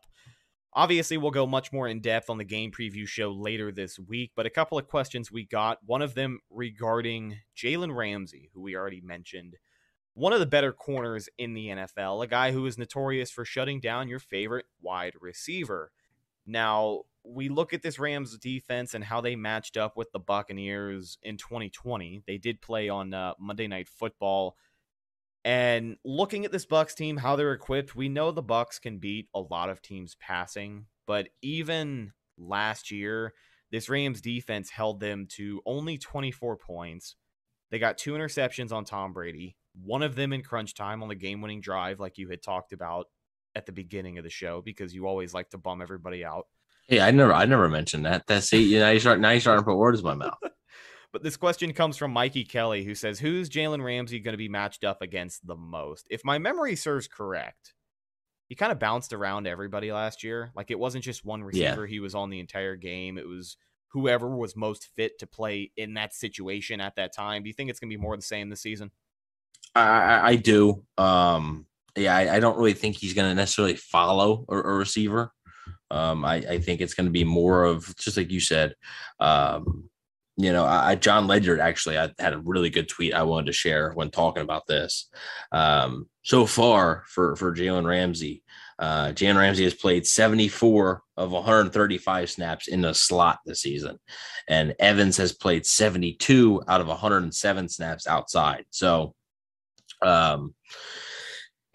Obviously, 0.73 1.17
we'll 1.17 1.31
go 1.31 1.45
much 1.45 1.71
more 1.71 1.87
in 1.87 2.01
depth 2.01 2.29
on 2.29 2.37
the 2.37 2.43
game 2.43 2.71
preview 2.71 3.07
show 3.07 3.31
later 3.31 3.71
this 3.71 3.99
week, 3.99 4.31
but 4.35 4.45
a 4.45 4.51
couple 4.51 4.77
of 4.77 4.87
questions 4.87 5.31
we 5.31 5.45
got. 5.45 5.77
One 5.85 6.01
of 6.01 6.15
them 6.15 6.39
regarding 6.49 7.37
Jalen 7.55 7.95
Ramsey, 7.95 8.49
who 8.53 8.61
we 8.61 8.75
already 8.75 9.01
mentioned. 9.01 9.55
One 10.15 10.33
of 10.33 10.39
the 10.39 10.45
better 10.45 10.73
corners 10.73 11.29
in 11.37 11.53
the 11.53 11.67
NFL, 11.67 12.23
a 12.23 12.27
guy 12.27 12.51
who 12.51 12.65
is 12.65 12.77
notorious 12.77 13.29
for 13.31 13.45
shutting 13.45 13.79
down 13.79 14.07
your 14.07 14.19
favorite 14.19 14.65
wide 14.81 15.13
receiver. 15.19 15.91
Now, 16.45 17.03
we 17.27 17.49
look 17.49 17.73
at 17.73 17.81
this 17.81 17.99
Rams 17.99 18.37
defense 18.37 18.93
and 18.93 19.03
how 19.03 19.21
they 19.21 19.35
matched 19.35 19.77
up 19.77 19.97
with 19.97 20.11
the 20.11 20.19
Buccaneers 20.19 21.17
in 21.23 21.37
2020. 21.37 22.23
They 22.27 22.37
did 22.37 22.61
play 22.61 22.89
on 22.89 23.13
uh, 23.13 23.33
Monday 23.39 23.67
Night 23.67 23.87
Football. 23.87 24.55
And 25.43 25.97
looking 26.03 26.45
at 26.45 26.51
this 26.51 26.65
Bucks 26.65 26.95
team, 26.95 27.17
how 27.17 27.35
they're 27.35 27.53
equipped, 27.53 27.95
we 27.95 28.09
know 28.09 28.31
the 28.31 28.41
Bucks 28.41 28.79
can 28.79 28.97
beat 28.97 29.27
a 29.33 29.39
lot 29.39 29.69
of 29.69 29.81
teams 29.81 30.15
passing, 30.19 30.87
but 31.05 31.29
even 31.41 32.13
last 32.37 32.91
year, 32.91 33.33
this 33.71 33.89
Rams 33.89 34.21
defense 34.21 34.71
held 34.71 34.99
them 34.99 35.27
to 35.35 35.61
only 35.65 35.97
24 35.97 36.57
points. 36.57 37.15
They 37.69 37.79
got 37.79 37.97
two 37.97 38.13
interceptions 38.13 38.71
on 38.71 38.85
Tom 38.85 39.13
Brady, 39.13 39.55
one 39.73 40.01
of 40.01 40.15
them 40.15 40.33
in 40.33 40.41
crunch 40.41 40.73
time 40.73 41.03
on 41.03 41.09
the 41.09 41.15
game-winning 41.15 41.61
drive 41.61 41.99
like 41.99 42.17
you 42.17 42.29
had 42.29 42.41
talked 42.41 42.73
about 42.73 43.07
at 43.55 43.65
the 43.65 43.71
beginning 43.71 44.17
of 44.17 44.23
the 44.23 44.29
show 44.29 44.61
because 44.61 44.93
you 44.93 45.07
always 45.07 45.33
like 45.33 45.49
to 45.49 45.57
bum 45.57 45.81
everybody 45.81 46.23
out. 46.23 46.47
Yeah, 46.87 47.05
I 47.05 47.11
never, 47.11 47.33
I 47.33 47.45
never 47.45 47.67
mentioned 47.67 48.05
that. 48.05 48.27
That's 48.27 48.49
see, 48.49 48.61
you 48.61 48.79
know, 48.79 48.91
you 48.91 48.99
start 48.99 49.19
now 49.19 49.31
you 49.31 49.39
starting 49.39 49.63
to 49.63 49.65
put 49.65 49.77
words 49.77 49.99
in 49.99 50.05
my 50.05 50.13
mouth. 50.13 50.37
but 51.11 51.23
this 51.23 51.37
question 51.37 51.73
comes 51.73 51.97
from 51.97 52.11
Mikey 52.11 52.43
Kelly, 52.43 52.83
who 52.83 52.93
says, 52.93 53.19
"Who's 53.19 53.49
Jalen 53.49 53.83
Ramsey 53.83 54.19
going 54.19 54.33
to 54.33 54.37
be 54.37 54.49
matched 54.49 54.83
up 54.83 55.01
against 55.01 55.45
the 55.47 55.55
most?" 55.55 56.05
If 56.09 56.23
my 56.23 56.37
memory 56.37 56.75
serves 56.75 57.07
correct, 57.07 57.73
he 58.47 58.55
kind 58.55 58.71
of 58.71 58.79
bounced 58.79 59.13
around 59.13 59.47
everybody 59.47 59.91
last 59.91 60.23
year. 60.23 60.51
Like 60.55 60.69
it 60.69 60.77
wasn't 60.77 61.03
just 61.03 61.25
one 61.25 61.43
receiver; 61.43 61.85
yeah. 61.85 61.89
he 61.89 61.99
was 61.99 62.13
on 62.13 62.29
the 62.29 62.39
entire 62.39 62.75
game. 62.75 63.17
It 63.17 63.27
was 63.27 63.57
whoever 63.95 64.35
was 64.35 64.55
most 64.55 64.89
fit 64.95 65.17
to 65.19 65.25
play 65.25 65.71
in 65.77 65.93
that 65.95 66.13
situation 66.13 66.81
at 66.81 66.97
that 66.97 67.15
time. 67.15 67.43
Do 67.43 67.47
you 67.47 67.53
think 67.53 67.69
it's 67.69 67.79
going 67.79 67.89
to 67.89 67.97
be 67.97 68.01
more 68.01 68.15
the 68.15 68.21
same 68.21 68.49
this 68.49 68.61
season? 68.61 68.91
I, 69.73 70.31
I 70.31 70.35
do. 70.35 70.83
Um, 70.97 71.65
yeah, 71.95 72.15
I, 72.15 72.35
I, 72.35 72.39
don't 72.39 72.57
really 72.57 72.73
think 72.73 72.97
he's 72.97 73.13
going 73.13 73.29
to 73.29 73.35
necessarily 73.35 73.75
follow 73.75 74.45
a, 74.49 74.57
a 74.57 74.73
receiver. 74.73 75.31
Um, 75.95 76.25
I, 76.25 76.35
I, 76.35 76.59
think 76.59 76.81
it's 76.81 76.93
going 76.93 77.05
to 77.05 77.11
be 77.11 77.23
more 77.23 77.63
of 77.63 77.95
just 77.95 78.17
like 78.17 78.29
you 78.29 78.41
said. 78.41 78.75
Um, 79.21 79.89
you 80.35 80.51
know, 80.51 80.65
I, 80.65 80.95
John 80.95 81.27
Ledger 81.27 81.61
actually 81.61 81.97
I 81.97 82.11
had 82.19 82.33
a 82.33 82.39
really 82.39 82.69
good 82.69 82.89
tweet 82.89 83.13
I 83.13 83.23
wanted 83.23 83.45
to 83.45 83.53
share 83.53 83.93
when 83.93 84.11
talking 84.11 84.43
about 84.43 84.67
this. 84.67 85.09
Um, 85.53 86.09
so 86.23 86.45
far 86.45 87.05
for 87.07 87.37
for 87.37 87.55
Jalen 87.55 87.85
Ramsey, 87.85 88.43
uh, 88.77 89.13
Jalen 89.13 89.37
Ramsey 89.37 89.63
has 89.63 89.73
played 89.73 90.05
74 90.05 91.01
of 91.15 91.31
135 91.31 92.29
snaps 92.29 92.67
in 92.67 92.81
the 92.81 92.93
slot 92.93 93.39
this 93.45 93.61
season, 93.61 93.97
and 94.49 94.75
Evans 94.79 95.15
has 95.15 95.31
played 95.31 95.65
72 95.65 96.61
out 96.67 96.81
of 96.81 96.87
107 96.87 97.69
snaps 97.69 98.05
outside. 98.05 98.65
So, 98.71 99.15
um, 100.01 100.53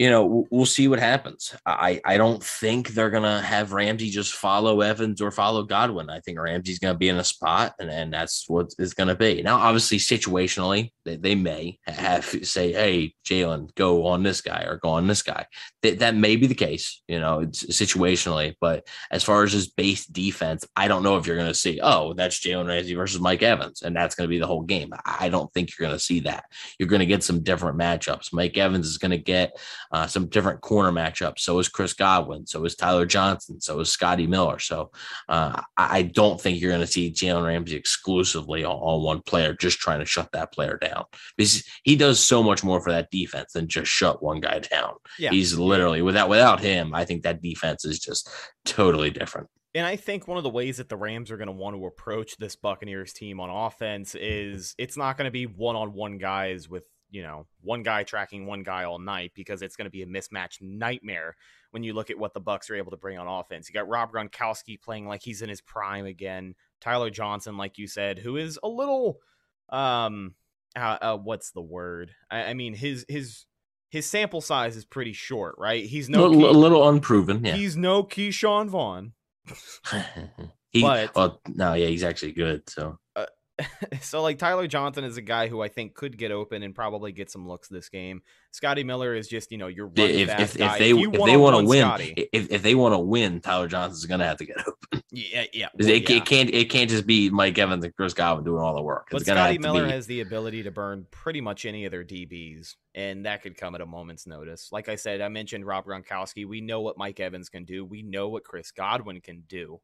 you 0.00 0.08
know, 0.08 0.46
we'll 0.50 0.64
see 0.64 0.88
what 0.88 0.98
happens. 0.98 1.54
I, 1.66 2.00
I 2.06 2.16
don't 2.16 2.42
think 2.42 2.88
they're 2.88 3.10
gonna 3.10 3.42
have 3.42 3.74
Ramsey 3.74 4.08
just 4.08 4.32
follow 4.32 4.80
Evans 4.80 5.20
or 5.20 5.30
follow 5.30 5.62
Godwin. 5.62 6.08
I 6.08 6.20
think 6.20 6.40
Ramsey's 6.40 6.78
gonna 6.78 6.96
be 6.96 7.10
in 7.10 7.18
a 7.18 7.24
spot, 7.24 7.74
and, 7.78 7.90
and 7.90 8.10
that's 8.10 8.48
what 8.48 8.72
it's 8.78 8.94
gonna 8.94 9.14
be. 9.14 9.42
Now, 9.42 9.58
obviously, 9.58 9.98
situationally, 9.98 10.92
they, 11.04 11.16
they 11.16 11.34
may 11.34 11.78
have 11.86 12.24
say, 12.24 12.72
"Hey, 12.72 13.14
Jalen, 13.28 13.74
go 13.74 14.06
on 14.06 14.22
this 14.22 14.40
guy 14.40 14.62
or 14.62 14.78
go 14.78 14.88
on 14.88 15.06
this 15.06 15.20
guy." 15.20 15.44
That 15.82 15.98
that 15.98 16.14
may 16.16 16.36
be 16.36 16.46
the 16.46 16.54
case, 16.54 17.02
you 17.06 17.20
know, 17.20 17.40
it's 17.40 17.62
situationally. 17.64 18.54
But 18.58 18.88
as 19.10 19.22
far 19.22 19.42
as 19.42 19.52
his 19.52 19.68
base 19.68 20.06
defense, 20.06 20.66
I 20.76 20.88
don't 20.88 21.02
know 21.02 21.18
if 21.18 21.26
you're 21.26 21.36
gonna 21.36 21.52
see, 21.52 21.78
"Oh, 21.82 22.14
that's 22.14 22.40
Jalen 22.40 22.68
Ramsey 22.68 22.94
versus 22.94 23.20
Mike 23.20 23.42
Evans," 23.42 23.82
and 23.82 23.94
that's 23.94 24.14
gonna 24.14 24.30
be 24.30 24.38
the 24.38 24.46
whole 24.46 24.62
game. 24.62 24.94
I 25.04 25.28
don't 25.28 25.52
think 25.52 25.78
you're 25.78 25.86
gonna 25.86 25.98
see 25.98 26.20
that. 26.20 26.44
You're 26.78 26.88
gonna 26.88 27.04
get 27.04 27.22
some 27.22 27.42
different 27.42 27.78
matchups. 27.78 28.32
Mike 28.32 28.56
Evans 28.56 28.86
is 28.86 28.96
gonna 28.96 29.18
get 29.18 29.52
uh, 29.92 30.06
some 30.06 30.26
different 30.26 30.60
corner 30.60 30.92
matchups. 30.92 31.40
So 31.40 31.58
is 31.58 31.68
Chris 31.68 31.94
Godwin. 31.94 32.46
So 32.46 32.64
is 32.64 32.76
Tyler 32.76 33.06
Johnson. 33.06 33.60
So 33.60 33.80
is 33.80 33.90
Scotty 33.90 34.26
Miller. 34.26 34.58
So 34.58 34.90
uh, 35.28 35.60
I 35.76 36.02
don't 36.02 36.40
think 36.40 36.60
you're 36.60 36.70
going 36.70 36.80
to 36.80 36.86
see 36.86 37.12
Jalen 37.12 37.46
Ramsey 37.46 37.76
exclusively 37.76 38.64
on, 38.64 38.76
on, 38.76 39.02
one 39.02 39.22
player, 39.22 39.54
just 39.54 39.78
trying 39.78 40.00
to 40.00 40.04
shut 40.04 40.30
that 40.32 40.52
player 40.52 40.78
down 40.80 41.04
because 41.36 41.64
he 41.84 41.96
does 41.96 42.20
so 42.20 42.42
much 42.42 42.62
more 42.62 42.80
for 42.80 42.90
that 42.92 43.10
defense 43.10 43.52
than 43.52 43.68
just 43.68 43.90
shut 43.90 44.22
one 44.22 44.40
guy 44.40 44.60
down. 44.60 44.94
Yeah. 45.18 45.30
He's 45.30 45.58
literally 45.58 46.02
without 46.02 46.28
without 46.28 46.60
him, 46.60 46.94
I 46.94 47.04
think 47.04 47.22
that 47.22 47.42
defense 47.42 47.84
is 47.84 47.98
just 47.98 48.28
totally 48.64 49.10
different. 49.10 49.48
And 49.74 49.86
I 49.86 49.96
think 49.96 50.26
one 50.26 50.36
of 50.36 50.42
the 50.42 50.50
ways 50.50 50.78
that 50.78 50.88
the 50.88 50.96
Rams 50.96 51.30
are 51.30 51.36
going 51.36 51.46
to 51.46 51.52
want 51.52 51.76
to 51.76 51.86
approach 51.86 52.36
this 52.36 52.56
Buccaneers 52.56 53.12
team 53.12 53.38
on 53.38 53.50
offense 53.50 54.16
is 54.16 54.74
it's 54.78 54.96
not 54.96 55.16
going 55.16 55.26
to 55.26 55.30
be 55.30 55.46
one 55.46 55.76
on 55.76 55.92
one 55.92 56.18
guys 56.18 56.68
with, 56.68 56.82
you 57.10 57.22
know, 57.22 57.46
one 57.60 57.82
guy 57.82 58.02
tracking 58.02 58.46
one 58.46 58.62
guy 58.62 58.84
all 58.84 58.98
night 58.98 59.32
because 59.34 59.62
it's 59.62 59.76
going 59.76 59.86
to 59.86 59.90
be 59.90 60.02
a 60.02 60.06
mismatch 60.06 60.60
nightmare 60.60 61.36
when 61.70 61.82
you 61.82 61.92
look 61.92 62.10
at 62.10 62.18
what 62.18 62.34
the 62.34 62.40
Bucks 62.40 62.70
are 62.70 62.76
able 62.76 62.90
to 62.90 62.96
bring 62.96 63.18
on 63.18 63.26
offense. 63.26 63.68
You 63.68 63.74
got 63.74 63.88
Rob 63.88 64.12
Gronkowski 64.12 64.80
playing 64.80 65.06
like 65.06 65.22
he's 65.22 65.42
in 65.42 65.48
his 65.48 65.60
prime 65.60 66.06
again. 66.06 66.54
Tyler 66.80 67.10
Johnson, 67.10 67.56
like 67.56 67.78
you 67.78 67.86
said, 67.86 68.18
who 68.18 68.36
is 68.36 68.58
a 68.62 68.68
little, 68.68 69.20
um, 69.68 70.34
uh, 70.76 70.98
uh, 71.00 71.16
what's 71.16 71.50
the 71.50 71.60
word? 71.60 72.12
I, 72.30 72.44
I 72.44 72.54
mean, 72.54 72.74
his 72.74 73.04
his 73.08 73.46
his 73.90 74.06
sample 74.06 74.40
size 74.40 74.76
is 74.76 74.84
pretty 74.84 75.12
short, 75.12 75.56
right? 75.58 75.84
He's 75.84 76.08
no 76.08 76.26
a 76.26 76.28
little, 76.28 76.40
Key, 76.40 76.56
a 76.56 76.58
little 76.58 76.88
unproven. 76.88 77.44
Yeah. 77.44 77.54
He's 77.56 77.76
no 77.76 78.04
Ke'Shawn 78.04 78.68
Vaughn. 78.68 79.12
he, 80.70 80.82
but, 80.82 81.14
well, 81.14 81.40
no, 81.48 81.74
yeah, 81.74 81.88
he's 81.88 82.04
actually 82.04 82.32
good. 82.32 82.68
So, 82.68 82.98
uh, 83.16 83.26
so 84.00 84.22
like 84.22 84.38
Tyler 84.38 84.66
Johnson 84.66 85.04
is 85.04 85.16
a 85.16 85.22
guy 85.22 85.48
who 85.48 85.62
I 85.62 85.68
think 85.68 85.94
could 85.94 86.16
get 86.16 86.30
open 86.30 86.62
and 86.62 86.74
probably 86.74 87.12
get 87.12 87.30
some 87.30 87.46
looks 87.46 87.68
this 87.68 87.88
game. 87.88 88.22
Scotty 88.50 88.84
Miller 88.84 89.14
is 89.14 89.28
just 89.28 89.52
you 89.52 89.58
know 89.58 89.66
your 89.66 89.90
if, 89.96 90.28
if, 90.28 90.56
if, 90.60 90.78
they 90.78 90.90
if 90.90 91.12
they 91.12 91.36
want 91.36 91.56
to 91.56 91.64
win 91.64 91.82
Scotty, 91.82 92.28
if, 92.32 92.50
if 92.50 92.62
they 92.62 92.74
want 92.74 92.94
to 92.94 92.98
win, 92.98 93.40
Tyler 93.40 93.68
Johnson's 93.68 94.04
gonna 94.06 94.26
have 94.26 94.38
to 94.38 94.46
get 94.46 94.56
open. 94.66 95.02
Yeah, 95.10 95.44
yeah. 95.52 95.68
Well, 95.78 95.88
it, 95.88 96.08
yeah. 96.08 96.16
it, 96.16 96.24
can't 96.24 96.50
it 96.50 96.70
can't 96.70 96.90
just 96.90 97.06
be 97.06 97.30
Mike 97.30 97.58
Evans 97.58 97.84
and 97.84 97.94
Chris 97.94 98.14
Godwin 98.14 98.44
doing 98.44 98.62
all 98.62 98.74
the 98.74 98.82
work. 98.82 99.08
But 99.10 99.22
Scotty 99.22 99.58
Miller 99.58 99.84
be... 99.84 99.90
has 99.90 100.06
the 100.06 100.20
ability 100.20 100.62
to 100.64 100.70
burn 100.70 101.06
pretty 101.10 101.40
much 101.40 101.66
any 101.66 101.84
of 101.84 101.90
their 101.90 102.04
DBs, 102.04 102.76
and 102.94 103.26
that 103.26 103.42
could 103.42 103.56
come 103.56 103.74
at 103.74 103.80
a 103.80 103.86
moment's 103.86 104.26
notice. 104.26 104.70
Like 104.72 104.88
I 104.88 104.96
said, 104.96 105.20
I 105.20 105.28
mentioned 105.28 105.66
Rob 105.66 105.86
Gronkowski. 105.86 106.46
We 106.46 106.60
know 106.60 106.80
what 106.80 106.98
Mike 106.98 107.20
Evans 107.20 107.48
can 107.48 107.64
do. 107.64 107.84
We 107.84 108.02
know 108.02 108.28
what 108.28 108.44
Chris 108.44 108.70
Godwin 108.70 109.20
can 109.20 109.44
do, 109.48 109.80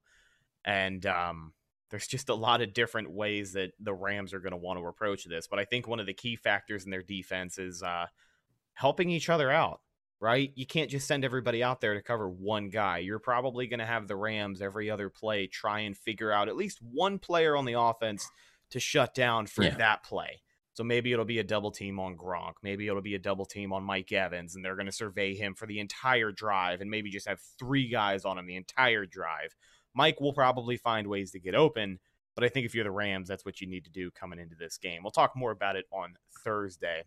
and 0.65 1.05
um, 1.07 1.53
there's 1.91 2.07
just 2.07 2.29
a 2.29 2.35
lot 2.35 2.61
of 2.61 2.75
different 2.75 3.11
ways 3.11 3.53
that 3.53 3.73
the 3.79 3.95
Rams 3.95 4.35
are 4.35 4.41
going 4.41 4.53
to 4.53 4.57
want 4.57 4.79
to 4.79 4.87
approach 4.87 5.25
this. 5.25 5.47
But 5.47 5.59
I 5.59 5.65
think 5.65 5.87
one 5.87 6.01
of 6.01 6.07
the 6.07 6.15
key 6.15 6.37
factors 6.37 6.85
in 6.85 6.91
their 6.91 7.03
defense 7.03 7.59
is 7.59 7.83
uh, 7.83 8.07
helping 8.75 9.11
each 9.11 9.29
other 9.29 9.51
out, 9.51 9.81
right? 10.21 10.53
You 10.55 10.67
can't 10.67 10.91
just 10.91 11.07
send 11.07 11.25
everybody 11.25 11.63
out 11.63 11.81
there 11.81 11.95
to 11.95 12.03
cover 12.03 12.29
one 12.29 12.71
guy. 12.71 12.99
You're 12.99 13.19
probably 13.19 13.67
going 13.67 13.81
to 13.81 13.87
have 13.87 14.09
the 14.09 14.17
Rams 14.17 14.61
every 14.61 14.91
other 14.91 15.09
play 15.09 15.47
try 15.47 15.81
and 15.81 15.97
figure 15.97 16.33
out 16.33 16.49
at 16.49 16.57
least 16.57 16.81
one 16.83 17.19
player 17.19 17.57
on 17.57 17.65
the 17.65 17.79
offense 17.79 18.29
to 18.71 18.81
shut 18.81 19.15
down 19.15 19.47
for 19.47 19.63
yeah. 19.63 19.77
that 19.77 20.03
play. 20.03 20.43
So 20.73 20.85
maybe 20.85 21.11
it'll 21.11 21.25
be 21.25 21.39
a 21.39 21.45
double 21.45 21.71
team 21.71 21.99
on 21.99 22.19
Gronk. 22.19 22.55
Maybe 22.63 22.87
it'll 22.87 23.01
be 23.01 23.15
a 23.15 23.19
double 23.19 23.47
team 23.47 23.73
on 23.73 23.83
Mike 23.83 24.13
Evans, 24.13 24.55
and 24.55 24.63
they're 24.63 24.77
going 24.77 24.85
to 24.85 24.93
survey 24.93 25.35
him 25.35 25.55
for 25.55 25.67
the 25.67 25.81
entire 25.81 26.33
drive 26.33 26.83
and 26.83 26.91
maybe 26.91 27.09
just 27.09 27.27
have 27.27 27.41
three 27.59 27.89
guys 27.89 28.27
on 28.27 28.37
him 28.37 28.47
the 28.47 28.57
entire 28.57 29.07
drive. 29.07 29.55
Mike 29.97 30.21
will 30.21 30.35
probably 30.35 30.77
find 30.77 31.07
ways 31.07 31.31
to 31.33 31.41
get 31.41 31.55
open, 31.55 31.99
but 32.35 32.45
I 32.45 32.49
think 32.49 32.67
if 32.67 32.75
you're 32.75 32.85
the 32.85 32.91
Rams, 32.91 33.29
that's 33.29 33.47
what 33.47 33.61
you 33.63 33.67
need 33.67 33.85
to 33.85 33.91
do 33.91 34.11
coming 34.11 34.39
into 34.39 34.55
this 34.55 34.77
game. 34.77 35.03
We'll 35.03 35.11
talk 35.11 35.35
more 35.35 35.51
about 35.51 35.75
it 35.75 35.87
on 35.91 36.15
Thursday. 36.45 37.05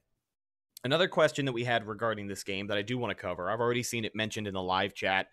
Another 0.83 1.07
question 1.07 1.45
that 1.45 1.53
we 1.53 1.65
had 1.65 1.85
regarding 1.85 2.27
this 2.27 2.43
game 2.43 2.67
that 2.67 2.77
I 2.77 2.81
do 2.81 2.97
want 2.97 3.11
to 3.11 3.21
cover, 3.21 3.51
I've 3.51 3.59
already 3.59 3.83
seen 3.83 4.05
it 4.05 4.15
mentioned 4.15 4.47
in 4.47 4.55
the 4.55 4.61
live 4.61 4.95
chat. 4.95 5.27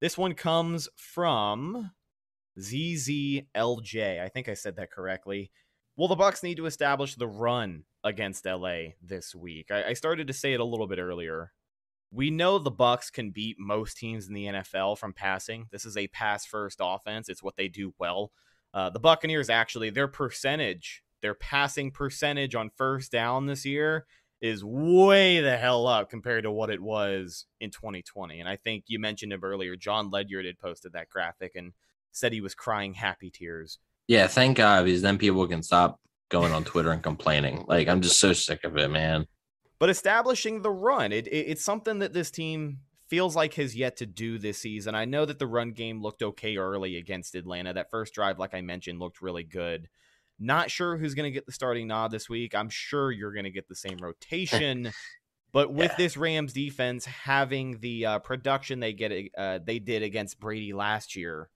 This 0.00 0.16
one 0.16 0.34
comes 0.34 0.88
from 0.96 1.90
ZZLJ. 2.58 4.22
I 4.22 4.28
think 4.28 4.48
I 4.48 4.54
said 4.54 4.76
that 4.76 4.92
correctly. 4.92 5.50
Will 5.96 6.08
the 6.08 6.14
Bucks 6.14 6.42
need 6.42 6.56
to 6.58 6.66
establish 6.66 7.16
the 7.16 7.26
run 7.26 7.84
against 8.04 8.46
LA 8.46 8.92
this 9.02 9.34
week? 9.34 9.70
I, 9.70 9.84
I 9.84 9.92
started 9.94 10.28
to 10.28 10.32
say 10.32 10.52
it 10.52 10.60
a 10.60 10.64
little 10.64 10.86
bit 10.86 10.98
earlier 10.98 11.52
we 12.12 12.30
know 12.30 12.58
the 12.58 12.70
Bucks 12.70 13.10
can 13.10 13.30
beat 13.30 13.56
most 13.58 13.96
teams 13.96 14.28
in 14.28 14.34
the 14.34 14.44
NFL 14.44 14.98
from 14.98 15.14
passing. 15.14 15.66
This 15.72 15.86
is 15.86 15.96
a 15.96 16.08
pass 16.08 16.44
first 16.44 16.78
offense. 16.82 17.28
It's 17.28 17.42
what 17.42 17.56
they 17.56 17.68
do 17.68 17.94
well. 17.98 18.32
Uh, 18.74 18.90
the 18.90 19.00
Buccaneers 19.00 19.48
actually 19.48 19.90
their 19.90 20.08
percentage, 20.08 21.02
their 21.22 21.34
passing 21.34 21.90
percentage 21.90 22.54
on 22.54 22.70
first 22.76 23.10
down 23.10 23.46
this 23.46 23.64
year 23.64 24.06
is 24.42 24.62
way 24.64 25.40
the 25.40 25.56
hell 25.56 25.86
up 25.86 26.10
compared 26.10 26.44
to 26.44 26.50
what 26.50 26.68
it 26.68 26.82
was 26.82 27.46
in 27.60 27.70
2020. 27.70 28.40
And 28.40 28.48
I 28.48 28.56
think 28.56 28.84
you 28.88 28.98
mentioned 28.98 29.32
him 29.32 29.42
earlier. 29.42 29.76
Jon 29.76 30.10
Ledyard 30.10 30.44
had 30.44 30.58
posted 30.58 30.92
that 30.92 31.08
graphic 31.08 31.52
and 31.54 31.72
said 32.10 32.32
he 32.32 32.40
was 32.40 32.54
crying 32.54 32.92
happy 32.92 33.30
tears. 33.30 33.78
Yeah, 34.08 34.26
thank 34.26 34.58
God, 34.58 34.84
because 34.84 35.00
then 35.00 35.16
people 35.16 35.46
can 35.46 35.62
stop 35.62 35.98
going 36.28 36.52
on 36.52 36.64
Twitter 36.64 36.90
and 36.90 37.02
complaining. 37.02 37.64
Like 37.68 37.88
I'm 37.88 38.02
just 38.02 38.20
so 38.20 38.34
sick 38.34 38.64
of 38.64 38.76
it, 38.76 38.90
man 38.90 39.26
but 39.82 39.90
establishing 39.90 40.62
the 40.62 40.70
run, 40.70 41.10
it, 41.10 41.26
it, 41.26 41.48
it's 41.48 41.64
something 41.64 41.98
that 41.98 42.12
this 42.12 42.30
team 42.30 42.78
feels 43.08 43.34
like 43.34 43.54
has 43.54 43.74
yet 43.74 43.96
to 43.96 44.06
do 44.06 44.38
this 44.38 44.58
season. 44.58 44.94
I 44.94 45.06
know 45.06 45.24
that 45.24 45.40
the 45.40 45.46
run 45.48 45.72
game 45.72 46.00
looked 46.00 46.22
okay 46.22 46.56
early 46.56 46.96
against 46.96 47.34
Atlanta. 47.34 47.72
That 47.72 47.90
first 47.90 48.14
drive, 48.14 48.38
like 48.38 48.54
I 48.54 48.60
mentioned, 48.60 49.00
looked 49.00 49.20
really 49.20 49.42
good. 49.42 49.88
Not 50.38 50.70
sure 50.70 50.96
who's 50.96 51.14
going 51.14 51.24
to 51.24 51.32
get 51.32 51.46
the 51.46 51.52
starting 51.52 51.88
nod 51.88 52.12
this 52.12 52.28
week. 52.28 52.54
I'm 52.54 52.68
sure 52.68 53.10
you're 53.10 53.32
going 53.32 53.42
to 53.42 53.50
get 53.50 53.66
the 53.66 53.74
same 53.74 53.98
rotation. 54.00 54.92
But 55.52 55.70
with 55.70 55.90
yeah. 55.90 55.96
this 55.98 56.16
Rams 56.16 56.54
defense 56.54 57.04
having 57.04 57.78
the 57.80 58.06
uh, 58.06 58.18
production 58.20 58.80
they 58.80 58.94
get, 58.94 59.12
uh, 59.36 59.58
they 59.62 59.80
did 59.80 60.02
against 60.02 60.40
Brady 60.40 60.72
last 60.72 61.14
year, 61.14 61.50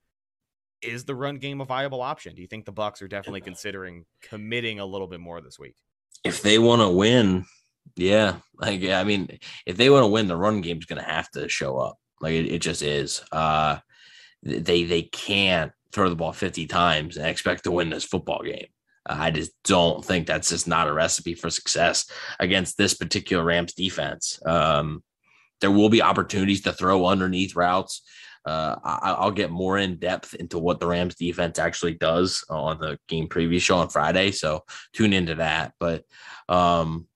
is 0.82 1.06
the 1.06 1.14
run 1.14 1.38
game 1.38 1.62
a 1.62 1.64
viable 1.64 2.02
option? 2.02 2.34
Do 2.34 2.42
you 2.42 2.46
think 2.46 2.66
the 2.66 2.72
Bucks 2.72 3.00
are 3.00 3.08
definitely 3.08 3.40
considering 3.40 4.04
committing 4.20 4.80
a 4.80 4.84
little 4.84 5.06
bit 5.06 5.20
more 5.20 5.40
this 5.40 5.58
week? 5.58 5.76
If 6.24 6.42
they 6.42 6.58
want 6.58 6.82
to 6.82 6.90
win, 6.90 7.46
yeah, 7.94 8.36
like 8.58 8.84
I 8.84 9.04
mean, 9.04 9.38
if 9.64 9.76
they 9.76 9.90
want 9.90 10.02
to 10.02 10.08
win, 10.08 10.28
the 10.28 10.36
run 10.36 10.60
game's 10.60 10.86
going 10.86 11.02
to 11.02 11.08
have 11.08 11.30
to 11.32 11.48
show 11.48 11.78
up. 11.78 11.96
Like 12.20 12.32
it, 12.32 12.46
it 12.46 12.58
just 12.60 12.82
is. 12.82 13.22
Uh, 13.32 13.78
they 14.42 14.84
they 14.84 15.02
can't 15.02 15.72
throw 15.92 16.08
the 16.08 16.16
ball 16.16 16.32
fifty 16.32 16.66
times 16.66 17.16
and 17.16 17.26
expect 17.26 17.64
to 17.64 17.70
win 17.70 17.90
this 17.90 18.04
football 18.04 18.42
game. 18.42 18.66
Uh, 19.08 19.16
I 19.18 19.30
just 19.30 19.52
don't 19.64 20.04
think 20.04 20.26
that's 20.26 20.50
just 20.50 20.66
not 20.66 20.88
a 20.88 20.92
recipe 20.92 21.34
for 21.34 21.50
success 21.50 22.10
against 22.40 22.76
this 22.76 22.94
particular 22.94 23.44
Rams 23.44 23.74
defense. 23.74 24.38
Um, 24.44 25.02
there 25.60 25.70
will 25.70 25.88
be 25.88 26.02
opportunities 26.02 26.62
to 26.62 26.72
throw 26.72 27.06
underneath 27.06 27.56
routes. 27.56 28.02
Uh, 28.44 28.76
I, 28.84 29.24
will 29.24 29.32
get 29.32 29.50
more 29.50 29.76
in 29.76 29.98
depth 29.98 30.34
into 30.34 30.58
what 30.58 30.78
the 30.78 30.86
Rams 30.86 31.16
defense 31.16 31.58
actually 31.58 31.94
does 31.94 32.44
on 32.48 32.78
the 32.78 32.96
game 33.08 33.28
preview 33.28 33.60
show 33.60 33.78
on 33.78 33.88
Friday. 33.88 34.30
So 34.30 34.62
tune 34.92 35.12
into 35.12 35.36
that. 35.36 35.72
But 35.80 36.04
um, 36.48 37.08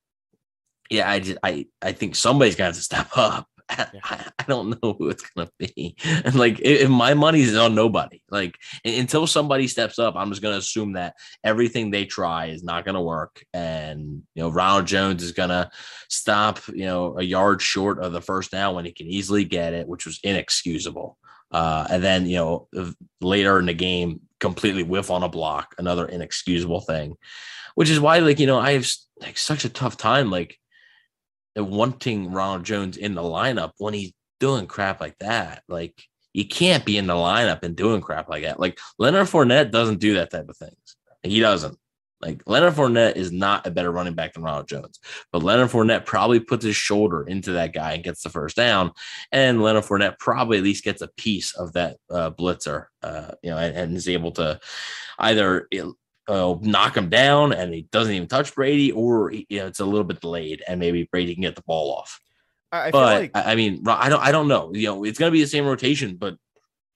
yeah, 0.90 1.08
I 1.08 1.20
just 1.20 1.38
I 1.42 1.66
I 1.80 1.92
think 1.92 2.16
somebody's 2.16 2.56
got 2.56 2.74
to 2.74 2.80
step 2.80 3.08
up. 3.16 3.46
Yeah. 3.70 4.00
I, 4.02 4.26
I, 4.40 4.44
don't 4.48 4.70
know 4.70 4.96
who 4.98 5.10
it's 5.10 5.22
gonna 5.22 5.48
be. 5.56 5.94
And 6.24 6.34
like, 6.34 6.58
if, 6.60 6.90
my 6.90 7.14
money's 7.14 7.54
on 7.56 7.76
nobody, 7.76 8.20
like 8.28 8.56
until 8.84 9.28
somebody 9.28 9.68
steps 9.68 9.96
up, 9.98 10.14
I'm 10.16 10.30
just 10.30 10.42
gonna 10.42 10.56
assume 10.56 10.94
that 10.94 11.14
everything 11.44 11.90
they 11.90 12.04
try 12.04 12.46
is 12.46 12.64
not 12.64 12.84
gonna 12.84 13.02
work. 13.02 13.44
And 13.54 14.22
you 14.34 14.42
know, 14.42 14.48
Ronald 14.48 14.86
Jones 14.86 15.22
is 15.22 15.30
gonna 15.30 15.70
stop, 16.08 16.58
you 16.68 16.84
know, 16.84 17.16
a 17.16 17.22
yard 17.22 17.62
short 17.62 18.02
of 18.02 18.12
the 18.12 18.20
first 18.20 18.50
down 18.50 18.74
when 18.74 18.86
he 18.86 18.92
can 18.92 19.06
easily 19.06 19.44
get 19.44 19.72
it, 19.72 19.86
which 19.86 20.04
was 20.04 20.18
inexcusable. 20.24 21.16
Uh, 21.52 21.86
and 21.90 22.02
then 22.02 22.26
you 22.26 22.36
know, 22.36 22.68
later 23.20 23.58
in 23.60 23.66
the 23.66 23.74
game, 23.74 24.20
completely 24.40 24.82
whiff 24.82 25.12
on 25.12 25.22
a 25.22 25.28
block, 25.28 25.74
another 25.78 26.06
inexcusable 26.06 26.80
thing. 26.80 27.16
Which 27.76 27.88
is 27.88 28.00
why, 28.00 28.18
like, 28.18 28.40
you 28.40 28.46
know, 28.48 28.58
I 28.58 28.72
have 28.72 28.86
like 29.20 29.38
such 29.38 29.64
a 29.64 29.68
tough 29.68 29.96
time, 29.96 30.30
like 30.30 30.58
wanting 31.56 32.32
Ronald 32.32 32.64
Jones 32.64 32.96
in 32.96 33.14
the 33.14 33.22
lineup 33.22 33.72
when 33.78 33.94
he's 33.94 34.12
doing 34.38 34.66
crap 34.66 35.00
like 35.00 35.18
that. 35.18 35.62
Like 35.68 36.02
you 36.32 36.46
can't 36.46 36.84
be 36.84 36.96
in 36.96 37.06
the 37.06 37.14
lineup 37.14 37.62
and 37.62 37.76
doing 37.76 38.00
crap 38.00 38.28
like 38.28 38.44
that. 38.44 38.60
Like 38.60 38.78
Leonard 38.98 39.26
Fournette 39.26 39.70
doesn't 39.70 40.00
do 40.00 40.14
that 40.14 40.30
type 40.30 40.48
of 40.48 40.56
things. 40.56 40.96
He 41.22 41.40
doesn't. 41.40 41.78
Like 42.20 42.42
Leonard 42.46 42.74
Fournette 42.74 43.16
is 43.16 43.32
not 43.32 43.66
a 43.66 43.70
better 43.70 43.90
running 43.90 44.14
back 44.14 44.34
than 44.34 44.42
Ronald 44.42 44.68
Jones, 44.68 45.00
but 45.32 45.42
Leonard 45.42 45.70
Fournette 45.70 46.04
probably 46.04 46.38
puts 46.38 46.64
his 46.64 46.76
shoulder 46.76 47.22
into 47.22 47.52
that 47.52 47.72
guy 47.72 47.94
and 47.94 48.04
gets 48.04 48.22
the 48.22 48.28
first 48.28 48.56
down, 48.56 48.92
and 49.32 49.62
Leonard 49.62 49.84
Fournette 49.84 50.18
probably 50.18 50.58
at 50.58 50.64
least 50.64 50.84
gets 50.84 51.00
a 51.00 51.08
piece 51.16 51.56
of 51.56 51.72
that 51.72 51.96
uh, 52.10 52.30
blitzer, 52.30 52.86
uh, 53.02 53.30
you 53.42 53.50
know, 53.50 53.56
and, 53.56 53.74
and, 53.74 53.96
is 53.96 54.06
able 54.06 54.32
to 54.32 54.60
either 55.18 55.66
uh, 56.30 56.56
knock 56.60 56.96
him 56.96 57.08
down 57.08 57.52
and 57.52 57.74
he 57.74 57.82
doesn't 57.90 58.14
even 58.14 58.28
touch 58.28 58.54
Brady, 58.54 58.92
or 58.92 59.32
you 59.32 59.58
know, 59.58 59.66
it's 59.66 59.80
a 59.80 59.84
little 59.84 60.04
bit 60.04 60.20
delayed 60.20 60.62
and 60.66 60.78
maybe 60.78 61.08
Brady 61.10 61.34
can 61.34 61.42
get 61.42 61.56
the 61.56 61.62
ball 61.62 61.92
off. 61.92 62.20
I, 62.72 62.90
but 62.92 63.20
like... 63.20 63.30
I 63.34 63.56
mean, 63.56 63.82
I 63.88 64.08
don't, 64.08 64.22
I 64.22 64.30
don't 64.30 64.46
know. 64.46 64.70
You 64.72 64.86
know, 64.86 65.04
it's 65.04 65.18
going 65.18 65.30
to 65.30 65.36
be 65.36 65.42
the 65.42 65.48
same 65.48 65.66
rotation, 65.66 66.16
but 66.16 66.36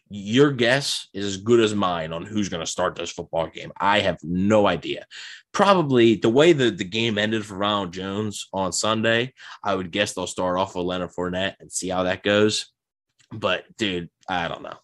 your 0.09 0.53
guess 0.53 1.09
is 1.13 1.25
as 1.27 1.37
good 1.39 1.59
as 1.59 1.75
mine 1.75 2.13
on 2.13 2.25
who's 2.25 2.49
going 2.49 2.65
to 2.65 2.71
start 2.71 2.95
this 2.95 3.11
football 3.11 3.49
game. 3.49 3.73
I 3.77 4.01
have 4.01 4.19
no 4.23 4.69
idea. 4.69 5.07
Probably 5.51 6.15
the 6.15 6.29
way 6.29 6.53
the, 6.53 6.71
the 6.71 6.85
game 6.85 7.19
ended 7.19 7.45
for 7.45 7.57
Ronald 7.57 7.93
Jones 7.93 8.49
on 8.53 8.73
Sunday, 8.73 9.33
I 9.65 9.75
would 9.75 9.91
guess 9.91 10.13
they'll 10.13 10.29
start 10.29 10.59
off 10.59 10.77
with 10.77 10.85
Leonard 10.85 11.11
Fournette 11.11 11.55
and 11.59 11.73
see 11.73 11.89
how 11.89 12.05
that 12.05 12.23
goes. 12.23 12.71
But 13.33 13.65
dude, 13.77 14.11
I 14.29 14.47
don't 14.47 14.63
know. 14.63 14.77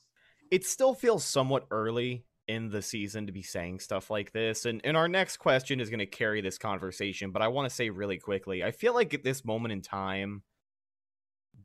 It 0.51 0.66
still 0.66 0.94
feels 0.94 1.22
somewhat 1.22 1.66
early 1.70 2.24
in 2.51 2.70
the 2.70 2.82
season 2.82 3.26
to 3.26 3.32
be 3.32 3.42
saying 3.42 3.78
stuff 3.80 4.11
like 4.11 4.32
this. 4.32 4.64
And 4.66 4.80
and 4.84 4.96
our 4.96 5.09
next 5.09 5.36
question 5.36 5.80
is 5.80 5.88
going 5.88 6.01
to 6.01 6.07
carry 6.07 6.40
this 6.40 6.59
conversation, 6.59 7.30
but 7.30 7.42
I 7.42 7.48
want 7.48 7.68
to 7.68 7.74
say 7.74 7.90
really 7.90 8.18
quickly, 8.18 8.64
I 8.64 8.72
feel 8.72 8.94
like 8.94 9.14
at 9.14 9.22
this 9.22 9.44
moment 9.44 9.72
in 9.72 9.82
time, 9.82 10.42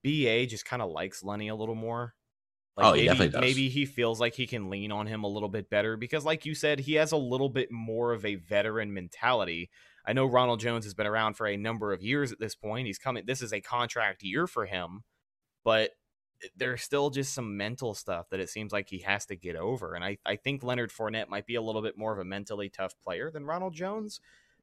BA 0.03 0.45
just 0.45 0.65
kind 0.65 0.81
of 0.81 0.91
likes 0.91 1.23
Lenny 1.23 1.47
a 1.47 1.55
little 1.55 1.75
more. 1.75 2.13
Like 2.77 2.85
Oh, 2.87 2.93
he 2.93 3.05
definitely 3.05 3.29
does. 3.29 3.41
maybe 3.41 3.69
he 3.69 3.85
feels 3.85 4.19
like 4.19 4.35
he 4.35 4.45
can 4.47 4.69
lean 4.69 4.91
on 4.91 5.07
him 5.07 5.23
a 5.23 5.27
little 5.29 5.49
bit 5.49 5.69
better 5.69 5.95
because, 5.97 6.25
like 6.25 6.45
you 6.45 6.53
said, 6.53 6.81
he 6.81 6.95
has 6.95 7.13
a 7.13 7.17
little 7.17 7.49
bit 7.49 7.71
more 7.71 8.11
of 8.11 8.25
a 8.25 8.35
veteran 8.35 8.93
mentality. 8.93 9.69
I 10.05 10.13
know 10.13 10.25
Ronald 10.25 10.59
Jones 10.59 10.83
has 10.85 10.93
been 10.93 11.07
around 11.07 11.35
for 11.35 11.47
a 11.47 11.57
number 11.57 11.93
of 11.93 12.03
years 12.03 12.31
at 12.31 12.39
this 12.39 12.53
point. 12.53 12.85
He's 12.85 12.97
coming. 12.99 13.23
This 13.25 13.41
is 13.41 13.53
a 13.53 13.61
contract 13.61 14.23
year 14.23 14.45
for 14.45 14.65
him, 14.65 15.03
but 15.63 15.91
there's 16.55 16.81
still 16.81 17.09
just 17.09 17.33
some 17.33 17.57
mental 17.57 17.93
stuff 17.93 18.29
that 18.29 18.39
it 18.39 18.49
seems 18.49 18.71
like 18.71 18.89
he 18.89 18.99
has 18.99 19.25
to 19.27 19.35
get 19.35 19.55
over. 19.55 19.95
And 19.95 20.03
I, 20.03 20.17
I 20.25 20.35
think 20.35 20.63
Leonard 20.63 20.91
Fournette 20.91 21.29
might 21.29 21.45
be 21.45 21.55
a 21.55 21.61
little 21.61 21.81
bit 21.81 21.97
more 21.97 22.11
of 22.13 22.19
a 22.19 22.25
mentally 22.25 22.69
tough 22.69 22.93
player 23.03 23.31
than 23.31 23.45
Ronald 23.45 23.73
Jones. 23.73 24.19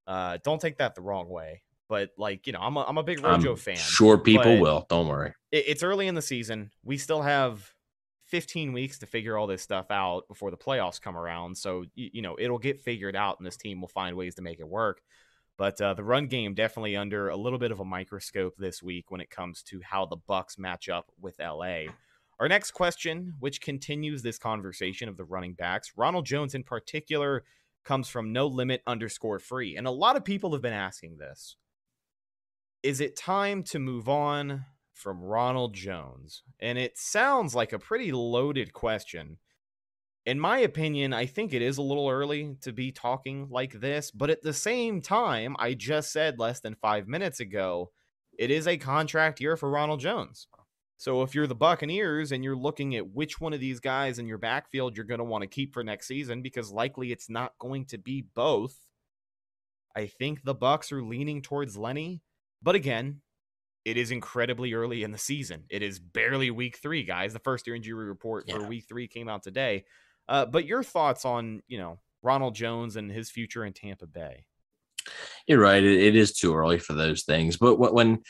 Uh, 0.06 0.38
don't 0.44 0.60
take 0.60 0.78
that 0.78 0.94
the 0.94 1.02
wrong 1.02 1.28
way, 1.28 1.62
but 1.88 2.10
like 2.18 2.46
you 2.46 2.52
know, 2.52 2.60
I'm 2.60 2.76
a, 2.76 2.84
I'm 2.84 2.98
a 2.98 3.02
big 3.02 3.22
Rojo 3.22 3.52
I'm 3.52 3.56
fan. 3.56 3.76
Sure, 3.76 4.18
people 4.18 4.58
will. 4.58 4.86
Don't 4.88 5.06
worry. 5.08 5.34
it, 5.52 5.64
it's 5.68 5.82
early 5.82 6.08
in 6.08 6.14
the 6.14 6.22
season. 6.22 6.70
We 6.84 6.98
still 6.98 7.22
have 7.22 7.72
15 8.32 8.72
weeks 8.72 8.98
to 8.98 9.06
figure 9.06 9.36
all 9.36 9.46
this 9.46 9.60
stuff 9.60 9.90
out 9.90 10.26
before 10.26 10.50
the 10.50 10.56
playoffs 10.56 10.98
come 10.98 11.18
around. 11.18 11.54
So, 11.54 11.84
you, 11.94 12.08
you 12.14 12.22
know, 12.22 12.34
it'll 12.38 12.58
get 12.58 12.80
figured 12.80 13.14
out 13.14 13.38
and 13.38 13.46
this 13.46 13.58
team 13.58 13.78
will 13.78 13.88
find 13.88 14.16
ways 14.16 14.36
to 14.36 14.42
make 14.42 14.58
it 14.58 14.66
work. 14.66 15.02
But 15.62 15.80
uh, 15.80 15.94
the 15.94 16.02
run 16.02 16.26
game 16.26 16.54
definitely 16.54 16.96
under 16.96 17.28
a 17.28 17.36
little 17.36 17.60
bit 17.60 17.70
of 17.70 17.78
a 17.78 17.84
microscope 17.84 18.56
this 18.58 18.82
week 18.82 19.12
when 19.12 19.20
it 19.20 19.30
comes 19.30 19.62
to 19.68 19.80
how 19.80 20.06
the 20.06 20.16
Bucks 20.16 20.58
match 20.58 20.88
up 20.88 21.12
with 21.20 21.38
LA. 21.38 21.82
Our 22.40 22.48
next 22.48 22.72
question, 22.72 23.34
which 23.38 23.60
continues 23.60 24.22
this 24.22 24.40
conversation 24.40 25.08
of 25.08 25.16
the 25.16 25.22
running 25.22 25.54
backs, 25.54 25.92
Ronald 25.96 26.26
Jones 26.26 26.56
in 26.56 26.64
particular, 26.64 27.44
comes 27.84 28.08
from 28.08 28.32
no 28.32 28.48
limit 28.48 28.82
underscore 28.88 29.38
free. 29.38 29.76
And 29.76 29.86
a 29.86 29.92
lot 29.92 30.16
of 30.16 30.24
people 30.24 30.50
have 30.50 30.62
been 30.62 30.72
asking 30.72 31.18
this. 31.18 31.54
Is 32.82 33.00
it 33.00 33.14
time 33.14 33.62
to 33.66 33.78
move 33.78 34.08
on 34.08 34.64
from 34.92 35.22
Ronald 35.22 35.74
Jones? 35.74 36.42
And 36.58 36.76
it 36.76 36.98
sounds 36.98 37.54
like 37.54 37.72
a 37.72 37.78
pretty 37.78 38.10
loaded 38.10 38.72
question. 38.72 39.38
In 40.24 40.38
my 40.38 40.58
opinion, 40.58 41.12
I 41.12 41.26
think 41.26 41.52
it 41.52 41.62
is 41.62 41.78
a 41.78 41.82
little 41.82 42.08
early 42.08 42.56
to 42.60 42.72
be 42.72 42.92
talking 42.92 43.48
like 43.50 43.80
this, 43.80 44.10
but 44.12 44.30
at 44.30 44.42
the 44.42 44.52
same 44.52 45.00
time, 45.00 45.56
I 45.58 45.74
just 45.74 46.12
said 46.12 46.38
less 46.38 46.60
than 46.60 46.76
five 46.76 47.08
minutes 47.08 47.40
ago, 47.40 47.90
it 48.38 48.50
is 48.50 48.68
a 48.68 48.76
contract 48.76 49.40
year 49.40 49.56
for 49.56 49.68
Ronald 49.68 49.98
Jones. 50.00 50.46
So 50.96 51.22
if 51.22 51.34
you're 51.34 51.48
the 51.48 51.56
Buccaneers 51.56 52.30
and 52.30 52.44
you're 52.44 52.54
looking 52.54 52.94
at 52.94 53.10
which 53.10 53.40
one 53.40 53.52
of 53.52 53.58
these 53.58 53.80
guys 53.80 54.20
in 54.20 54.28
your 54.28 54.38
backfield 54.38 54.96
you're 54.96 55.04
going 55.04 55.18
to 55.18 55.24
want 55.24 55.42
to 55.42 55.48
keep 55.48 55.74
for 55.74 55.82
next 55.82 56.06
season, 56.06 56.40
because 56.40 56.70
likely 56.70 57.10
it's 57.10 57.28
not 57.28 57.58
going 57.58 57.86
to 57.86 57.98
be 57.98 58.24
both, 58.34 58.76
I 59.96 60.06
think 60.06 60.44
the 60.44 60.54
Bucks 60.54 60.92
are 60.92 61.02
leaning 61.02 61.42
towards 61.42 61.76
Lenny. 61.76 62.22
But 62.62 62.76
again, 62.76 63.22
it 63.84 63.96
is 63.96 64.12
incredibly 64.12 64.74
early 64.74 65.02
in 65.02 65.10
the 65.10 65.18
season. 65.18 65.64
It 65.68 65.82
is 65.82 65.98
barely 65.98 66.52
week 66.52 66.78
three, 66.80 67.02
guys. 67.02 67.32
The 67.32 67.40
first 67.40 67.66
year 67.66 67.74
injury 67.74 68.06
report 68.06 68.48
for 68.48 68.62
week 68.62 68.84
three 68.88 69.08
came 69.08 69.28
out 69.28 69.42
today. 69.42 69.84
Uh, 70.32 70.46
but 70.46 70.64
your 70.64 70.82
thoughts 70.82 71.26
on 71.26 71.62
you 71.68 71.76
know 71.76 71.98
Ronald 72.22 72.54
Jones 72.54 72.96
and 72.96 73.12
his 73.12 73.30
future 73.30 73.66
in 73.66 73.74
Tampa 73.74 74.06
Bay? 74.06 74.46
You're 75.46 75.60
right. 75.60 75.82
It, 75.84 76.00
it 76.00 76.16
is 76.16 76.32
too 76.32 76.54
early 76.54 76.78
for 76.78 76.94
those 76.94 77.24
things. 77.24 77.58
But 77.58 77.76
when 77.76 78.22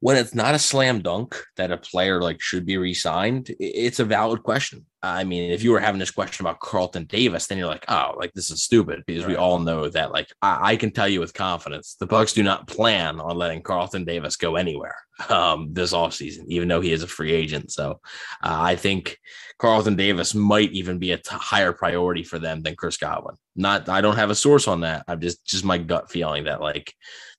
when 0.00 0.18
it's 0.18 0.34
not 0.34 0.54
a 0.54 0.58
slam 0.58 1.00
dunk 1.00 1.42
that 1.56 1.72
a 1.72 1.78
player 1.78 2.20
like 2.20 2.42
should 2.42 2.66
be 2.66 2.76
re-signed, 2.76 3.50
it's 3.58 3.98
a 3.98 4.04
valid 4.04 4.42
question. 4.42 4.84
I 5.06 5.24
mean, 5.24 5.50
if 5.50 5.62
you 5.62 5.72
were 5.72 5.80
having 5.80 5.98
this 5.98 6.10
question 6.10 6.44
about 6.44 6.60
Carlton 6.60 7.04
Davis, 7.04 7.46
then 7.46 7.58
you're 7.58 7.66
like, 7.66 7.84
oh, 7.88 8.14
like 8.16 8.32
this 8.34 8.50
is 8.50 8.62
stupid 8.62 9.02
because 9.06 9.26
we 9.26 9.36
all 9.36 9.58
know 9.58 9.88
that. 9.88 10.12
Like, 10.12 10.28
I, 10.42 10.72
I 10.72 10.76
can 10.76 10.90
tell 10.90 11.08
you 11.08 11.20
with 11.20 11.34
confidence, 11.34 11.96
the 11.98 12.06
Bucks 12.06 12.32
do 12.32 12.42
not 12.42 12.66
plan 12.66 13.20
on 13.20 13.36
letting 13.36 13.62
Carlton 13.62 14.04
Davis 14.04 14.36
go 14.36 14.56
anywhere 14.56 14.96
um, 15.28 15.72
this 15.72 15.92
offseason, 15.92 16.46
even 16.48 16.68
though 16.68 16.80
he 16.80 16.92
is 16.92 17.02
a 17.02 17.08
free 17.08 17.32
agent. 17.32 17.72
So 17.72 18.00
uh, 18.42 18.58
I 18.60 18.76
think 18.76 19.18
Carlton 19.58 19.96
Davis 19.96 20.34
might 20.34 20.72
even 20.72 20.98
be 20.98 21.12
a 21.12 21.18
t- 21.18 21.22
higher 21.30 21.72
priority 21.72 22.22
for 22.22 22.38
them 22.38 22.62
than 22.62 22.76
Chris 22.76 22.96
Godwin. 22.96 23.36
Not, 23.54 23.88
I 23.88 24.00
don't 24.00 24.16
have 24.16 24.30
a 24.30 24.34
source 24.34 24.68
on 24.68 24.80
that. 24.80 25.04
I'm 25.08 25.20
just, 25.20 25.44
just 25.46 25.64
my 25.64 25.78
gut 25.78 26.10
feeling 26.10 26.44
that 26.44 26.60
like 26.60 26.92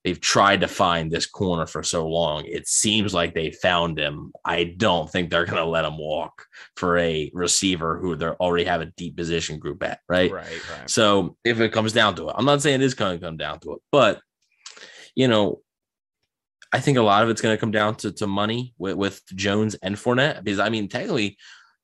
they've 0.07 0.21
tried 0.21 0.61
to 0.61 0.69
find 0.69 1.11
this 1.11 1.25
corner 1.25 1.65
for 1.65 1.83
so 1.83 2.07
long. 2.07 2.45
It 2.45 2.65
seems 2.65 3.13
like 3.13 3.33
they 3.33 3.51
found 3.51 3.99
him. 3.99 4.31
I 4.45 4.63
don't 4.63 5.11
think 5.11 5.29
they're 5.29 5.43
going 5.43 5.57
to 5.57 5.65
let 5.65 5.83
him 5.83 5.97
walk 5.97 6.45
for 6.77 6.97
a 6.97 7.29
receiver 7.33 7.99
who 7.99 8.15
they 8.15 8.27
already 8.27 8.63
have 8.63 8.79
a 8.79 8.93
deep 8.95 9.17
position 9.17 9.59
group 9.59 9.83
at, 9.83 9.99
right? 10.07 10.31
Right, 10.31 10.47
right. 10.47 10.89
So 10.89 11.35
if 11.43 11.59
it 11.59 11.73
comes 11.73 11.91
down 11.91 12.15
to 12.15 12.29
it, 12.29 12.35
I'm 12.37 12.45
not 12.45 12.61
saying 12.61 12.81
it's 12.81 12.93
going 12.93 13.19
to 13.19 13.25
come 13.25 13.35
down 13.35 13.59
to 13.59 13.73
it, 13.73 13.79
but 13.91 14.21
you 15.13 15.27
know, 15.27 15.59
I 16.71 16.79
think 16.79 16.97
a 16.97 17.01
lot 17.01 17.23
of 17.23 17.29
it's 17.29 17.41
going 17.41 17.53
to 17.53 17.59
come 17.59 17.71
down 17.71 17.95
to, 17.95 18.13
to 18.13 18.27
money 18.27 18.73
with, 18.77 18.95
with 18.95 19.21
Jones 19.35 19.75
and 19.75 19.97
Fournette 19.97 20.41
because 20.41 20.59
I 20.59 20.69
mean, 20.69 20.87
technically, 20.87 21.25
you 21.25 21.35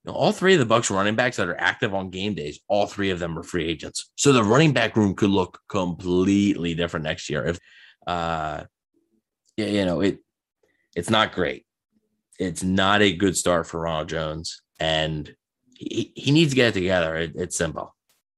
know, 0.05 0.13
all 0.13 0.32
three 0.32 0.53
of 0.53 0.59
the 0.59 0.65
Bucks 0.65 0.89
running 0.89 1.15
backs 1.15 1.36
that 1.36 1.49
are 1.49 1.59
active 1.59 1.93
on 1.93 2.09
game 2.09 2.36
days, 2.36 2.61
all 2.69 2.86
three 2.86 3.09
of 3.09 3.19
them 3.19 3.38
are 3.38 3.43
free 3.43 3.67
agents. 3.67 4.11
So 4.15 4.32
the 4.32 4.45
running 4.45 4.71
back 4.71 4.95
room 4.95 5.13
could 5.13 5.30
look 5.30 5.59
completely 5.67 6.74
different 6.74 7.03
next 7.03 7.30
year. 7.30 7.45
If, 7.45 7.59
uh, 8.07 8.63
you 9.57 9.85
know, 9.85 10.01
it, 10.01 10.19
it's 10.95 11.09
not 11.09 11.33
great. 11.33 11.65
It's 12.39 12.63
not 12.63 13.01
a 13.01 13.13
good 13.13 13.37
start 13.37 13.67
for 13.67 13.81
Ronald 13.81 14.09
Jones, 14.09 14.61
and 14.79 15.33
he, 15.75 16.11
he 16.15 16.31
needs 16.31 16.51
to 16.51 16.55
get 16.55 16.69
it 16.69 16.73
together. 16.73 17.15
It, 17.15 17.33
it's 17.35 17.57
simple. 17.57 17.95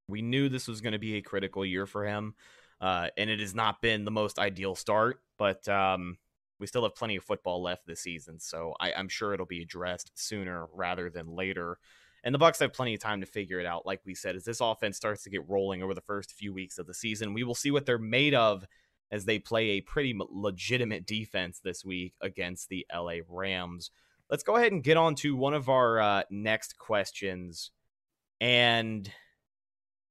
We 0.07 0.21
knew 0.21 0.49
this 0.49 0.67
was 0.67 0.81
going 0.81 0.93
to 0.93 0.99
be 0.99 1.15
a 1.15 1.21
critical 1.21 1.65
year 1.65 1.85
for 1.85 2.05
him, 2.05 2.35
uh, 2.81 3.07
and 3.17 3.29
it 3.29 3.39
has 3.39 3.55
not 3.55 3.81
been 3.81 4.05
the 4.05 4.11
most 4.11 4.37
ideal 4.37 4.75
start. 4.75 5.21
But 5.37 5.67
um, 5.67 6.17
we 6.59 6.67
still 6.67 6.83
have 6.83 6.95
plenty 6.95 7.15
of 7.15 7.23
football 7.23 7.63
left 7.63 7.87
this 7.87 8.01
season, 8.01 8.39
so 8.39 8.73
I, 8.79 8.93
I'm 8.93 9.09
sure 9.09 9.33
it'll 9.33 9.45
be 9.45 9.61
addressed 9.61 10.11
sooner 10.15 10.67
rather 10.73 11.09
than 11.09 11.27
later. 11.27 11.79
And 12.23 12.33
the 12.33 12.39
Bucks 12.39 12.59
have 12.59 12.73
plenty 12.73 12.95
of 12.95 12.99
time 12.99 13.21
to 13.21 13.27
figure 13.27 13.59
it 13.59 13.67
out. 13.67 13.85
Like 13.85 14.01
we 14.03 14.15
said, 14.15 14.35
as 14.35 14.43
this 14.43 14.59
offense 14.59 14.97
starts 14.97 15.23
to 15.23 15.29
get 15.29 15.47
rolling 15.47 15.83
over 15.83 15.93
the 15.93 16.01
first 16.01 16.33
few 16.33 16.53
weeks 16.53 16.79
of 16.79 16.87
the 16.87 16.93
season, 16.93 17.35
we 17.35 17.43
will 17.43 17.53
see 17.53 17.69
what 17.69 17.85
they're 17.85 17.99
made 17.99 18.33
of 18.33 18.65
as 19.11 19.25
they 19.25 19.39
play 19.39 19.71
a 19.71 19.81
pretty 19.81 20.17
legitimate 20.29 21.05
defense 21.05 21.59
this 21.63 21.85
week 21.85 22.13
against 22.21 22.69
the 22.69 22.85
LA 22.93 23.17
Rams. 23.27 23.91
Let's 24.29 24.43
go 24.43 24.55
ahead 24.55 24.71
and 24.71 24.83
get 24.83 24.97
on 24.97 25.15
to 25.15 25.35
one 25.35 25.53
of 25.53 25.69
our 25.69 25.99
uh, 25.99 26.23
next 26.29 26.77
questions. 26.77 27.71
And 28.41 29.09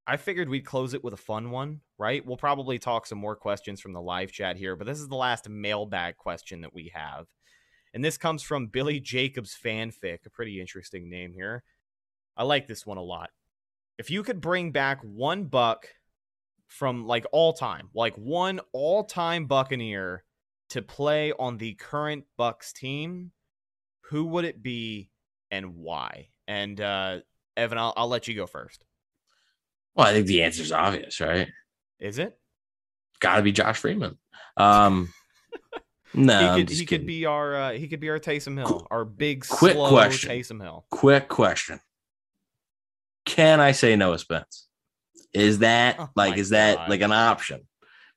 I 0.07 0.17
figured 0.17 0.49
we'd 0.49 0.65
close 0.65 0.93
it 0.93 1.03
with 1.03 1.13
a 1.13 1.17
fun 1.17 1.51
one, 1.51 1.81
right? 1.97 2.25
We'll 2.25 2.37
probably 2.37 2.79
talk 2.79 3.05
some 3.05 3.17
more 3.17 3.35
questions 3.35 3.81
from 3.81 3.93
the 3.93 4.01
live 4.01 4.31
chat 4.31 4.55
here, 4.55 4.75
but 4.75 4.87
this 4.87 4.99
is 4.99 5.07
the 5.07 5.15
last 5.15 5.49
mailbag 5.49 6.17
question 6.17 6.61
that 6.61 6.73
we 6.73 6.91
have. 6.93 7.25
And 7.93 8.03
this 8.03 8.17
comes 8.17 8.43
from 8.43 8.67
Billy 8.67 8.99
Jacobs 8.99 9.57
Fanfic, 9.61 10.25
a 10.25 10.29
pretty 10.29 10.59
interesting 10.59 11.09
name 11.09 11.33
here. 11.33 11.63
I 12.37 12.43
like 12.43 12.67
this 12.67 12.85
one 12.85 12.97
a 12.97 13.03
lot. 13.03 13.29
If 13.97 14.11
you 14.11 14.21
could 14.23 14.41
bring 14.41 14.71
back 14.71 14.99
one 15.01 15.45
buck 15.45 15.87
from 16.67 17.05
like 17.05 17.25
all 17.31 17.53
time, 17.53 17.89
like 17.93 18.15
one 18.15 18.59
all 18.73 19.03
time 19.03 19.45
Buccaneer 19.45 20.23
to 20.69 20.81
play 20.81 21.31
on 21.37 21.57
the 21.57 21.73
current 21.73 22.25
Bucks 22.37 22.73
team, 22.73 23.31
who 24.09 24.25
would 24.25 24.45
it 24.45 24.61
be 24.61 25.09
and 25.51 25.75
why? 25.75 26.29
And 26.47 26.79
uh, 26.79 27.19
Evan, 27.55 27.77
I'll, 27.77 27.93
I'll 27.95 28.07
let 28.07 28.27
you 28.27 28.35
go 28.35 28.45
first. 28.45 28.83
Well, 29.95 30.07
I 30.07 30.13
think 30.13 30.27
the 30.27 30.43
answer 30.43 30.61
is 30.61 30.71
obvious, 30.71 31.21
right? 31.21 31.47
Is 31.99 32.19
it? 32.19 32.37
Got 33.19 33.37
to 33.37 33.43
be 33.43 33.51
Josh 33.51 33.79
Freeman. 33.79 34.17
Um, 34.57 35.13
no, 36.13 36.55
he 36.55 36.63
could 36.63 36.69
he 36.69 36.85
could 36.85 37.05
be 37.05 37.25
our 37.25 37.55
uh, 37.55 37.71
he 37.71 37.87
could 37.87 38.01
be 38.01 38.09
our 38.09 38.19
Taysom 38.19 38.57
Hill, 38.57 38.85
our 38.91 39.05
big 39.05 39.47
quick 39.47 39.73
slow 39.73 39.89
question. 39.89 40.29
Taysom 40.29 40.61
Hill. 40.61 40.85
Quick 40.91 41.29
question: 41.29 41.79
Can 43.23 43.61
I 43.61 43.71
say 43.71 43.95
Noah 43.95 44.19
Spence? 44.19 44.67
Is 45.35 45.59
that 45.59 45.97
Oh 45.99 46.09
like 46.15 46.37
is 46.37 46.49
that 46.49 46.89
like 46.89 47.01
an 47.01 47.11
option? 47.11 47.67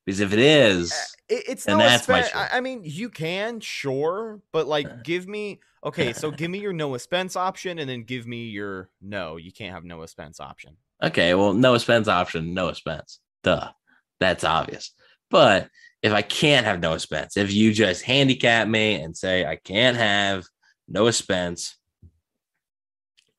Because 0.04 0.20
if 0.20 0.32
it 0.32 0.38
is, 0.38 0.92
it's 1.28 1.66
And 1.66 1.78
no 1.78 1.84
that's 1.84 2.08
my 2.08 2.20
I, 2.20 2.22
choice. 2.22 2.32
I 2.52 2.60
mean, 2.60 2.80
you 2.84 3.10
can 3.10 3.60
sure, 3.60 4.40
but 4.52 4.66
Uh. 4.66 4.70
like, 4.70 5.02
give 5.04 5.28
me 5.28 5.60
okay. 5.84 6.12
So 6.14 6.30
give 6.40 6.50
me 6.50 6.60
your 6.60 6.72
Noah 6.72 6.98
Spence 6.98 7.36
option, 7.36 7.78
and 7.78 7.88
then 7.88 8.04
give 8.04 8.26
me 8.26 8.46
your 8.48 8.88
no. 9.02 9.36
You 9.36 9.52
can't 9.52 9.74
have 9.74 9.84
Noah 9.84 10.08
Spence 10.08 10.40
option. 10.40 10.76
okay, 11.02 11.34
well, 11.34 11.52
Noah 11.52 11.80
Spence 11.80 12.08
option, 12.08 12.54
Noah 12.54 12.74
Spence. 12.74 13.20
Duh, 13.42 13.70
that's 14.18 14.44
obvious. 14.44 14.92
But 15.30 15.68
if 16.02 16.12
I 16.12 16.22
can't 16.22 16.64
have 16.64 16.80
Noah 16.80 17.00
Spence, 17.00 17.36
if 17.36 17.52
you 17.52 17.72
just 17.72 18.02
handicap 18.02 18.66
me 18.66 18.94
and 18.94 19.16
say 19.16 19.44
I 19.44 19.56
can't 19.56 19.96
have 19.96 20.44
Noah 20.88 21.12
Spence, 21.12 21.76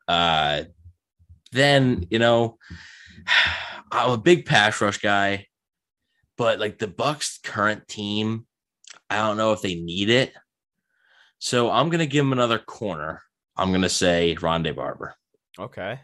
Uh, 0.08 0.64
then 1.52 2.06
you 2.10 2.20
know, 2.20 2.58
I'm 3.92 4.12
a 4.12 4.18
big 4.18 4.46
pass 4.46 4.80
rush 4.82 5.00
guy, 5.00 5.48
but 6.38 6.60
like 6.60 6.78
the 6.78 6.88
Bucks' 6.88 7.40
current 7.44 7.88
team, 7.88 8.46
I 9.10 9.18
don't 9.18 9.38
know 9.38 9.54
if 9.54 9.62
they 9.62 9.76
need 9.76 10.10
it. 10.10 10.34
So 11.40 11.72
I'm 11.72 11.90
gonna 11.90 12.06
give 12.06 12.26
him 12.26 12.34
another 12.34 12.60
corner. 12.60 13.22
I'm 13.56 13.72
gonna 13.72 13.90
say 13.90 14.36
Rondé 14.40 14.76
Barber. 14.76 15.16
Okay. 15.58 16.00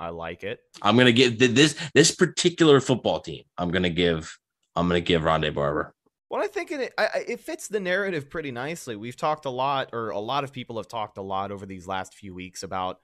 I 0.00 0.08
like 0.10 0.42
it. 0.42 0.60
I'm 0.82 0.96
gonna 0.96 1.12
give 1.12 1.38
this 1.38 1.76
this 1.94 2.14
particular 2.14 2.80
football 2.80 3.20
team. 3.20 3.44
I'm 3.56 3.70
gonna 3.70 3.90
give 3.90 4.38
I'm 4.76 4.88
gonna 4.88 5.00
give 5.00 5.22
Rondé 5.22 5.54
Barber. 5.54 5.94
Well, 6.30 6.42
I 6.42 6.46
think 6.46 6.72
it 6.72 6.92
it 6.98 7.40
fits 7.40 7.68
the 7.68 7.80
narrative 7.80 8.28
pretty 8.28 8.50
nicely. 8.50 8.96
We've 8.96 9.16
talked 9.16 9.44
a 9.44 9.50
lot, 9.50 9.90
or 9.92 10.10
a 10.10 10.18
lot 10.18 10.44
of 10.44 10.52
people 10.52 10.76
have 10.78 10.88
talked 10.88 11.16
a 11.16 11.22
lot 11.22 11.52
over 11.52 11.64
these 11.64 11.86
last 11.86 12.14
few 12.14 12.34
weeks 12.34 12.62
about 12.62 12.98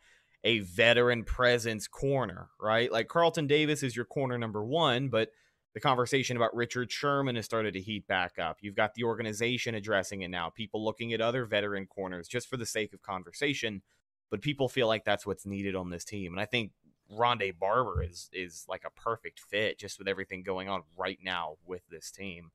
a 0.45 0.61
veteran 0.61 1.25
presence 1.25 1.87
corner, 1.87 2.49
right? 2.59 2.91
Like 2.91 3.09
Carlton 3.09 3.47
Davis 3.47 3.83
is 3.83 3.95
your 3.95 4.05
corner 4.05 4.39
number 4.39 4.65
one, 4.65 5.09
but 5.09 5.31
the 5.75 5.81
conversation 5.81 6.37
about 6.37 6.55
Richard 6.55 6.91
Sherman 6.91 7.37
has 7.37 7.45
started 7.45 7.75
to 7.75 7.81
heat 7.81 8.07
back 8.07 8.39
up. 8.39 8.59
You've 8.61 8.75
got 8.75 8.95
the 8.95 9.05
organization 9.05 9.75
addressing 9.75 10.23
it 10.23 10.29
now, 10.29 10.51
people 10.51 10.85
looking 10.85 11.13
at 11.13 11.21
other 11.21 11.45
veteran 11.45 11.87
corners 11.87 12.27
just 12.27 12.49
for 12.49 12.57
the 12.57 12.67
sake 12.67 12.93
of 12.93 13.03
conversation, 13.03 13.83
but 14.31 14.41
people 14.41 14.69
feel 14.69 14.89
like 14.89 15.05
that's 15.05 15.27
what's 15.27 15.47
needed 15.47 15.77
on 15.77 15.91
this 15.91 16.05
team. 16.05 16.33
And 16.33 16.41
I 16.41 16.47
think 16.47 16.73
Rondé 17.13 17.57
Barber 17.57 18.03
is 18.03 18.31
is 18.33 18.65
like 18.69 18.85
a 18.85 19.01
perfect 19.01 19.41
fit 19.41 19.79
just 19.79 19.99
with 19.99 20.09
everything 20.09 20.43
going 20.43 20.69
on 20.69 20.83
right 20.97 21.19
now 21.23 21.57
with 21.67 21.83
this 21.91 22.11
team. 22.11 22.51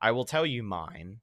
I 0.00 0.10
will 0.10 0.24
tell 0.24 0.44
you 0.44 0.62
mine. 0.62 1.20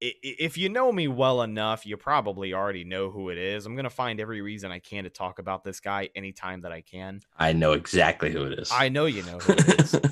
If 0.00 0.56
you 0.56 0.68
know 0.68 0.92
me 0.92 1.08
well 1.08 1.42
enough, 1.42 1.84
you 1.84 1.96
probably 1.96 2.54
already 2.54 2.84
know 2.84 3.10
who 3.10 3.30
it 3.30 3.38
is. 3.38 3.66
I'm 3.66 3.74
going 3.74 3.84
to 3.84 3.90
find 3.90 4.20
every 4.20 4.40
reason 4.40 4.70
I 4.70 4.78
can 4.78 5.04
to 5.04 5.10
talk 5.10 5.38
about 5.40 5.64
this 5.64 5.80
guy 5.80 6.08
anytime 6.14 6.60
that 6.60 6.72
I 6.72 6.82
can. 6.82 7.20
I 7.36 7.52
know 7.52 7.72
exactly 7.72 8.30
who 8.30 8.44
it 8.44 8.58
is. 8.58 8.70
I 8.72 8.88
know 8.90 9.06
you 9.06 9.22
know 9.24 9.38
who 9.38 9.52
it 9.54 9.80
is. 9.80 10.00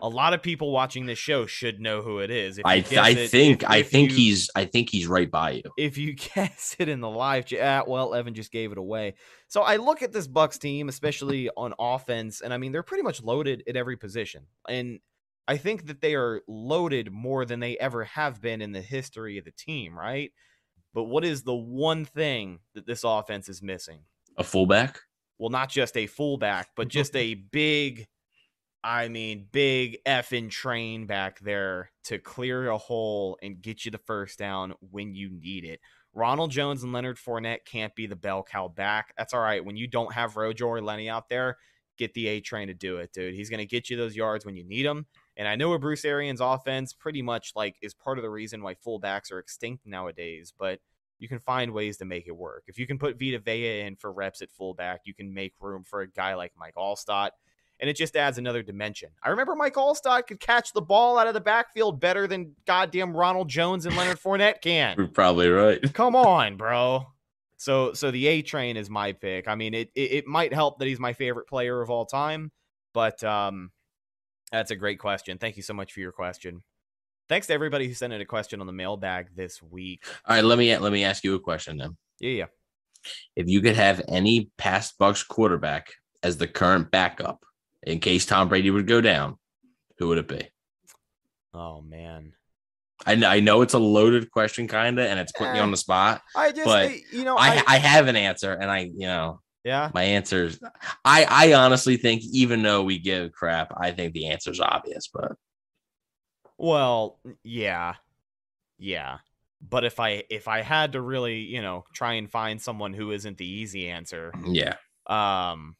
A 0.00 0.08
lot 0.08 0.32
of 0.32 0.42
people 0.44 0.70
watching 0.70 1.06
this 1.06 1.18
show 1.18 1.44
should 1.46 1.80
know 1.80 2.02
who 2.02 2.20
it 2.20 2.30
is. 2.30 2.60
I 2.64 2.74
I 2.74 2.74
it- 2.76 3.30
think 3.30 3.64
if- 3.64 3.68
I 3.68 3.76
if 3.78 3.90
think 3.90 4.10
you- 4.12 4.16
he's 4.16 4.48
I 4.54 4.64
think 4.64 4.90
he's 4.90 5.08
right 5.08 5.28
by 5.28 5.50
you. 5.50 5.62
if 5.76 5.98
you 5.98 6.14
guess 6.34 6.76
it 6.78 6.88
in 6.88 7.00
the 7.00 7.10
live 7.10 7.46
chat, 7.46 7.82
ah, 7.82 7.90
well, 7.90 8.14
Evan 8.14 8.32
just 8.32 8.52
gave 8.52 8.70
it 8.70 8.78
away. 8.78 9.14
So 9.48 9.62
I 9.62 9.74
look 9.76 10.02
at 10.02 10.12
this 10.12 10.28
Bucks 10.28 10.56
team, 10.56 10.88
especially 10.88 11.50
on 11.56 11.74
offense, 11.80 12.40
and 12.42 12.54
I 12.54 12.58
mean 12.58 12.70
they're 12.70 12.84
pretty 12.84 13.02
much 13.02 13.24
loaded 13.24 13.64
at 13.68 13.74
every 13.74 13.96
position, 13.96 14.46
and 14.68 15.00
I 15.48 15.56
think 15.56 15.86
that 15.86 16.02
they 16.02 16.14
are 16.14 16.42
loaded 16.46 17.10
more 17.10 17.46
than 17.46 17.58
they 17.58 17.78
ever 17.78 18.04
have 18.04 18.42
been 18.42 18.60
in 18.60 18.72
the 18.72 18.82
history 18.82 19.38
of 19.38 19.46
the 19.46 19.50
team, 19.50 19.98
right? 19.98 20.30
But 20.92 21.04
what 21.04 21.24
is 21.24 21.42
the 21.42 21.56
one 21.56 22.04
thing 22.04 22.58
that 22.74 22.86
this 22.86 23.02
offense 23.02 23.48
is 23.48 23.62
missing? 23.62 24.00
A 24.36 24.44
fullback? 24.44 25.00
Well, 25.38 25.48
not 25.48 25.70
just 25.70 25.96
a 25.96 26.06
fullback, 26.06 26.68
but 26.76 26.88
just 26.88 27.16
a 27.16 27.34
big, 27.34 28.06
I 28.84 29.08
mean, 29.08 29.48
big 29.50 29.98
effing 30.06 30.50
train 30.50 31.06
back 31.06 31.40
there 31.40 31.92
to 32.04 32.18
clear 32.18 32.68
a 32.68 32.76
hole 32.76 33.38
and 33.42 33.62
get 33.62 33.86
you 33.86 33.90
the 33.90 33.98
first 33.98 34.38
down 34.38 34.74
when 34.80 35.14
you 35.14 35.30
need 35.30 35.64
it. 35.64 35.80
Ronald 36.12 36.50
Jones 36.50 36.82
and 36.82 36.92
Leonard 36.92 37.16
Fournette 37.16 37.64
can't 37.64 37.94
be 37.94 38.06
the 38.06 38.16
bell 38.16 38.42
cow 38.42 38.68
back. 38.68 39.14
That's 39.16 39.32
all 39.32 39.40
right. 39.40 39.64
When 39.64 39.76
you 39.76 39.86
don't 39.86 40.12
have 40.12 40.36
Rojo 40.36 40.66
or 40.66 40.82
Lenny 40.82 41.08
out 41.08 41.28
there, 41.28 41.56
get 41.96 42.14
the 42.14 42.28
A 42.28 42.40
train 42.40 42.68
to 42.68 42.74
do 42.74 42.98
it, 42.98 43.12
dude. 43.12 43.34
He's 43.34 43.50
going 43.50 43.58
to 43.58 43.66
get 43.66 43.90
you 43.90 43.96
those 43.96 44.16
yards 44.16 44.44
when 44.44 44.56
you 44.56 44.64
need 44.64 44.86
them. 44.86 45.06
And 45.38 45.46
I 45.46 45.54
know 45.54 45.72
a 45.72 45.78
Bruce 45.78 46.04
Arians 46.04 46.40
offense 46.40 46.92
pretty 46.92 47.22
much 47.22 47.52
like 47.54 47.76
is 47.80 47.94
part 47.94 48.18
of 48.18 48.22
the 48.22 48.30
reason 48.30 48.60
why 48.60 48.74
fullbacks 48.74 49.30
are 49.30 49.38
extinct 49.38 49.86
nowadays, 49.86 50.52
but 50.58 50.80
you 51.20 51.28
can 51.28 51.38
find 51.38 51.72
ways 51.72 51.96
to 51.98 52.04
make 52.04 52.26
it 52.26 52.36
work. 52.36 52.64
If 52.66 52.78
you 52.78 52.86
can 52.86 52.98
put 52.98 53.18
Vita 53.18 53.38
Vea 53.38 53.82
in 53.82 53.96
for 53.96 54.12
reps 54.12 54.42
at 54.42 54.50
fullback, 54.50 55.02
you 55.04 55.14
can 55.14 55.32
make 55.32 55.54
room 55.60 55.84
for 55.84 56.00
a 56.00 56.08
guy 56.08 56.34
like 56.34 56.52
Mike 56.58 56.74
Alstott. 56.76 57.30
And 57.80 57.88
it 57.88 57.94
just 57.94 58.16
adds 58.16 58.38
another 58.38 58.64
dimension. 58.64 59.10
I 59.22 59.28
remember 59.28 59.54
Mike 59.54 59.74
Alstott 59.74 60.26
could 60.26 60.40
catch 60.40 60.72
the 60.72 60.82
ball 60.82 61.16
out 61.16 61.28
of 61.28 61.34
the 61.34 61.40
backfield 61.40 62.00
better 62.00 62.26
than 62.26 62.56
goddamn 62.66 63.16
Ronald 63.16 63.48
Jones 63.48 63.86
and 63.86 63.96
Leonard 63.96 64.18
Fournette 64.18 64.60
can. 64.60 64.96
You're 64.98 65.06
probably 65.06 65.48
right. 65.48 65.80
Come 65.94 66.16
on, 66.16 66.56
bro. 66.56 67.06
So 67.56 67.92
so 67.92 68.10
the 68.10 68.26
A 68.26 68.42
train 68.42 68.76
is 68.76 68.90
my 68.90 69.12
pick. 69.12 69.46
I 69.46 69.54
mean, 69.54 69.74
it, 69.74 69.90
it 69.94 70.12
it 70.12 70.26
might 70.26 70.52
help 70.52 70.80
that 70.80 70.88
he's 70.88 70.98
my 70.98 71.12
favorite 71.12 71.46
player 71.46 71.80
of 71.80 71.88
all 71.90 72.04
time, 72.04 72.50
but 72.92 73.22
um 73.22 73.70
that's 74.50 74.70
a 74.70 74.76
great 74.76 74.98
question. 74.98 75.38
Thank 75.38 75.56
you 75.56 75.62
so 75.62 75.74
much 75.74 75.92
for 75.92 76.00
your 76.00 76.12
question. 76.12 76.62
Thanks 77.28 77.46
to 77.48 77.52
everybody 77.52 77.86
who 77.86 77.94
sent 77.94 78.12
in 78.12 78.20
a 78.20 78.24
question 78.24 78.60
on 78.60 78.66
the 78.66 78.72
mailbag 78.72 79.28
this 79.36 79.62
week. 79.62 80.04
All 80.24 80.36
right, 80.36 80.44
let 80.44 80.58
me 80.58 80.76
let 80.78 80.92
me 80.92 81.04
ask 81.04 81.24
you 81.24 81.34
a 81.34 81.40
question 81.40 81.76
then. 81.76 81.96
Yeah, 82.20 82.30
yeah. 82.30 82.46
If 83.36 83.48
you 83.48 83.60
could 83.60 83.76
have 83.76 84.02
any 84.08 84.50
past 84.56 84.98
Bucks 84.98 85.22
quarterback 85.22 85.92
as 86.22 86.36
the 86.36 86.48
current 86.48 86.90
backup 86.90 87.44
in 87.82 88.00
case 88.00 88.26
Tom 88.26 88.48
Brady 88.48 88.70
would 88.70 88.86
go 88.86 89.00
down, 89.00 89.36
who 89.98 90.08
would 90.08 90.18
it 90.18 90.28
be? 90.28 90.48
Oh 91.52 91.82
man. 91.82 92.32
I 93.06 93.14
know, 93.14 93.28
I 93.28 93.40
know 93.40 93.62
it's 93.62 93.74
a 93.74 93.78
loaded 93.78 94.30
question, 94.30 94.66
kind 94.66 94.98
of, 94.98 95.06
and 95.06 95.20
it's 95.20 95.32
putting 95.32 95.54
you 95.54 95.62
on 95.62 95.70
the 95.70 95.76
spot. 95.76 96.20
I 96.34 96.50
just 96.50 96.64
But 96.64 96.90
eh, 96.90 96.98
you 97.12 97.24
know 97.24 97.36
I, 97.38 97.62
I 97.66 97.78
have 97.78 98.08
an 98.08 98.16
answer, 98.16 98.52
and 98.52 98.70
I, 98.70 98.90
you 98.92 99.06
know, 99.06 99.40
yeah. 99.64 99.90
my 99.94 100.02
answer's. 100.02 100.58
I, 101.04 101.26
I 101.28 101.52
honestly 101.54 101.96
think, 101.96 102.22
even 102.32 102.62
though 102.62 102.82
we 102.82 102.98
give 102.98 103.32
crap, 103.32 103.72
I 103.76 103.90
think 103.90 104.12
the 104.12 104.28
answer's 104.28 104.60
obvious. 104.60 105.08
But 105.12 105.32
Well, 106.56 107.18
yeah. 107.42 107.94
Yeah. 108.78 109.18
But 109.60 109.84
if 109.84 109.98
I 109.98 110.22
if 110.30 110.46
I 110.46 110.62
had 110.62 110.92
to 110.92 111.00
really, 111.00 111.38
you 111.40 111.62
know, 111.62 111.84
try 111.92 112.14
and 112.14 112.30
find 112.30 112.60
someone 112.62 112.92
who 112.92 113.10
isn't 113.10 113.38
the 113.38 113.46
easy 113.46 113.88
answer, 113.88 114.32
yeah, 114.46 114.74
um 115.08 115.74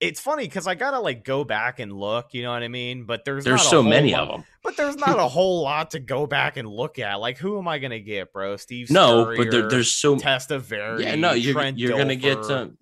it's 0.00 0.20
funny 0.20 0.44
because 0.44 0.66
I 0.66 0.74
gotta 0.74 1.00
like 1.00 1.24
go 1.24 1.42
back 1.44 1.80
and 1.80 1.92
look, 1.92 2.32
you 2.34 2.42
know 2.42 2.50
what 2.52 2.62
I 2.62 2.68
mean? 2.68 3.04
But 3.04 3.24
there's 3.24 3.44
there's 3.44 3.62
not 3.62 3.70
so 3.70 3.82
many 3.82 4.12
lot- 4.12 4.22
of 4.22 4.28
them. 4.28 4.44
But 4.64 4.76
there's 4.76 4.96
not 4.96 5.18
a 5.18 5.26
whole 5.26 5.62
lot 5.62 5.92
to 5.92 5.98
go 6.00 6.26
back 6.26 6.58
and 6.58 6.68
look 6.68 6.98
at. 6.98 7.14
Like, 7.20 7.38
who 7.38 7.58
am 7.58 7.66
I 7.66 7.78
gonna 7.78 8.00
get, 8.00 8.32
bro? 8.34 8.56
Steve 8.58 8.90
No, 8.90 9.34
but 9.36 9.50
there, 9.50 9.68
there's 9.68 9.90
so 9.94 10.16
Testaverde. 10.16 11.02
yeah. 11.02 11.14
No, 11.14 11.32
you're 11.32 11.54
Trent 11.54 11.78
you're 11.78 11.96
gonna 11.96 12.16
get 12.16 12.38
um, 12.50 12.76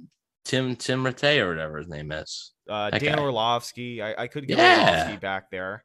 Tim 0.44 0.74
Tim 0.74 1.04
Rattay 1.04 1.38
or 1.38 1.48
whatever 1.50 1.78
his 1.78 1.86
name 1.88 2.10
is. 2.12 2.52
uh, 2.68 2.90
that 2.90 3.00
Dan 3.00 3.16
guy. 3.16 3.22
Orlovsky. 3.22 4.02
I, 4.02 4.22
I 4.24 4.26
could 4.26 4.48
get 4.48 4.58
Yeah. 4.58 4.80
Orlovsky 4.90 5.16
back 5.18 5.50
there. 5.50 5.84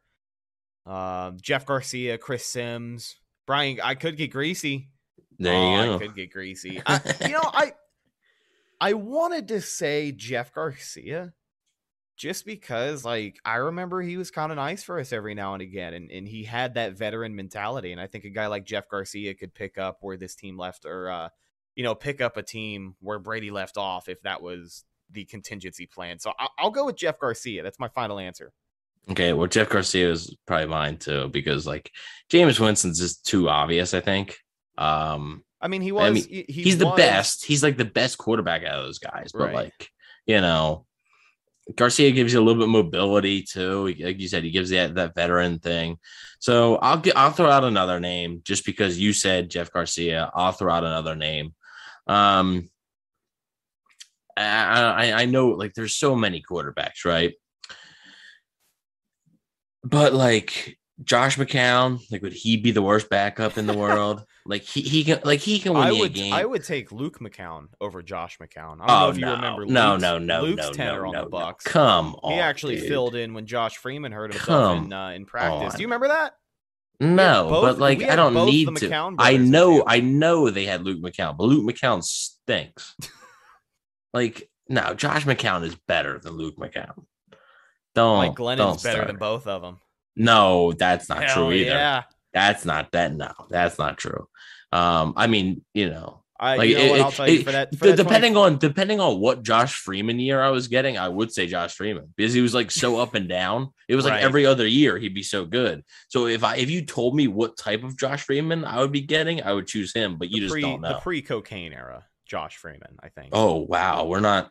Um, 0.85 1.37
Jeff 1.41 1.65
Garcia, 1.65 2.17
Chris 2.17 2.45
Sims, 2.45 3.15
Brian. 3.45 3.79
I 3.83 3.93
could 3.95 4.17
get 4.17 4.31
Greasy. 4.31 4.89
There 5.37 5.53
Oh, 5.53 5.83
you 5.85 5.93
I 5.93 5.97
could 5.99 6.15
get 6.15 6.31
Greasy. 6.31 6.81
I, 6.87 6.99
you 7.21 7.33
know, 7.33 7.41
I 7.43 7.73
I 8.81 8.93
wanted 8.93 9.47
to 9.49 9.61
say 9.61 10.11
Jeff 10.11 10.53
Garcia 10.53 11.33
just 12.17 12.45
because 12.45 13.05
like 13.05 13.37
I 13.45 13.55
remember 13.55 14.01
he 14.01 14.17
was 14.17 14.31
kind 14.31 14.51
of 14.51 14.55
nice 14.55 14.83
for 14.83 14.99
us 14.99 15.13
every 15.13 15.33
now 15.35 15.53
and 15.53 15.61
again 15.61 15.93
and, 15.93 16.11
and 16.11 16.27
he 16.27 16.43
had 16.43 16.73
that 16.73 16.97
veteran 16.97 17.35
mentality 17.35 17.91
and 17.91 18.01
I 18.01 18.07
think 18.07 18.25
a 18.25 18.29
guy 18.29 18.47
like 18.47 18.65
Jeff 18.65 18.89
Garcia 18.89 19.33
could 19.33 19.53
pick 19.53 19.77
up 19.77 19.99
where 20.01 20.17
this 20.17 20.35
team 20.35 20.57
left 20.57 20.85
or 20.85 21.09
uh 21.09 21.29
you 21.75 21.83
know 21.83 21.95
pick 21.95 22.21
up 22.21 22.37
a 22.37 22.43
team 22.43 22.95
where 22.99 23.19
Brady 23.19 23.51
left 23.51 23.77
off 23.77 24.09
if 24.09 24.21
that 24.23 24.41
was 24.41 24.83
the 25.11 25.25
contingency 25.25 25.85
plan. 25.85 26.19
So 26.19 26.33
I'll, 26.39 26.51
I'll 26.57 26.71
go 26.71 26.85
with 26.85 26.95
Jeff 26.95 27.19
Garcia. 27.19 27.63
That's 27.63 27.79
my 27.79 27.87
final 27.87 28.19
answer. 28.19 28.51
Okay, 29.09 29.33
well, 29.33 29.47
Jeff 29.47 29.69
Garcia 29.69 30.09
is 30.09 30.35
probably 30.45 30.67
mine 30.67 30.97
too 30.97 31.27
because 31.29 31.67
like 31.67 31.91
Jameis 32.31 32.59
Winston's 32.59 32.99
just 32.99 33.25
too 33.25 33.49
obvious. 33.49 33.93
I 33.93 33.99
think. 33.99 34.37
Um, 34.77 35.43
I 35.61 35.67
mean, 35.67 35.81
he 35.81 35.91
was 35.91 36.03
I 36.03 36.09
mean, 36.11 36.27
he, 36.27 36.45
he 36.47 36.63
he's 36.63 36.77
the 36.77 36.91
best. 36.97 37.45
He's 37.45 37.61
like 37.63 37.77
the 37.77 37.85
best 37.85 38.17
quarterback 38.17 38.63
out 38.63 38.79
of 38.79 38.85
those 38.85 38.99
guys. 38.99 39.31
But 39.31 39.41
Right. 39.41 39.53
like, 39.55 39.89
you 40.25 40.41
know, 40.41 40.85
Garcia 41.75 42.11
gives 42.11 42.33
you 42.33 42.39
a 42.39 42.43
little 42.43 42.61
bit 42.61 42.67
of 42.67 42.83
mobility 42.85 43.43
too. 43.43 43.87
Like 43.99 44.19
you 44.19 44.27
said, 44.27 44.43
he 44.43 44.51
gives 44.51 44.71
that 44.71 44.95
that 44.95 45.15
veteran 45.15 45.59
thing. 45.59 45.97
So 46.39 46.77
I'll 46.77 46.97
get 46.97 47.15
I'll 47.15 47.31
throw 47.31 47.49
out 47.49 47.63
another 47.63 47.99
name 47.99 48.41
just 48.43 48.65
because 48.65 48.97
you 48.99 49.13
said 49.13 49.51
Jeff 49.51 49.71
Garcia. 49.71 50.31
I'll 50.33 50.51
throw 50.51 50.73
out 50.73 50.83
another 50.83 51.15
name. 51.15 51.53
Um, 52.07 52.69
I 54.35 55.13
I, 55.13 55.21
I 55.21 55.25
know 55.25 55.49
like 55.49 55.73
there's 55.75 55.95
so 55.95 56.15
many 56.15 56.41
quarterbacks, 56.41 57.05
right? 57.05 57.33
But 59.83 60.13
like 60.13 60.77
Josh 61.03 61.37
McCown, 61.37 61.99
like 62.11 62.21
would 62.21 62.33
he 62.33 62.57
be 62.57 62.71
the 62.71 62.81
worst 62.81 63.09
backup 63.09 63.57
in 63.57 63.65
the 63.65 63.77
world? 63.77 64.23
like 64.45 64.63
he 64.63 64.81
he 64.81 65.03
can 65.03 65.19
like 65.23 65.39
he 65.39 65.59
can 65.59 65.73
win 65.73 65.83
I 65.83 65.89
you 65.91 65.97
a 65.97 65.99
would 66.01 66.13
game. 66.13 66.33
I 66.33 66.45
would 66.45 66.63
take 66.63 66.91
Luke 66.91 67.19
McCown 67.19 67.67
over 67.79 68.01
Josh 68.01 68.37
McCown. 68.39 68.77
I 68.81 68.87
don't 68.87 68.89
oh 68.89 68.99
know 68.99 69.09
if 69.09 69.17
you 69.17 69.25
no. 69.25 69.35
remember 69.35 69.65
no, 69.65 69.91
Luke's, 69.91 70.01
no, 70.01 70.17
no, 70.17 70.41
Luke's 70.41 70.63
no, 70.67 70.71
tenure 70.73 71.01
no, 71.01 71.07
on 71.07 71.13
no, 71.13 71.29
the 71.29 71.39
no. 71.39 71.53
Come 71.63 72.15
on, 72.23 72.33
he 72.33 72.39
actually 72.39 72.77
dude. 72.77 72.87
filled 72.87 73.15
in 73.15 73.33
when 73.33 73.45
Josh 73.45 73.77
Freeman 73.77 74.11
hurt 74.11 74.33
himself 74.33 74.85
in 74.85 74.93
uh, 74.93 75.09
in 75.09 75.25
practice. 75.25 75.73
on. 75.73 75.77
Do 75.77 75.81
you 75.81 75.87
remember 75.87 76.09
that? 76.09 76.33
No, 76.99 77.47
both- 77.49 77.63
but 77.63 77.79
like 77.79 78.03
I 78.03 78.15
don't 78.15 78.33
need 78.45 78.75
to. 78.77 79.15
I 79.17 79.37
know. 79.37 79.83
I 79.87 80.01
know 80.01 80.49
they 80.49 80.65
had 80.65 80.83
Luke 80.83 81.01
McCown, 81.01 81.35
but 81.35 81.45
Luke 81.45 81.65
McCown 81.65 82.03
stinks. 82.03 82.95
like 84.13 84.49
no, 84.69 84.93
Josh 84.93 85.25
McCown 85.25 85.63
is 85.63 85.75
better 85.87 86.19
than 86.19 86.33
Luke 86.33 86.57
McCown. 86.57 86.93
Don't 87.95 88.17
Mike 88.17 88.31
Oh, 88.31 88.33
don't 88.33 88.35
Glennon's 88.35 88.83
better 88.83 88.97
start. 88.97 89.07
than 89.07 89.17
both 89.17 89.47
of 89.47 89.61
them. 89.61 89.79
No, 90.15 90.73
that's 90.73 91.09
not 91.09 91.23
Hell 91.23 91.35
true 91.35 91.51
either. 91.53 91.69
Yeah. 91.71 92.03
That's 92.33 92.65
not 92.65 92.91
that. 92.91 93.13
No, 93.13 93.31
that's 93.49 93.77
not 93.77 93.97
true. 93.97 94.27
Um, 94.71 95.13
I 95.17 95.27
mean, 95.27 95.63
you 95.73 95.89
know, 95.89 96.23
I, 96.39 96.55
Like 96.55 96.69
you 96.69 96.75
know 96.75 96.81
it- 96.81 96.91
it- 96.95 97.01
I'll 97.01 97.11
tell 97.11 97.29
you 97.29 97.39
it- 97.41 97.45
for 97.45 97.51
that. 97.51 97.69
For 97.75 97.85
de- 97.85 97.93
20 97.95 98.03
depending 98.03 98.37
on 98.37 98.57
depending 98.57 98.99
on 98.99 99.19
what 99.19 99.43
Josh 99.43 99.75
Freeman 99.75 100.19
year 100.19 100.41
I 100.41 100.49
was 100.49 100.67
getting, 100.67 100.97
I 100.97 101.07
would 101.07 101.31
say 101.31 101.45
Josh 101.45 101.75
Freeman 101.75 102.11
because 102.17 102.33
he 102.33 102.41
was 102.41 102.53
like 102.55 102.71
so 102.71 102.97
up 102.99 103.13
and 103.13 103.29
down. 103.29 103.69
It 103.87 103.95
was 103.95 104.05
like 104.05 104.13
Right. 104.15 104.23
every 104.23 104.45
other 104.47 104.65
year 104.65 104.97
he'd 104.97 105.13
be 105.13 105.21
so 105.23 105.45
good. 105.45 105.83
So 106.07 106.25
if 106.25 106.43
I 106.43 106.55
if 106.55 106.71
you 106.71 106.83
told 106.83 107.15
me 107.15 107.27
what 107.27 107.57
type 107.57 107.83
of 107.83 107.95
Josh 107.95 108.23
Freeman 108.23 108.65
I 108.65 108.79
would 108.79 108.91
be 108.91 109.01
getting, 109.01 109.43
I 109.43 109.53
would 109.53 109.67
choose 109.67 109.93
him. 109.93 110.17
But 110.17 110.29
you 110.31 110.37
the 110.37 110.45
just 110.47 110.53
pre, 110.53 110.61
don't 110.61 110.81
know 110.81 110.93
the 110.93 110.99
pre 110.99 111.21
cocaine 111.21 111.73
era, 111.73 112.05
Josh 112.25 112.55
Freeman, 112.57 112.97
I 113.03 113.09
think. 113.09 113.29
oh 113.33 113.57
wow, 113.57 114.05
we're 114.05 114.19
not 114.19 114.49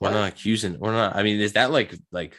we're 0.00 0.12
not 0.12 0.28
accusing. 0.28 0.78
We're 0.78 0.92
not. 0.92 1.14
I 1.14 1.24
mean, 1.24 1.40
is 1.40 1.54
that 1.54 1.70
like 1.72 1.92
like 2.10 2.38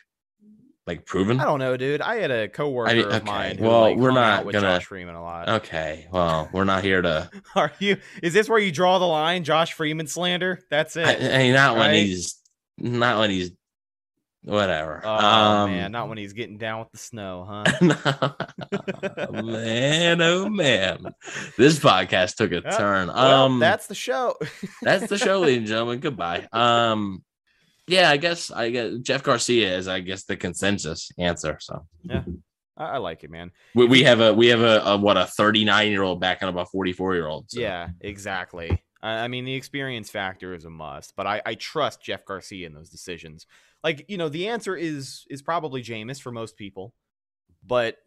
like 0.89 1.05
proven? 1.05 1.39
I 1.39 1.45
don't 1.45 1.59
know, 1.59 1.77
dude. 1.77 2.01
I 2.01 2.15
had 2.15 2.31
a 2.31 2.49
coworker 2.49 2.89
I 2.89 2.95
mean, 2.95 3.05
of 3.05 3.23
mine. 3.23 3.57
Who, 3.59 3.65
well, 3.65 3.81
like, 3.81 3.97
we're 3.97 4.11
not 4.11 4.43
with 4.43 4.53
gonna- 4.53 4.67
Josh 4.67 4.85
Freeman 4.85 5.13
a 5.13 5.21
lot. 5.21 5.47
Okay, 5.47 6.07
well, 6.11 6.49
we're 6.51 6.63
not 6.63 6.83
here 6.83 7.01
to. 7.01 7.29
Are 7.55 7.71
you? 7.77 7.97
Is 8.23 8.33
this 8.33 8.49
where 8.49 8.57
you 8.57 8.71
draw 8.71 8.97
the 8.97 9.05
line, 9.05 9.43
Josh 9.43 9.73
Freeman 9.73 10.07
slander? 10.07 10.59
That's 10.71 10.97
it. 10.97 11.05
I, 11.05 11.13
I 11.13 11.37
mean, 11.37 11.53
not 11.53 11.77
when 11.77 11.93
he's 11.93 12.39
not 12.79 13.19
when 13.19 13.29
he's 13.29 13.51
whatever. 14.41 15.01
oh 15.03 15.09
um, 15.09 15.69
man, 15.71 15.91
not 15.91 16.09
when 16.09 16.17
he's 16.17 16.33
getting 16.33 16.57
down 16.57 16.79
with 16.79 16.91
the 16.91 16.97
snow, 16.97 17.45
huh? 17.47 18.31
man, 19.43 20.21
oh 20.21 20.49
man, 20.49 21.05
this 21.55 21.77
podcast 21.77 22.35
took 22.35 22.51
a 22.51 22.61
turn. 22.61 23.09
Well, 23.09 23.45
um, 23.45 23.59
that's 23.59 23.85
the 23.85 23.95
show. 23.95 24.37
that's 24.81 25.05
the 25.07 25.19
show, 25.19 25.41
ladies 25.41 25.57
and 25.59 25.67
gentlemen. 25.67 25.99
Goodbye. 25.99 26.47
Um, 26.51 27.23
yeah, 27.89 28.09
I 28.09 28.17
guess 28.17 28.51
I 28.51 28.69
guess 28.69 28.93
Jeff 29.01 29.23
Garcia 29.23 29.77
is, 29.77 29.87
I 29.87 29.99
guess, 29.99 30.23
the 30.23 30.37
consensus 30.37 31.09
answer. 31.17 31.57
So 31.59 31.85
I, 32.09 32.23
I 32.77 32.97
like 32.97 33.23
it, 33.23 33.31
man. 33.31 33.51
we, 33.75 33.85
we 33.87 34.03
have 34.03 34.21
a 34.21 34.33
we 34.33 34.47
have 34.47 34.61
a, 34.61 34.81
a 34.85 34.97
what 34.97 35.17
a 35.17 35.25
thirty 35.25 35.65
nine 35.65 35.91
year 35.91 36.03
old 36.03 36.19
backing 36.19 36.47
up 36.47 36.55
a 36.55 36.65
forty 36.65 36.93
four 36.93 37.15
year 37.15 37.27
old. 37.27 37.47
Yeah, 37.51 37.89
exactly. 38.01 38.83
I 39.01 39.11
I 39.11 39.27
mean, 39.27 39.45
the 39.45 39.55
experience 39.55 40.09
factor 40.09 40.53
is 40.53 40.65
a 40.65 40.69
must, 40.69 41.15
but 41.15 41.27
I, 41.27 41.41
I 41.45 41.55
trust 41.55 42.03
Jeff 42.03 42.25
Garcia 42.25 42.67
in 42.67 42.73
those 42.73 42.89
decisions. 42.89 43.45
Like, 43.83 44.05
you 44.07 44.17
know, 44.17 44.29
the 44.29 44.47
answer 44.49 44.75
is 44.75 45.25
is 45.29 45.41
probably 45.41 45.81
Jameis 45.81 46.21
for 46.21 46.31
most 46.31 46.57
people, 46.57 46.93
but 47.65 47.97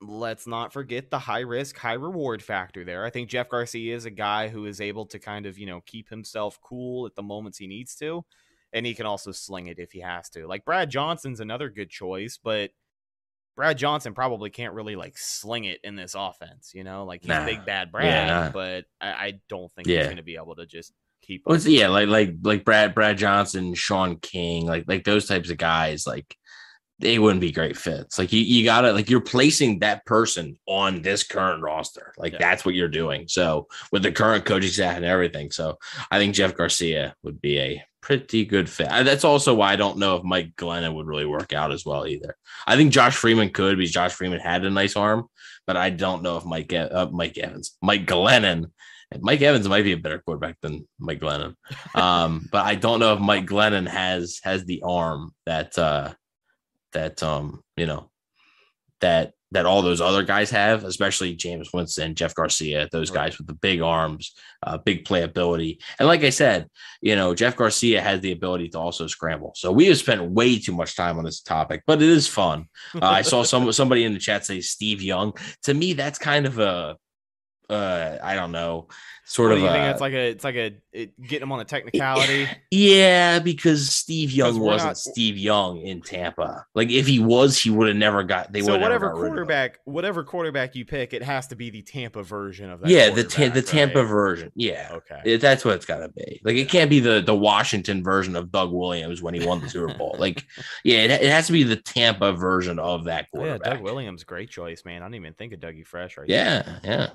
let's 0.00 0.46
not 0.46 0.72
forget 0.72 1.10
the 1.10 1.18
high 1.18 1.40
risk, 1.40 1.78
high 1.78 1.92
reward 1.92 2.42
factor 2.42 2.84
there. 2.84 3.04
I 3.04 3.10
think 3.10 3.28
Jeff 3.28 3.48
Garcia 3.48 3.94
is 3.94 4.04
a 4.04 4.10
guy 4.10 4.48
who 4.48 4.66
is 4.66 4.80
able 4.80 5.06
to 5.06 5.18
kind 5.18 5.46
of, 5.46 5.58
you 5.58 5.66
know, 5.66 5.80
keep 5.86 6.08
himself 6.08 6.58
cool 6.60 7.06
at 7.06 7.14
the 7.14 7.22
moments 7.22 7.58
he 7.58 7.66
needs 7.66 7.94
to, 7.96 8.24
and 8.72 8.84
he 8.86 8.94
can 8.94 9.06
also 9.06 9.32
sling 9.32 9.66
it 9.66 9.78
if 9.78 9.92
he 9.92 10.00
has 10.00 10.28
to. 10.30 10.46
Like 10.46 10.64
Brad 10.64 10.90
Johnson's 10.90 11.40
another 11.40 11.68
good 11.70 11.90
choice, 11.90 12.38
but 12.42 12.70
Brad 13.56 13.76
Johnson 13.76 14.14
probably 14.14 14.48
can't 14.50 14.72
really 14.74 14.96
like 14.96 15.18
sling 15.18 15.64
it 15.64 15.80
in 15.84 15.94
this 15.94 16.14
offense, 16.16 16.72
you 16.74 16.84
know, 16.84 17.04
like 17.04 17.20
he's 17.22 17.28
Nah. 17.28 17.44
big 17.44 17.64
bad 17.66 17.92
Brad, 17.92 18.06
Yeah. 18.06 18.50
but 18.52 18.84
I, 19.00 19.08
I 19.08 19.40
don't 19.48 19.70
think 19.72 19.88
he's 19.88 20.04
going 20.04 20.16
to 20.16 20.22
be 20.22 20.36
able 20.36 20.56
to 20.56 20.64
just 20.66 20.92
keep. 21.20 21.42
Well, 21.46 21.58
yeah, 21.60 21.88
like 21.88 22.08
like 22.08 22.34
like 22.42 22.64
Brad 22.64 22.94
Brad 22.94 23.18
Johnson, 23.18 23.74
Shaun 23.74 24.16
King, 24.16 24.66
like 24.66 24.84
like 24.88 25.04
those 25.04 25.26
types 25.26 25.50
of 25.50 25.58
guys, 25.58 26.06
like 26.06 26.34
they 27.02 27.18
wouldn't 27.18 27.40
be 27.40 27.52
great 27.52 27.76
fits. 27.76 28.18
Like 28.18 28.32
you, 28.32 28.40
you 28.40 28.64
gotta 28.64 28.92
like 28.92 29.10
you're 29.10 29.20
placing 29.20 29.80
that 29.80 30.06
person 30.06 30.58
on 30.66 31.02
this 31.02 31.22
current 31.24 31.62
roster. 31.62 32.14
Like 32.16 32.32
Yeah. 32.32 32.38
that's 32.40 32.64
what 32.64 32.74
you're 32.74 32.88
doing. 32.88 33.28
So 33.28 33.68
with 33.92 34.02
the 34.02 34.12
current 34.12 34.44
coaching 34.46 34.70
staff 34.70 34.96
and 34.96 35.04
everything. 35.04 35.50
So 35.50 35.78
I 36.10 36.18
think 36.18 36.34
Jeff 36.34 36.56
Garcia 36.56 37.14
would 37.22 37.40
be 37.40 37.58
a 37.58 37.84
pretty 38.00 38.44
good 38.44 38.68
fit. 38.70 38.88
That's 38.88 39.24
also 39.24 39.54
why 39.54 39.72
I 39.72 39.76
don't 39.76 39.98
know 39.98 40.16
if 40.16 40.24
Mike 40.24 40.54
Glennon 40.56 40.94
would 40.94 41.06
really 41.06 41.26
work 41.26 41.52
out 41.52 41.72
as 41.72 41.84
well 41.84 42.06
either. 42.06 42.36
I 42.66 42.76
think 42.76 42.92
Josh 42.92 43.14
Freeman 43.16 43.50
could 43.50 43.76
because 43.76 43.92
Josh 43.92 44.12
Freeman 44.12 44.40
had 44.40 44.64
a 44.64 44.70
nice 44.70 44.96
arm, 44.96 45.28
but 45.66 45.76
I 45.76 45.90
don't 45.90 46.22
know 46.22 46.36
if 46.36 46.44
Mike 46.44 46.72
uh, 46.72 47.08
Mike 47.12 47.36
Evans, 47.38 47.76
Mike 47.82 48.06
Glennon. 48.06 48.70
Mike 49.20 49.42
Evans 49.42 49.68
might 49.68 49.82
be 49.84 49.92
a 49.92 49.98
better 49.98 50.18
quarterback 50.20 50.56
than 50.62 50.88
Mike 50.98 51.20
Glennon. 51.20 51.54
Um, 51.94 52.48
but 52.50 52.64
I 52.64 52.74
don't 52.74 52.98
know 53.00 53.12
if 53.12 53.20
Mike 53.20 53.44
Glennon 53.46 53.86
has 53.86 54.40
has 54.44 54.64
the 54.64 54.82
arm 54.82 55.32
that 55.44 55.76
uh 55.78 56.14
that 56.92 57.22
um 57.22 57.62
you 57.76 57.86
know 57.86 58.10
that 59.00 59.32
that 59.52 59.66
all 59.66 59.82
those 59.82 60.00
other 60.00 60.22
guys 60.22 60.50
have, 60.50 60.82
especially 60.84 61.36
Jameis 61.36 61.74
Winston, 61.74 62.14
Jeff 62.14 62.34
Garcia, 62.34 62.88
those 62.90 63.10
guys 63.10 63.36
with 63.36 63.46
the 63.46 63.52
big 63.52 63.82
arms, 63.82 64.34
uh, 64.62 64.78
big 64.78 65.04
playability. 65.04 65.76
And 65.98 66.08
like 66.08 66.24
I 66.24 66.30
said, 66.30 66.68
you 67.02 67.16
know, 67.16 67.34
Jeff 67.34 67.56
Garcia 67.56 68.00
has 68.00 68.20
the 68.20 68.32
ability 68.32 68.70
to 68.70 68.78
also 68.78 69.06
scramble. 69.06 69.52
So 69.54 69.70
we 69.70 69.86
have 69.86 69.98
spent 69.98 70.30
way 70.30 70.58
too 70.58 70.72
much 70.72 70.96
time 70.96 71.18
on 71.18 71.24
this 71.24 71.42
topic, 71.42 71.82
but 71.86 72.00
it 72.00 72.08
is 72.08 72.26
fun. 72.26 72.66
Uh, 72.94 73.00
I 73.04 73.22
saw 73.22 73.42
some 73.42 73.70
somebody 73.74 74.04
in 74.04 74.14
the 74.14 74.18
chat 74.18 74.46
say 74.46 74.62
Steve 74.62 75.02
Young. 75.02 75.34
To 75.64 75.74
me, 75.74 75.92
that's 75.92 76.18
kind 76.18 76.46
of 76.46 76.58
a 76.58 76.96
uh, 77.68 78.18
I 78.22 78.34
don't 78.34 78.52
know, 78.52 78.88
sort 79.32 79.52
of 79.52 79.58
you 79.60 79.66
a, 79.66 79.72
think 79.72 79.84
it's 79.92 80.00
like 80.00 80.12
a 80.12 80.28
it's 80.28 80.44
like 80.44 80.54
a 80.56 80.72
it, 80.92 81.20
getting 81.22 81.42
him 81.44 81.52
on 81.52 81.60
a 81.60 81.64
technicality. 81.64 82.46
yeah, 82.70 83.38
because 83.38 83.88
Steve 83.88 84.30
Young 84.30 84.58
wasn't 84.60 84.90
not- 84.90 84.98
Steve 84.98 85.38
Young 85.38 85.78
in 85.78 86.02
Tampa. 86.02 86.66
Like 86.74 86.90
if 86.90 87.06
he 87.06 87.18
was, 87.18 87.58
he 87.58 87.70
would 87.70 87.88
have 87.88 87.96
never 87.96 88.22
got. 88.22 88.52
They 88.52 88.60
so 88.60 88.72
would 88.72 88.80
whatever 88.82 89.06
got 89.08 89.14
rid 89.16 89.24
of 89.24 89.28
quarterback, 89.30 89.78
whatever 89.84 90.22
quarterback 90.22 90.74
you 90.74 90.84
pick, 90.84 91.14
it 91.14 91.22
has 91.22 91.46
to 91.48 91.56
be 91.56 91.70
the 91.70 91.82
Tampa 91.82 92.22
version 92.22 92.70
of 92.70 92.80
that. 92.80 92.90
Yeah, 92.90 93.10
the 93.10 93.24
ta- 93.24 93.44
the 93.44 93.62
quarterback, 93.62 93.66
Tampa 93.66 94.04
version. 94.04 94.52
Yeah, 94.54 94.88
Okay. 94.92 95.20
It- 95.24 95.40
that's 95.40 95.64
what 95.64 95.74
it's 95.76 95.86
got 95.86 95.98
to 95.98 96.08
be. 96.10 96.40
Like 96.44 96.56
it 96.56 96.68
can't 96.68 96.90
be 96.90 97.00
the 97.00 97.20
the 97.22 97.34
Washington 97.34 98.04
version 98.04 98.36
of 98.36 98.52
Doug 98.52 98.70
Williams 98.72 99.22
when 99.22 99.34
he 99.34 99.46
won 99.46 99.60
the 99.60 99.68
Super 99.68 99.94
Bowl. 99.94 100.14
Like, 100.18 100.44
yeah, 100.84 100.98
it, 101.04 101.10
it 101.10 101.30
has 101.30 101.46
to 101.46 101.52
be 101.52 101.62
the 101.62 101.76
Tampa 101.76 102.32
version 102.32 102.78
of 102.78 103.04
that 103.04 103.26
Oh, 103.34 103.44
yeah. 103.44 103.58
Doug 103.58 103.80
Williams, 103.80 104.24
great 104.24 104.50
choice, 104.50 104.84
man. 104.84 105.02
I 105.02 105.06
didn't 105.06 105.16
even 105.16 105.32
think 105.34 105.52
of 105.54 105.60
Dougie 105.60 105.86
Fresh 105.86 106.18
right 106.18 106.28
Yeah, 106.28 106.78
yeah. 106.84 107.08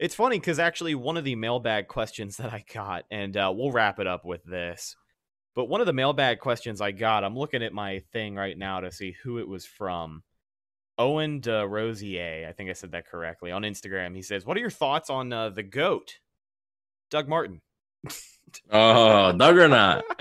It's 0.00 0.14
funny 0.14 0.38
because 0.38 0.58
actually 0.58 0.94
one 0.94 1.16
of 1.16 1.24
the 1.24 1.36
mailbag 1.36 1.88
questions 1.88 2.36
that 2.38 2.52
I 2.52 2.64
got, 2.72 3.04
and 3.10 3.36
uh, 3.36 3.52
we'll 3.54 3.72
wrap 3.72 3.98
it 3.98 4.06
up 4.06 4.24
with 4.24 4.44
this. 4.44 4.96
But 5.54 5.66
one 5.66 5.80
of 5.80 5.86
the 5.86 5.92
mailbag 5.92 6.40
questions 6.40 6.80
I 6.80 6.90
got, 6.90 7.22
I'm 7.22 7.36
looking 7.38 7.62
at 7.62 7.72
my 7.72 8.02
thing 8.12 8.34
right 8.34 8.58
now 8.58 8.80
to 8.80 8.90
see 8.90 9.14
who 9.22 9.38
it 9.38 9.46
was 9.46 9.64
from. 9.64 10.22
Owen 10.98 11.40
de 11.40 11.66
Rosier, 11.66 12.46
I 12.48 12.52
think 12.52 12.70
I 12.70 12.72
said 12.72 12.92
that 12.92 13.06
correctly 13.08 13.50
on 13.50 13.62
Instagram. 13.62 14.14
He 14.14 14.22
says, 14.22 14.44
"What 14.46 14.56
are 14.56 14.60
your 14.60 14.70
thoughts 14.70 15.10
on 15.10 15.32
uh, 15.32 15.50
the 15.50 15.62
goat, 15.64 16.18
Doug 17.10 17.28
Martin?" 17.28 17.60
Oh, 18.70 19.32
Doug 19.32 19.56
or 19.56 19.68
not? 19.68 20.04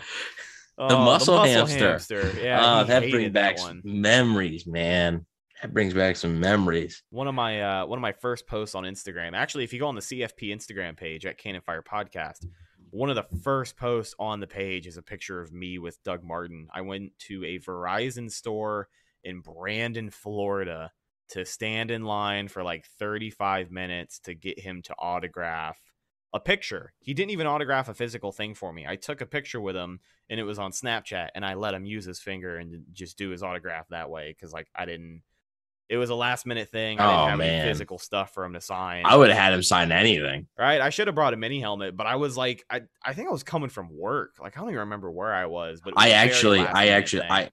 The 0.76 0.86
Oh, 0.86 1.06
muscle 1.06 1.38
hamster. 1.44 2.34
Yeah, 2.42 2.60
Ah, 2.60 2.84
that 2.84 3.04
brings 3.12 3.32
back 3.32 3.58
memories, 3.84 4.66
man. 4.66 5.28
That 5.64 5.74
brings 5.74 5.94
back 5.94 6.18
some 6.18 6.42
memories. 6.42 7.04
one 7.10 7.26
of 7.30 7.34
my 7.34 7.62
uh 7.62 7.86
one 7.86 7.98
of 7.98 8.02
my 8.02 8.12
first 8.12 8.48
posts 8.48 8.76
on 8.76 8.84
Instagram. 8.84 9.34
Actually, 9.34 9.64
if 9.64 9.72
you 9.72 9.80
go 9.80 9.88
on 9.88 9.96
the 9.96 10.02
CFP 10.02 10.54
Instagram 10.54 10.98
page 10.98 11.26
at 11.26 11.38
Cannon 11.38 11.62
Fire 11.62 11.82
Podcast, 11.82 12.46
one 12.90 13.10
of 13.10 13.16
the 13.16 13.26
first 13.44 13.78
posts 13.78 14.14
on 14.20 14.42
the 14.42 14.46
page 14.46 14.88
is 14.88 14.98
a 14.98 15.02
picture 15.02 15.40
of 15.40 15.54
me 15.54 15.80
with 15.80 16.04
Doug 16.04 16.22
Martin. 16.22 16.68
I 16.74 16.82
went 16.82 17.18
to 17.30 17.46
a 17.46 17.60
Verizon 17.60 18.30
store 18.30 18.90
in 19.24 19.40
Brandon, 19.40 20.10
Florida 20.10 20.92
to 21.30 21.46
stand 21.46 21.92
in 21.92 22.04
line 22.04 22.50
for 22.50 22.62
like 22.62 22.86
35 23.00 23.72
minutes 23.72 24.20
to 24.20 24.34
get 24.34 24.60
him 24.60 24.82
to 24.82 24.96
autograph 25.00 25.80
a 26.34 26.42
picture. 26.42 26.92
He 27.00 27.14
didn't 27.14 27.32
even 27.32 27.48
autograph 27.48 27.88
a 27.88 27.94
physical 27.94 28.34
thing 28.34 28.54
for 28.54 28.74
me. 28.74 28.86
I 28.86 28.98
took 28.98 29.22
a 29.22 29.26
picture 29.26 29.62
with 29.62 29.78
him 29.78 30.02
and 30.30 30.42
it 30.42 30.44
was 30.44 30.60
on 30.60 30.72
Snapchat 30.74 31.30
and 31.36 31.46
I 31.46 31.54
let 31.54 31.74
him 31.74 31.86
use 31.86 32.04
his 32.04 32.20
finger 32.20 32.58
and 32.58 32.84
just 32.92 33.18
do 33.18 33.30
his 33.30 33.44
autograph 33.44 33.88
that 33.92 34.10
way 34.10 34.36
cuz 34.38 34.52
like 34.52 34.68
I 34.76 34.84
didn't 34.84 35.22
it 35.90 35.98
was 35.98 36.10
a 36.10 36.16
last 36.16 36.46
minute 36.46 36.70
thing. 36.70 37.00
I 37.00 37.06
didn't 37.08 37.20
Oh, 37.20 37.26
have 37.28 37.40
any 37.40 37.50
man. 37.52 37.68
physical 37.68 37.98
stuff 38.00 38.34
for 38.34 38.44
him 38.46 38.54
to 38.54 38.62
sign. 38.62 39.04
I 39.06 39.16
would 39.16 39.30
have 39.30 39.38
had 39.38 39.54
him 39.54 39.62
sign 39.64 39.92
anything. 39.92 40.48
right? 40.58 40.82
I 40.82 40.90
should 40.90 41.08
have 41.08 41.16
brought 41.16 41.34
a 41.34 41.38
mini 41.38 41.60
helmet, 41.60 41.96
but 41.98 42.08
I 42.08 42.16
was 42.16 42.36
like, 42.38 42.64
I, 42.70 42.82
I 43.06 43.14
think 43.14 43.28
I 43.28 43.32
was 43.32 43.44
coming 43.44 43.70
from 43.70 43.90
work. 43.92 44.36
Like 44.42 44.58
I 44.58 44.62
don't 44.62 44.70
even 44.70 44.80
remember 44.80 45.12
where 45.12 45.34
I 45.34 45.46
was. 45.46 45.82
But 45.84 45.96
was 45.96 46.04
I 46.06 46.12
actually, 46.12 46.60
I 46.62 46.88
actually, 46.88 47.22
thing. 47.24 47.32
I, 47.32 47.50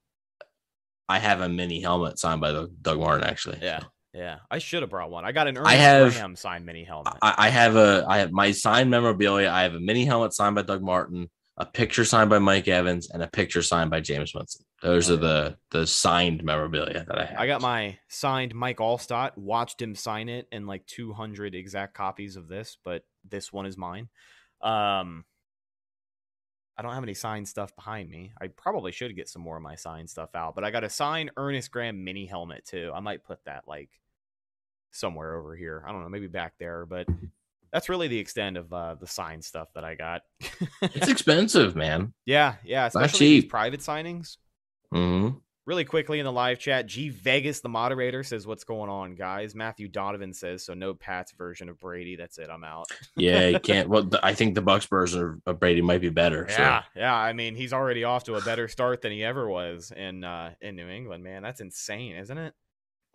I 1.09 1.19
have 1.19 1.41
a 1.41 1.49
mini 1.49 1.81
helmet 1.81 2.17
signed 2.19 2.41
by 2.41 2.51
the 2.51 2.71
Doug 2.81 2.99
Martin. 2.99 3.27
Actually, 3.27 3.59
yeah, 3.61 3.81
yeah. 4.13 4.37
I 4.49 4.59
should 4.59 4.81
have 4.81 4.89
brought 4.89 5.11
one. 5.11 5.25
I 5.25 5.33
got 5.33 5.47
an 5.47 5.57
Earnest 5.57 5.69
I 5.71 5.75
have- 5.75 6.13
Graham 6.13 6.35
signed 6.37 6.65
mini 6.65 6.85
helmet. 6.85 7.13
I, 7.21 7.35
I 7.37 7.49
have 7.49 7.75
a, 7.75 8.05
I 8.07 8.19
have 8.19 8.31
my 8.31 8.51
signed 8.51 8.89
memorabilia. 8.89 9.49
I 9.49 9.63
have 9.63 9.75
a 9.75 9.79
mini 9.79 10.05
helmet 10.05 10.33
signed 10.33 10.55
by 10.55 10.61
Doug 10.61 10.81
Martin, 10.81 11.29
a 11.57 11.65
picture 11.65 12.05
signed 12.05 12.29
by 12.29 12.39
Mike 12.39 12.67
Evans, 12.67 13.09
and 13.11 13.21
a 13.21 13.27
picture 13.27 13.61
signed 13.61 13.89
by 13.91 14.01
Jameis 14.01 14.33
Winston. 14.33 14.65
Those 14.81 15.09
Oh, 15.09 15.13
are 15.13 15.17
the 15.17 15.57
the 15.69 15.85
signed 15.85 16.43
memorabilia 16.43 17.05
that 17.07 17.17
I 17.19 17.25
have. 17.25 17.39
I 17.39 17.47
got 17.47 17.61
my 17.61 17.99
signed 18.07 18.55
Mike 18.55 18.77
Alstott. 18.77 19.37
Watched 19.37 19.81
him 19.81 19.95
sign 19.95 20.29
it 20.29 20.47
and 20.51 20.65
like 20.65 20.85
200 20.87 21.53
exact 21.53 21.93
copies 21.93 22.35
of 22.35 22.47
this, 22.47 22.77
but 22.83 23.03
this 23.29 23.51
one 23.53 23.65
is 23.65 23.77
mine. 23.77 24.09
Um, 24.61 25.25
I 26.77 26.81
don't 26.83 26.93
have 26.93 27.03
any 27.03 27.13
signed 27.13 27.47
stuff 27.47 27.75
behind 27.75 28.09
me. 28.09 28.31
I 28.41 28.47
probably 28.47 28.91
should 28.91 29.15
get 29.15 29.29
some 29.29 29.41
more 29.41 29.57
of 29.57 29.61
my 29.61 29.75
signed 29.75 30.09
stuff 30.09 30.33
out, 30.33 30.55
but 30.55 30.63
I 30.63 30.71
got 30.71 30.83
a 30.83 30.89
signed 30.89 31.31
Earnest 31.37 31.69
Graham 31.69 32.03
mini 32.03 32.25
helmet 32.25 32.65
too. 32.65 32.91
I 32.95 33.01
might 33.01 33.23
put 33.23 33.43
that 33.45 33.67
like 33.67 33.89
somewhere 34.91 35.35
over 35.35 35.55
here. 35.55 35.83
I 35.85 35.91
don't 35.91 36.01
know, 36.01 36.09
maybe 36.09 36.27
back 36.27 36.53
there, 36.59 36.85
but 36.85 37.07
that's 37.71 37.89
really 37.89 38.07
the 38.07 38.19
extent 38.19 38.57
of 38.57 38.71
uh, 38.73 38.95
the 38.95 39.07
sign 39.07 39.41
stuff 39.41 39.69
that 39.75 39.83
I 39.83 39.95
got. 39.95 40.21
it's 40.81 41.07
expensive, 41.07 41.75
man. 41.75 42.13
yeah, 42.25 42.55
yeah, 42.63 42.85
especially 42.85 43.27
these 43.27 43.45
private 43.45 43.79
signings. 43.81 44.37
hmm 44.91 45.29
Really 45.67 45.83
Really 45.83 45.85
quickly 45.85 46.19
in 46.19 46.25
the 46.25 46.31
live 46.31 46.57
chat, 46.57 46.87
G 46.87 47.09
Vegas, 47.09 47.61
the 47.61 47.69
moderator, 47.69 48.23
says, 48.23 48.47
What's 48.47 48.63
going 48.63 48.89
on, 48.89 49.13
guys? 49.13 49.53
Matthew 49.53 49.87
Donovan 49.87 50.33
says, 50.33 50.65
So 50.65 50.73
no 50.73 50.95
Pat's 50.95 51.33
version 51.33 51.69
of 51.69 51.79
Brady. 51.79 52.15
That's 52.15 52.39
it. 52.39 52.49
I'm 52.49 52.63
out. 52.63 52.87
Yeah, 53.15 53.47
you 53.47 53.59
can't. 53.63 53.87
Well, 53.87 54.03
the, 54.03 54.19
I 54.25 54.33
think 54.33 54.55
the 54.55 54.61
Bucks 54.63 54.87
version 54.87 55.39
of 55.45 55.59
Brady 55.59 55.81
might 55.83 56.01
be 56.01 56.09
better. 56.09 56.47
Yeah, 56.49 56.81
So. 56.81 56.99
yeah. 56.99 57.15
I 57.15 57.33
mean, 57.33 57.55
he's 57.55 57.73
already 57.73 58.03
off 58.03 58.23
to 58.23 58.35
a 58.35 58.41
better 58.41 58.67
start 58.67 59.01
than 59.03 59.11
he 59.11 59.23
ever 59.23 59.47
was 59.47 59.93
in 59.95 60.23
uh, 60.23 60.55
in 60.61 60.75
New 60.75 60.89
England, 60.89 61.23
man. 61.23 61.43
That's 61.43 61.61
insane, 61.61 62.15
isn't 62.15 62.37
it? 62.37 62.53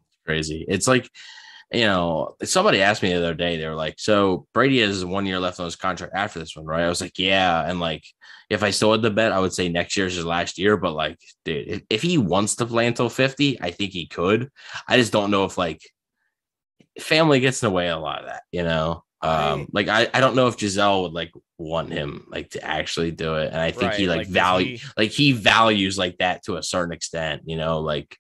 It's 0.09 0.19
crazy. 0.25 0.65
It's 0.69 0.87
like, 0.87 1.11
you 1.73 1.83
know, 1.83 2.37
somebody 2.45 2.81
asked 2.81 3.03
me 3.03 3.11
the 3.11 3.19
other 3.19 3.35
day, 3.35 3.57
they 3.57 3.67
were 3.67 3.75
like, 3.75 3.95
So 3.99 4.47
Brady 4.55 4.81
has 4.81 5.05
one 5.05 5.27
year 5.27 5.41
left 5.41 5.59
on 5.59 5.65
his 5.65 5.77
contract 5.77 6.15
after 6.15 6.39
this 6.39 6.57
one, 6.57 6.65
right? 6.65 6.85
I 6.85 6.89
was 6.89 7.01
like, 7.01 7.19
Yeah. 7.19 7.69
And 7.69 7.81
like, 7.81 8.05
if 8.49 8.63
I 8.63 8.71
still 8.71 8.93
had 8.93 9.03
the 9.03 9.11
bet, 9.11 9.33
I 9.33 9.41
would 9.41 9.53
say 9.53 9.69
next 9.69 9.97
year's 9.97 10.15
his 10.15 10.25
last 10.25 10.59
year. 10.59 10.77
But 10.77 10.93
like, 10.93 11.19
dude, 11.45 11.67
if, 11.69 11.83
if 11.91 12.03
he 12.03 12.19
wants 12.19 12.57
to 12.57 12.67
play 12.67 12.87
until 12.87 13.09
50, 13.09 13.61
I 13.61 13.71
think 13.73 13.93
he 13.93 14.07
could. 14.07 14.51
I 14.87 14.97
just 14.97 15.13
don't 15.13 15.31
know 15.33 15.45
if 15.45 15.59
like 15.59 15.81
family 17.01 17.41
gets 17.41 17.63
in 17.63 17.69
the 17.69 17.75
way 17.75 17.89
of 17.91 17.99
a 17.99 18.01
lot 18.01 18.21
of 18.21 18.27
that, 18.27 18.43
you 18.53 18.63
know? 18.63 19.03
Um, 19.23 19.69
like 19.73 19.89
I, 19.89 20.09
I 20.15 20.21
don't 20.21 20.37
know 20.37 20.47
if 20.47 20.57
Gisele 20.57 21.03
would 21.03 21.13
like 21.13 21.33
want 21.59 21.91
him 21.91 22.27
like 22.29 22.51
to 22.51 22.63
actually 22.63 23.11
do 23.11 23.37
it. 23.37 23.49
And 23.49 23.61
I 23.61 23.73
think 23.73 23.95
he 23.95 24.07
Right, 24.07 24.19
like 24.19 24.29
value 24.29 24.77
he- 24.77 24.87
like 24.97 25.11
he 25.11 25.33
values 25.33 25.99
like 25.99 26.19
that 26.19 26.45
to 26.45 26.57
a 26.57 26.63
certain 26.63 26.93
extent, 26.93 27.43
you 27.47 27.57
know, 27.57 27.81
like 27.81 28.17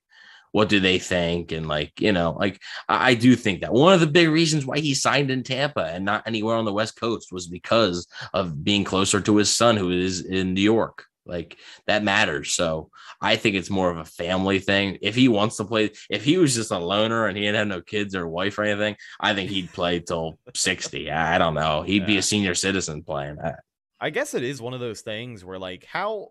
what 0.57 0.71
do 0.71 0.81
they 0.81 0.99
think? 0.99 1.53
And 1.53 1.69
like, 1.69 2.01
you 2.01 2.13
know, 2.13 2.31
like 2.33 2.63
I, 2.89 3.11
I 3.11 3.15
do 3.15 3.37
think 3.37 3.61
that 3.61 3.75
one 3.75 3.93
of 3.93 4.01
the 4.01 4.07
big 4.07 4.31
reasons 4.31 4.65
why 4.65 4.79
he 4.79 4.95
signed 4.95 5.31
in 5.31 5.43
Tampa 5.43 5.85
and 5.85 6.03
not 6.07 6.23
anywhere 6.27 6.57
on 6.57 6.65
the 6.65 6.73
West 6.73 6.99
Coast 6.99 7.31
was 7.31 7.47
because 7.47 8.07
of 8.33 8.65
being 8.65 8.83
closer 8.83 9.21
to 9.21 9.37
his 9.37 9.55
son 9.55 9.77
who 9.77 9.91
is 9.91 10.25
in 10.25 10.55
New 10.55 10.63
York. 10.63 11.05
Like 11.27 11.59
that 11.87 12.03
matters. 12.03 12.55
So 12.55 12.89
I 13.21 13.37
think 13.37 13.55
it's 13.55 13.69
more 13.69 13.91
of 13.91 13.99
a 13.99 14.07
family 14.07 14.59
thing. 14.59 14.97
If 15.03 15.15
he 15.15 15.29
wants 15.29 15.59
to 15.59 15.65
play, 15.67 15.91
if 16.09 16.25
he 16.25 16.39
was 16.39 16.55
just 16.55 16.71
a 16.71 16.79
loner 16.79 17.27
and 17.27 17.37
he 17.37 17.43
didn't 17.43 17.59
have 17.59 17.69
no 17.69 17.83
kids 17.83 18.15
or 18.15 18.27
wife 18.27 18.59
or 18.59 18.63
anything, 18.63 18.97
I 19.21 19.35
think 19.35 19.51
he'd 19.51 19.75
play 19.75 20.01
till 20.01 20.39
60. 20.55 21.11
I 21.11 21.37
don't 21.37 21.53
know. 21.53 21.83
He'd 21.83 22.07
be 22.07 22.17
a 22.17 22.23
senior 22.23 22.55
citizen 22.55 23.03
playing. 23.03 23.37
I- 23.45 23.57
I 24.01 24.09
guess 24.09 24.33
it 24.33 24.43
is 24.43 24.63
one 24.63 24.73
of 24.73 24.81
those 24.81 25.03
things 25.03 25.45
where 25.45 25.59
like 25.59 25.85
how 25.85 26.29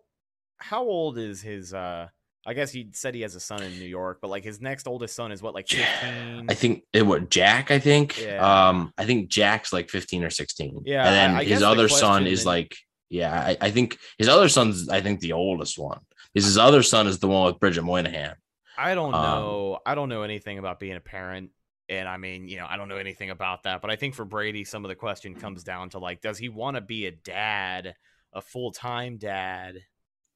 how 0.58 0.82
old 0.84 1.20
is 1.20 1.42
his 1.42 1.76
uh 1.76 2.08
I 2.46 2.54
guess 2.54 2.72
he 2.72 2.90
said 2.92 3.16
he 3.16 3.22
has 3.22 3.34
a 3.34 3.40
son 3.40 3.64
in 3.64 3.72
New 3.80 3.86
York, 3.86 4.20
but 4.22 4.30
like 4.30 4.44
his 4.44 4.62
next 4.62 4.88
oldest 4.88 5.16
son 5.16 5.32
is 5.32 5.42
what, 5.42 5.56
like 5.56 5.68
15? 5.68 6.46
I 6.48 6.54
think 6.54 6.84
it 6.94 7.02
what 7.02 7.30
Jack, 7.30 7.72
I 7.72 7.80
think. 7.80 8.22
Yeah. 8.22 8.68
Um, 8.70 8.94
I 8.98 9.06
think 9.06 9.30
Jack's 9.30 9.74
like 9.74 9.90
15 9.90 10.24
or 10.24 10.30
16. 10.30 10.84
Yeah, 10.86 11.06
And 11.06 11.16
then 11.16 11.32
I- 11.32 11.40
I 11.40 11.44
his 11.44 11.62
the 11.62 11.68
other 11.68 11.90
son 11.90 12.28
is 12.28 12.46
like, 12.46 12.78
yeah, 13.10 13.34
I, 13.34 13.58
I 13.62 13.72
think 13.72 13.98
his 14.18 14.28
other 14.28 14.50
son's 14.50 14.90
I 14.90 15.02
think 15.02 15.22
the 15.22 15.34
oldest 15.34 15.80
one. 15.80 16.00
Because 16.34 16.46
his 16.46 16.58
other 16.58 16.84
son 16.84 17.08
is 17.08 17.20
the 17.20 17.28
one 17.28 17.46
with 17.46 17.60
Bridget 17.60 17.84
Moynahan. 17.84 18.36
I 18.78 18.94
don't 18.94 19.14
um, 19.14 19.22
know. 19.22 19.80
I 19.86 19.96
don't 19.96 20.10
know 20.10 20.24
anything 20.24 20.60
about 20.60 20.80
being 20.80 20.96
a 20.96 21.02
parent. 21.02 21.52
And 21.88 22.08
I 22.08 22.18
mean, 22.18 22.48
you 22.48 22.58
know, 22.58 22.68
I 22.70 22.78
don't 22.78 22.90
know 22.90 22.98
anything 22.98 23.30
about 23.30 23.64
that. 23.64 23.82
But 23.82 23.90
I 23.90 23.96
think 23.96 24.16
for 24.16 24.26
Brady, 24.26 24.64
some 24.64 24.84
of 24.84 24.90
the 24.90 24.96
question 24.96 25.36
comes 25.36 25.64
down 25.64 25.90
to 25.92 26.00
like, 26.00 26.22
does 26.22 26.38
he 26.38 26.50
want 26.50 26.76
to 26.76 26.82
be 26.82 27.06
a 27.06 27.12
dad, 27.12 27.96
a 28.34 28.42
full 28.42 28.72
time 28.72 29.18
dad, 29.18 29.78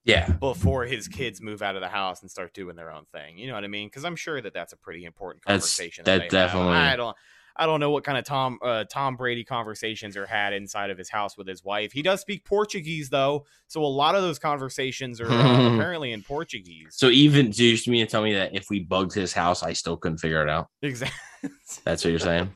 Yeah. 0.09 0.31
before 0.39 0.85
his 0.85 1.07
kids 1.07 1.41
move 1.41 1.61
out 1.61 1.75
of 1.75 1.81
the 1.81 1.87
house 1.89 2.21
and 2.21 2.29
start 2.31 2.53
doing 2.53 2.75
their 2.75 2.91
own 2.91 3.05
thing? 3.13 3.37
You 3.37 3.47
know 3.47 3.53
what 3.53 3.63
I 3.63 3.67
mean? 3.67 3.87
Because 3.87 4.03
I'm 4.05 4.15
sure 4.15 4.41
that 4.41 4.53
that's 4.53 4.73
a 4.73 4.77
pretty 4.77 5.05
important 5.05 5.43
conversation 5.45 6.03
That's- 6.05 6.19
conversation. 6.19 6.31
that 6.31 6.31
they 6.31 6.37
have. 6.39 6.51
definitely- 6.51 6.77
I 6.77 6.95
don't. 6.95 7.15
I 7.61 7.65
don't 7.65 7.81
know 7.81 7.89
what 7.91 8.05
kind 8.05 8.17
of 8.17 8.23
Tom 8.23 8.57
uh, 8.63 8.85
Tom 8.85 9.17
Brady 9.17 9.43
conversations 9.43 10.15
are 10.15 10.25
had 10.25 10.53
inside 10.53 10.91
of 10.91 10.97
his 10.97 11.09
house 11.09 11.37
with 11.37 11.45
his 11.45 11.61
wife. 11.61 11.91
He 11.91 12.01
does 12.01 12.21
speak 12.21 12.45
Portuguese 12.45 13.09
though, 13.09 13.45
so 13.67 13.83
a 13.83 13.85
lot 13.85 14.15
of 14.15 14.21
those 14.21 14.39
conversations 14.39 15.19
are 15.19 15.29
uh, 15.29 15.73
apparently 15.75 16.13
in 16.13 16.23
Portuguese. 16.23 16.87
So 16.91 17.09
even 17.09 17.49
do 17.51 17.65
you 17.65 17.77
mean 17.91 18.05
to 18.05 18.09
tell 18.09 18.21
me 18.23 18.33
that 18.35 18.55
if 18.55 18.67
we 18.69 18.79
bugged 18.79 19.13
his 19.13 19.33
house, 19.33 19.61
I 19.61 19.73
still 19.73 19.97
couldn't 19.97 20.19
figure 20.19 20.41
it 20.41 20.47
out? 20.47 20.67
exactly. 20.81 21.17
That's 21.83 22.05
what 22.05 22.11
you're 22.11 22.19
saying? 22.19 22.49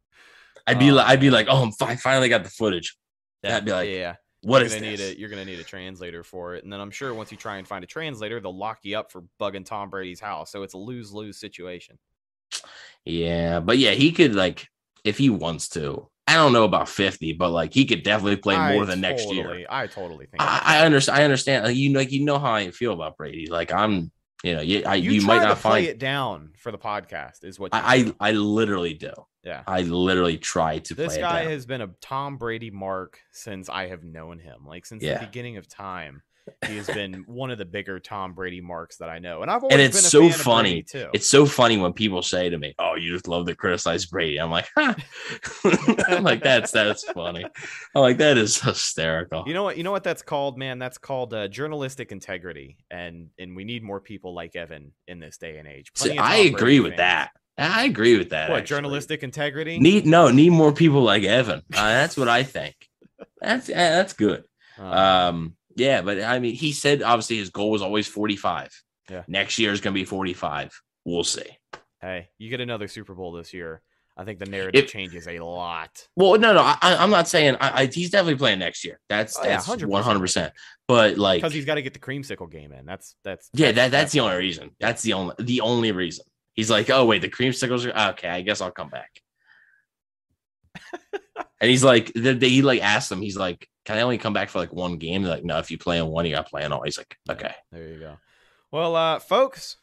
I'd 0.66 0.78
be 0.80 0.90
Oh, 0.90 0.94
like, 0.94 1.06
I'd 1.08 1.20
be 1.20 1.30
like, 1.30 1.46
oh, 1.48 1.62
I'm 1.62 1.70
fi- 1.72 1.94
finally 1.96 2.28
got 2.28 2.42
the 2.42 2.50
footage. 2.50 2.96
I'd 3.44 3.64
be 3.64 3.70
like, 3.72 3.90
yeah. 3.90 4.14
What 4.42 4.58
you're 4.58 4.66
is 4.66 4.74
gonna 4.74 4.90
this? 4.90 5.00
need 5.00 5.16
a 5.16 5.18
you're 5.18 5.28
gonna 5.28 5.44
need 5.44 5.60
a 5.60 5.64
translator 5.64 6.22
for 6.24 6.54
it, 6.54 6.64
and 6.64 6.72
then 6.72 6.80
I'm 6.80 6.90
sure 6.90 7.14
once 7.14 7.30
you 7.30 7.38
try 7.38 7.58
and 7.58 7.66
find 7.66 7.84
a 7.84 7.86
translator, 7.86 8.40
they'll 8.40 8.56
lock 8.56 8.80
you 8.82 8.98
up 8.98 9.12
for 9.12 9.24
bugging 9.40 9.64
Tom 9.64 9.88
Brady's 9.88 10.20
house. 10.20 10.50
So 10.50 10.62
it's 10.62 10.74
a 10.74 10.78
lose 10.78 11.12
lose 11.12 11.38
situation. 11.38 11.98
Yeah, 13.04 13.60
but 13.60 13.78
yeah, 13.78 13.92
he 13.92 14.12
could 14.12 14.34
like 14.34 14.68
if 15.04 15.18
he 15.18 15.30
wants 15.30 15.68
to. 15.70 16.08
I 16.26 16.34
don't 16.34 16.52
know 16.52 16.64
about 16.64 16.88
50, 16.88 17.32
but 17.32 17.50
like 17.50 17.74
he 17.74 17.84
could 17.84 18.04
definitely 18.04 18.36
play 18.36 18.56
more 18.56 18.84
I 18.84 18.86
than 18.86 19.00
next 19.00 19.30
year. 19.32 19.66
I 19.68 19.86
totally 19.88 20.26
think. 20.26 20.40
I, 20.40 20.62
I 20.64 20.86
understand. 20.86 21.18
I 21.18 21.24
understand. 21.24 21.64
Like, 21.64 21.76
you 21.76 21.90
know, 21.90 21.98
like 21.98 22.12
you 22.12 22.24
know 22.24 22.38
how 22.38 22.52
I 22.52 22.70
feel 22.70 22.92
about 22.92 23.16
Brady. 23.16 23.48
Like 23.50 23.72
I'm, 23.72 24.12
you 24.42 24.54
know, 24.54 24.60
you, 24.60 24.82
I, 24.84 24.96
you, 24.96 25.12
you, 25.12 25.22
might 25.22 25.42
not 25.42 25.58
play 25.58 25.70
find. 25.70 25.86
it 25.86 25.98
down 25.98 26.50
for 26.56 26.72
the 26.72 26.78
podcast, 26.78 27.44
is 27.44 27.58
what 27.60 27.72
I. 27.72 28.12
I, 28.20 28.28
I 28.28 28.32
literally 28.32 28.94
do. 28.94 29.12
yeah. 29.44 29.62
I 29.66 29.82
literally 29.82 30.38
try 30.38 30.78
to 30.80 30.94
This 30.94 31.14
play 31.14 31.22
guy 31.22 31.44
has 31.44 31.64
been 31.66 31.80
a 31.80 31.88
Tom 32.00 32.38
Brady 32.38 32.70
mark 32.70 33.18
since 33.32 33.68
I 33.68 33.88
have 33.88 34.02
known 34.04 34.38
him. 34.38 34.66
Like 34.66 34.86
since 34.86 35.02
Yeah. 35.02 35.18
the 35.18 35.26
beginning 35.26 35.56
of 35.58 35.68
time, 35.68 36.22
he 36.66 36.76
has 36.76 36.86
been 36.88 37.24
one 37.26 37.50
of 37.50 37.58
the 37.58 37.64
bigger 37.64 38.00
Tom 38.00 38.32
Brady 38.32 38.60
marks 38.60 38.96
that 38.96 39.08
I 39.08 39.18
know. 39.18 39.42
And 39.42 39.50
I've 39.50 39.62
always 39.62 39.74
and 39.74 39.82
it's 39.82 39.96
been 39.98 40.06
a 40.06 40.08
so 40.08 40.20
fan 40.22 40.30
of 40.30 40.36
funny. 40.36 40.70
Brady, 40.70 40.82
too. 40.82 41.08
It's 41.14 41.26
so 41.26 41.46
funny 41.46 41.76
when 41.78 41.92
people 41.92 42.22
say 42.22 42.48
to 42.50 42.58
me, 42.58 42.74
"Oh, 42.78 42.94
you 42.96 43.12
just 43.12 43.28
love 43.28 43.46
to 43.46 43.54
criticize 43.54 44.06
Brady." 44.06 44.38
I'm 44.38 44.50
like, 44.50 44.68
huh. 44.76 44.94
I'm 46.08 46.24
like, 46.24 46.42
that's 46.42 46.70
that's 46.70 47.04
funny. 47.04 47.44
I'm 47.94 48.02
like, 48.02 48.18
that 48.18 48.38
is 48.38 48.60
hysterical. 48.60 49.44
You 49.46 49.54
know 49.54 49.62
what? 49.64 49.76
You 49.76 49.84
know 49.84 49.92
what 49.92 50.04
that's 50.04 50.22
called, 50.22 50.58
man. 50.58 50.78
That's 50.78 50.98
called 50.98 51.32
uh, 51.34 51.48
journalistic 51.48 52.12
integrity, 52.12 52.78
and 52.90 53.28
and 53.38 53.54
we 53.56 53.64
need 53.64 53.82
more 53.82 54.00
people 54.00 54.34
like 54.34 54.56
Evan 54.56 54.92
in 55.06 55.20
this 55.20 55.38
day 55.38 55.58
and 55.58 55.68
age. 55.68 55.90
See, 55.94 56.18
I 56.18 56.44
Tom 56.44 56.54
agree 56.54 56.56
Brady 56.58 56.80
with 56.80 56.90
fans. 56.92 56.98
that. 56.98 57.30
I 57.58 57.84
agree 57.84 58.16
with 58.18 58.30
that. 58.30 58.48
What 58.50 58.60
actually. 58.60 58.76
journalistic 58.76 59.22
integrity? 59.22 59.78
Need 59.78 60.06
no 60.06 60.30
need 60.30 60.50
more 60.50 60.72
people 60.72 61.02
like 61.02 61.22
Evan. 61.22 61.58
Uh, 61.72 61.88
that's 61.88 62.16
what 62.16 62.28
I 62.28 62.42
think. 62.42 62.74
That's 63.40 63.68
uh, 63.68 63.74
that's 63.74 64.12
good. 64.14 64.44
Uh, 64.78 65.28
Um, 65.28 65.54
yeah, 65.76 66.02
but 66.02 66.22
I 66.22 66.38
mean, 66.38 66.54
he 66.54 66.72
said 66.72 67.02
obviously 67.02 67.38
his 67.38 67.50
goal 67.50 67.70
was 67.70 67.82
always 67.82 68.06
45. 68.06 68.70
Yeah. 69.10 69.22
Next 69.28 69.58
year 69.58 69.72
is 69.72 69.80
going 69.80 69.94
to 69.94 70.00
be 70.00 70.04
45. 70.04 70.80
We'll 71.04 71.24
see. 71.24 71.58
hey, 72.00 72.28
you 72.38 72.50
get 72.50 72.60
another 72.60 72.88
Super 72.88 73.14
Bowl 73.14 73.32
this 73.32 73.52
year. 73.52 73.82
I 74.16 74.24
think 74.24 74.38
the 74.38 74.46
narrative 74.46 74.84
If- 74.84 74.90
changes 74.90 75.26
a 75.26 75.38
lot. 75.40 76.06
Well, 76.16 76.38
no, 76.38 76.52
no, 76.52 76.60
I, 76.60 76.76
I'm 76.82 77.08
not 77.10 77.28
saying 77.28 77.56
I, 77.60 77.82
I, 77.82 77.86
he's 77.86 78.10
definitely 78.10 78.34
playing 78.36 78.58
next 78.58 78.84
year. 78.84 79.00
That's 79.08 79.38
Oh, 79.38 79.42
that's 79.42 79.66
100%. 79.66 79.86
100. 79.86 80.20
percent 80.20 80.52
But 80.86 81.16
like, 81.16 81.38
Because 81.40 81.54
he's 81.54 81.64
got 81.64 81.76
to 81.76 81.82
get 81.82 81.94
the 81.94 81.98
creamsicle 81.98 82.50
game 82.50 82.72
in. 82.72 82.84
That's 82.84 83.16
that's 83.24 83.48
yeah, 83.54 83.72
that 83.72 83.90
that's 83.90 84.12
the 84.12 84.20
only 84.20 84.36
reason. 84.36 84.72
That's 84.78 85.00
the 85.02 85.14
only 85.14 85.34
the 85.38 85.62
only 85.62 85.92
reason. 85.92 86.26
He's 86.52 86.70
like, 86.70 86.90
oh 86.90 87.06
wait, 87.06 87.22
the 87.22 87.30
creamsicles 87.30 87.90
are 87.90 88.10
okay. 88.10 88.28
I 88.28 88.42
guess 88.42 88.60
I'll 88.60 88.70
come 88.70 88.90
back. 88.90 89.21
And 91.60 91.70
he's 91.70 91.84
like, 91.84 92.12
the, 92.14 92.34
the, 92.34 92.48
he 92.48 92.62
like 92.62 92.82
asked 92.82 93.10
him, 93.10 93.20
he's 93.20 93.36
like, 93.36 93.68
can 93.84 93.98
I 93.98 94.02
only 94.02 94.18
come 94.18 94.32
back 94.32 94.48
for 94.48 94.58
like 94.58 94.72
one 94.72 94.96
game? 94.96 95.22
They're 95.22 95.34
like, 95.34 95.44
no, 95.44 95.58
if 95.58 95.70
you 95.70 95.78
play 95.78 95.98
in 95.98 96.06
one, 96.06 96.26
you 96.26 96.34
got 96.34 96.46
to 96.46 96.50
play 96.50 96.64
in 96.64 96.72
all. 96.72 96.82
He's 96.82 96.98
like, 96.98 97.16
okay. 97.30 97.54
There 97.70 97.88
you 97.88 97.98
go. 97.98 98.18
Well, 98.70 98.96
uh, 98.96 99.18
folks, 99.18 99.76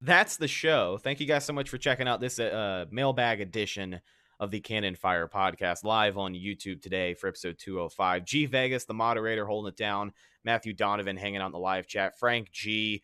that's 0.00 0.36
the 0.36 0.48
show. 0.48 0.98
Thank 1.02 1.20
you 1.20 1.26
guys 1.26 1.44
so 1.44 1.52
much 1.52 1.68
for 1.68 1.78
checking 1.78 2.08
out 2.08 2.20
this 2.20 2.38
uh, 2.38 2.86
mailbag 2.90 3.40
edition 3.40 4.00
of 4.40 4.50
the 4.50 4.60
Cannon 4.60 4.94
Fire 4.94 5.28
podcast 5.28 5.84
live 5.84 6.18
on 6.18 6.34
YouTube 6.34 6.82
today 6.82 7.14
for 7.14 7.28
episode 7.28 7.56
205. 7.58 8.24
G 8.24 8.46
Vegas, 8.46 8.84
the 8.84 8.94
moderator, 8.94 9.46
holding 9.46 9.68
it 9.68 9.76
down. 9.76 10.12
Matthew 10.44 10.72
Donovan 10.72 11.16
hanging 11.16 11.40
out 11.40 11.46
in 11.46 11.52
the 11.52 11.58
live 11.58 11.86
chat. 11.86 12.18
Frank 12.18 12.50
G. 12.50 13.02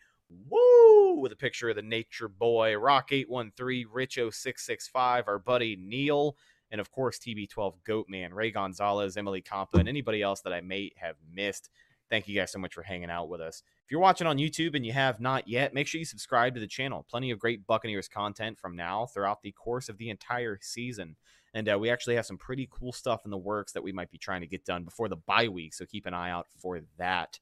Woo! 0.48 1.20
With 1.20 1.32
a 1.32 1.36
picture 1.36 1.70
of 1.70 1.76
the 1.76 1.82
nature 1.82 2.28
boy. 2.28 2.76
Rock 2.76 3.12
813, 3.12 3.86
Richo 3.88 4.32
665, 4.32 5.28
our 5.28 5.38
buddy 5.38 5.76
Neil, 5.76 6.36
and 6.70 6.80
of 6.80 6.90
course 6.90 7.18
TB12 7.18 7.74
Goatman, 7.86 8.32
Ray 8.32 8.50
Gonzalez, 8.50 9.16
Emily 9.16 9.42
Compa, 9.42 9.74
and 9.74 9.88
anybody 9.88 10.22
else 10.22 10.40
that 10.42 10.52
I 10.52 10.60
may 10.60 10.90
have 10.96 11.16
missed. 11.32 11.70
Thank 12.10 12.26
you 12.26 12.34
guys 12.34 12.50
so 12.50 12.58
much 12.58 12.74
for 12.74 12.82
hanging 12.82 13.10
out 13.10 13.28
with 13.28 13.40
us. 13.40 13.62
If 13.84 13.92
you're 13.92 14.00
watching 14.00 14.26
on 14.26 14.38
YouTube 14.38 14.74
and 14.74 14.84
you 14.84 14.92
have 14.92 15.20
not 15.20 15.46
yet, 15.46 15.72
make 15.72 15.86
sure 15.86 16.00
you 16.00 16.04
subscribe 16.04 16.54
to 16.54 16.60
the 16.60 16.66
channel. 16.66 17.06
Plenty 17.08 17.30
of 17.30 17.38
great 17.38 17.66
Buccaneers 17.68 18.08
content 18.08 18.58
from 18.58 18.74
now 18.74 19.06
throughout 19.06 19.42
the 19.42 19.52
course 19.52 19.88
of 19.88 19.96
the 19.96 20.10
entire 20.10 20.58
season. 20.60 21.14
And 21.54 21.68
uh, 21.68 21.78
we 21.78 21.88
actually 21.88 22.16
have 22.16 22.26
some 22.26 22.38
pretty 22.38 22.68
cool 22.70 22.92
stuff 22.92 23.24
in 23.24 23.30
the 23.30 23.38
works 23.38 23.72
that 23.72 23.82
we 23.82 23.92
might 23.92 24.10
be 24.10 24.18
trying 24.18 24.40
to 24.40 24.46
get 24.46 24.64
done 24.64 24.84
before 24.84 25.08
the 25.08 25.16
bye 25.16 25.48
week. 25.48 25.72
So 25.74 25.86
keep 25.86 26.06
an 26.06 26.14
eye 26.14 26.30
out 26.30 26.46
for 26.58 26.80
that. 26.98 27.38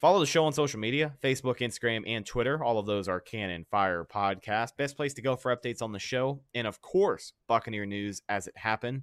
Follow 0.00 0.20
the 0.20 0.26
show 0.26 0.44
on 0.44 0.52
social 0.52 0.78
media 0.78 1.14
Facebook, 1.24 1.58
Instagram, 1.58 2.04
and 2.06 2.24
Twitter. 2.24 2.62
All 2.62 2.78
of 2.78 2.86
those 2.86 3.08
are 3.08 3.18
Cannon 3.18 3.66
Fire 3.68 4.04
Podcast. 4.04 4.76
Best 4.76 4.96
place 4.96 5.12
to 5.14 5.22
go 5.22 5.34
for 5.34 5.54
updates 5.54 5.82
on 5.82 5.90
the 5.90 5.98
show. 5.98 6.40
And 6.54 6.68
of 6.68 6.80
course, 6.80 7.32
Buccaneer 7.48 7.84
news 7.84 8.22
as 8.28 8.46
it 8.46 8.56
happen 8.56 9.02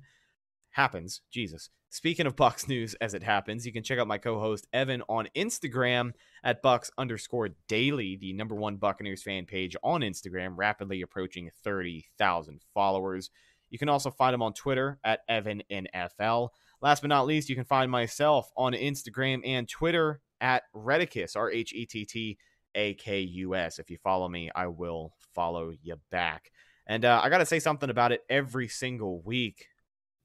happens. 0.70 1.20
Jesus. 1.30 1.70
Speaking 1.90 2.26
of 2.26 2.38
Bucks 2.38 2.70
news 2.70 2.94
as 3.02 3.14
it 3.14 3.24
happens, 3.24 3.66
you 3.66 3.74
can 3.74 3.84
check 3.84 4.00
out 4.00 4.08
my 4.08 4.18
co-host 4.18 4.68
Evan 4.72 5.02
on 5.10 5.28
Instagram 5.36 6.14
at 6.46 6.62
Bucks 6.62 6.90
underscore 6.98 7.50
daily, 7.68 8.16
the 8.16 8.32
number 8.32 8.56
one 8.56 8.78
Buccaneers 8.78 9.22
fan 9.22 9.46
page 9.46 9.76
on 9.84 10.00
Instagram, 10.00 10.54
rapidly 10.56 11.02
approaching 11.02 11.52
30,000 11.66 12.62
followers. 12.74 13.32
You 13.70 13.78
can 13.78 13.90
also 13.90 14.12
find 14.12 14.34
him 14.34 14.42
on 14.42 14.54
Twitter 14.54 14.98
at 15.04 15.22
Evan 15.28 15.62
NFL. 15.70 16.52
Last 16.82 17.02
but 17.02 17.10
not 17.10 17.26
least, 17.26 17.50
you 17.50 17.56
can 17.56 17.66
find 17.66 17.92
myself 17.92 18.50
on 18.56 18.72
Instagram 18.72 19.42
and 19.44 19.68
Twitter 19.68 20.22
at 20.46 20.62
Rhettakus, 20.76 21.36
R 21.36 21.50
H 21.50 21.74
E 21.74 21.88
T 21.88 22.06
T 22.06 22.38
AKUS. 22.78 23.80
If 23.80 23.90
you 23.90 23.98
follow 23.98 24.30
me, 24.30 24.52
I 24.56 24.68
will 24.68 25.14
follow 25.34 25.74
you 25.82 25.96
back. 26.12 26.52
And 26.86 27.04
uh, 27.04 27.20
I 27.24 27.30
got 27.30 27.40
to 27.40 27.48
say 27.48 27.60
something 27.60 27.90
about 27.90 28.12
it 28.12 28.22
every 28.30 28.68
single 28.68 29.22
week, 29.22 29.66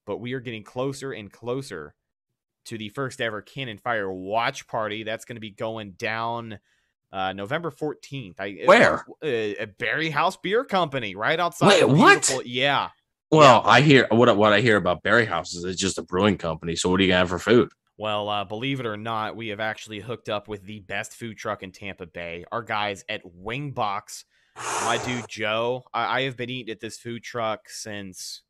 but 0.05 0.19
we 0.19 0.35
are 0.35 0.41
getting 0.41 0.63
closer 0.63 1.13
and 1.13 1.33
closer 1.33 1.95
to 2.67 2.77
the 2.77 2.91
first 2.91 3.23
ever 3.23 3.41
Cannon 3.41 3.79
Fire 3.79 4.13
watch 4.13 4.67
party. 4.67 5.05
That's 5.05 5.25
going 5.25 5.37
to 5.37 5.41
be 5.41 5.53
going 5.53 5.93
down 5.93 6.59
uh, 7.11 7.33
November 7.33 7.71
14th. 7.71 8.35
I, 8.39 8.59
Where? 8.67 9.07
Uh, 9.25 9.59
at 9.59 9.79
Berry 9.79 10.11
House 10.11 10.37
Beer 10.37 10.67
Company, 10.67 11.15
right 11.15 11.41
outside. 11.41 11.69
Wait, 11.69 11.89
what? 11.89 12.43
Yeah. 12.45 12.91
Well, 13.31 13.63
I 13.65 13.81
hear 13.81 14.07
what 14.11 14.37
what 14.37 14.53
I 14.53 14.61
hear 14.61 14.77
about 14.77 15.03
Berry 15.03 15.25
House 15.25 15.55
is 15.55 15.65
it's 15.65 15.81
just 15.81 15.99
a 15.99 16.03
brewing 16.03 16.37
company. 16.37 16.77
So 16.77 16.91
what 16.91 16.99
do 16.99 17.05
you 17.05 17.11
gonna 17.11 17.21
have 17.21 17.29
for 17.31 17.39
food? 17.39 17.71
Well, 18.01 18.31
uh, 18.31 18.45
believe 18.45 18.81
it 18.81 18.87
or 18.87 18.97
not, 18.97 19.37
we 19.37 19.49
have 19.49 19.61
actually 19.61 20.01
hooked 20.01 20.31
up 20.31 20.49
with 20.49 20.65
the 20.65 20.81
best 20.81 21.13
food 21.13 21.37
truck 21.37 21.63
in 21.63 21.71
Tampa 21.71 22.07
Bay. 22.07 22.47
Our 22.51 22.63
guys 22.63 23.05
at 23.11 23.21
Wingbox. 23.27 24.25
My 24.57 24.99
dude 25.05 25.29
Joe, 25.29 25.85
I, 25.93 26.21
I 26.21 26.23
have 26.23 26.35
been 26.35 26.49
eating 26.49 26.73
at 26.73 26.81
this 26.81 26.97
food 26.97 27.23
truck 27.23 27.69
since 27.69 28.41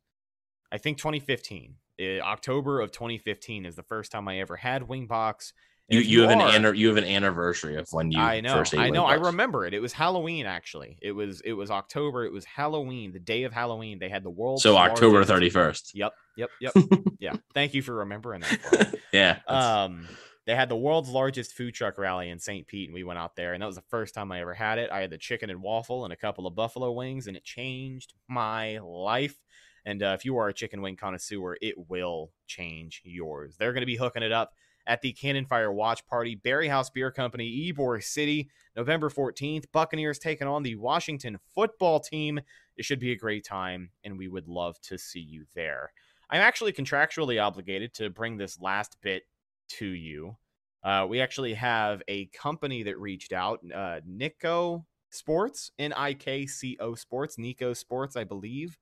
I 0.71 0.79
think 0.79 0.99
2015. 0.99 1.75
Uh, 2.01 2.05
October 2.21 2.81
of 2.81 2.93
2015 2.93 3.67
is 3.67 3.75
the 3.75 3.83
first 3.83 4.13
time 4.13 4.29
I 4.29 4.39
ever 4.39 4.55
had 4.55 4.83
Wingbox. 4.83 5.53
You 5.91 6.01
you 6.01 6.21
have 6.23 6.31
an 6.31 6.41
are- 6.41 6.49
anner- 6.49 6.75
you 6.75 6.87
have 6.87 6.97
an 6.97 7.05
anniversary 7.05 7.75
of 7.77 7.89
when 7.91 8.13
you 8.13 8.21
I 8.21 8.41
know, 8.41 8.55
first 8.55 8.75
ate 8.75 8.81
I 8.81 8.91
know, 8.91 9.05
I 9.05 9.15
remember 9.15 9.67
it. 9.67 9.75
It 9.75 9.81
was 9.81 9.93
Halloween 9.93 10.47
actually. 10.47 10.97
It 11.03 11.11
was 11.11 11.41
it 11.41 11.53
was 11.53 11.69
October. 11.71 12.25
It 12.25 12.33
was 12.33 12.45
Halloween, 12.45 13.13
the 13.13 13.19
day 13.19 13.43
of 13.43 13.53
Halloween. 13.53 13.99
They 13.99 14.09
had 14.09 14.23
the 14.23 14.31
world. 14.31 14.61
So 14.61 14.77
October 14.77 15.25
thirty 15.25 15.51
first. 15.51 15.93
Yep, 15.95 16.13
yep, 16.37 16.51
yep. 16.61 16.73
yeah. 17.19 17.35
Thank 17.55 17.75
you 17.75 17.83
for 17.83 17.95
remembering 17.95 18.43
that. 18.43 18.95
yeah. 19.13 19.41
Um, 19.49 20.07
they 20.47 20.55
had 20.55 20.69
the 20.69 20.77
world's 20.77 21.09
largest 21.09 21.55
food 21.55 21.75
truck 21.75 21.99
rally 21.99 22.31
in 22.31 22.39
St. 22.39 22.67
Pete, 22.69 22.89
and 22.89 22.95
we 22.95 23.03
went 23.03 23.19
out 23.19 23.35
there, 23.35 23.53
and 23.53 23.63
that 23.63 23.67
was 23.67 23.77
the 23.77 23.83
first 23.91 24.15
time 24.15 24.31
I 24.31 24.41
ever 24.41 24.55
had 24.55 24.79
it. 24.79 24.91
I 24.93 25.01
had 25.01 25.11
the 25.11 25.19
chicken 25.19 25.51
and 25.51 25.61
waffle 25.61 26.05
and 26.05 26.13
a 26.13 26.17
couple 26.17 26.47
of 26.47 26.55
buffalo 26.55 26.93
wings, 26.93 27.27
and 27.27 27.37
it 27.37 27.45
changed 27.45 28.15
my 28.29 28.79
life. 28.79 29.37
And 29.85 30.03
uh, 30.03 30.15
if 30.19 30.25
you 30.25 30.37
are 30.39 30.49
a 30.49 30.55
chicken 30.55 30.83
wing 30.83 30.97
connoisseur, 30.97 31.57
it 31.61 31.75
will 31.89 32.31
change 32.47 33.03
yours. 33.05 33.57
They're 33.59 33.73
going 33.73 33.83
to 33.83 33.87
be 33.87 33.97
hooking 33.97 34.23
it 34.23 34.33
up 34.33 34.53
at 34.87 35.01
the 35.03 35.13
Cannon 35.13 35.47
Fire 35.47 35.73
Watch 35.73 36.07
Party, 36.07 36.35
Berry 36.35 36.69
House 36.69 36.91
Beer 36.91 37.11
Company, 37.11 37.73
Ybor 37.73 38.03
City, 38.03 38.51
November 38.77 39.11
14th. 39.11 39.67
Buccaneers 39.73 40.19
taking 40.19 40.49
on 40.49 40.63
the 40.63 40.77
Washington 40.77 41.39
football 41.55 42.01
team. 42.01 42.41
It 42.77 42.85
should 42.85 43.01
be 43.01 43.13
a 43.13 43.17
great 43.17 43.45
time, 43.45 43.91
and 44.05 44.19
we 44.19 44.29
would 44.29 44.49
love 44.49 44.81
to 44.83 44.99
see 44.99 45.21
you 45.21 45.45
there. 45.55 45.93
I'm 46.31 46.41
actually 46.41 46.73
contractually 46.73 47.43
obligated 47.43 47.95
to 47.95 48.11
bring 48.11 48.37
this 48.37 48.61
last 48.61 48.97
bit 49.03 49.25
to 49.71 49.87
you. 49.87 50.37
Uh, 50.83 51.07
we 51.09 51.21
actually 51.21 51.55
have 51.55 52.03
a 52.09 52.27
company 52.27 52.85
that 52.85 52.99
reached 52.99 53.33
out, 53.33 53.61
uh, 53.75 54.01
Nikco 54.09 54.85
Sports, 55.11 55.73
N 55.79 55.93
I 55.93 56.15
K 56.15 56.47
C 56.47 56.77
O 56.81 56.95
Sports, 56.95 57.37
Nikco 57.37 57.77
Sports, 57.77 58.17
I 58.17 58.25
believe, 58.25 58.79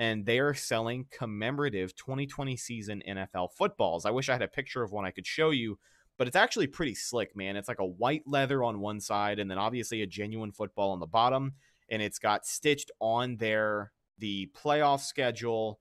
and 0.00 0.24
they 0.24 0.38
are 0.38 0.54
selling 0.54 1.04
commemorative 1.10 1.94
2020 1.94 2.56
season 2.56 3.02
NFL 3.06 3.50
footballs. 3.52 4.06
I 4.06 4.10
wish 4.10 4.30
I 4.30 4.32
had 4.32 4.40
a 4.40 4.48
picture 4.48 4.82
of 4.82 4.92
one 4.92 5.04
I 5.04 5.10
could 5.10 5.26
show 5.26 5.50
you, 5.50 5.78
but 6.16 6.26
it's 6.26 6.36
actually 6.36 6.68
pretty 6.68 6.94
slick, 6.94 7.36
man. 7.36 7.54
It's 7.54 7.68
like 7.68 7.80
a 7.80 7.86
white 7.86 8.22
leather 8.26 8.64
on 8.64 8.80
one 8.80 8.98
side, 8.98 9.38
and 9.38 9.50
then 9.50 9.58
obviously 9.58 10.00
a 10.00 10.06
genuine 10.06 10.52
football 10.52 10.92
on 10.92 11.00
the 11.00 11.06
bottom, 11.06 11.52
and 11.90 12.00
it's 12.00 12.18
got 12.18 12.46
stitched 12.46 12.90
on 12.98 13.36
there 13.36 13.92
the 14.18 14.50
playoff 14.56 15.00
schedule 15.00 15.80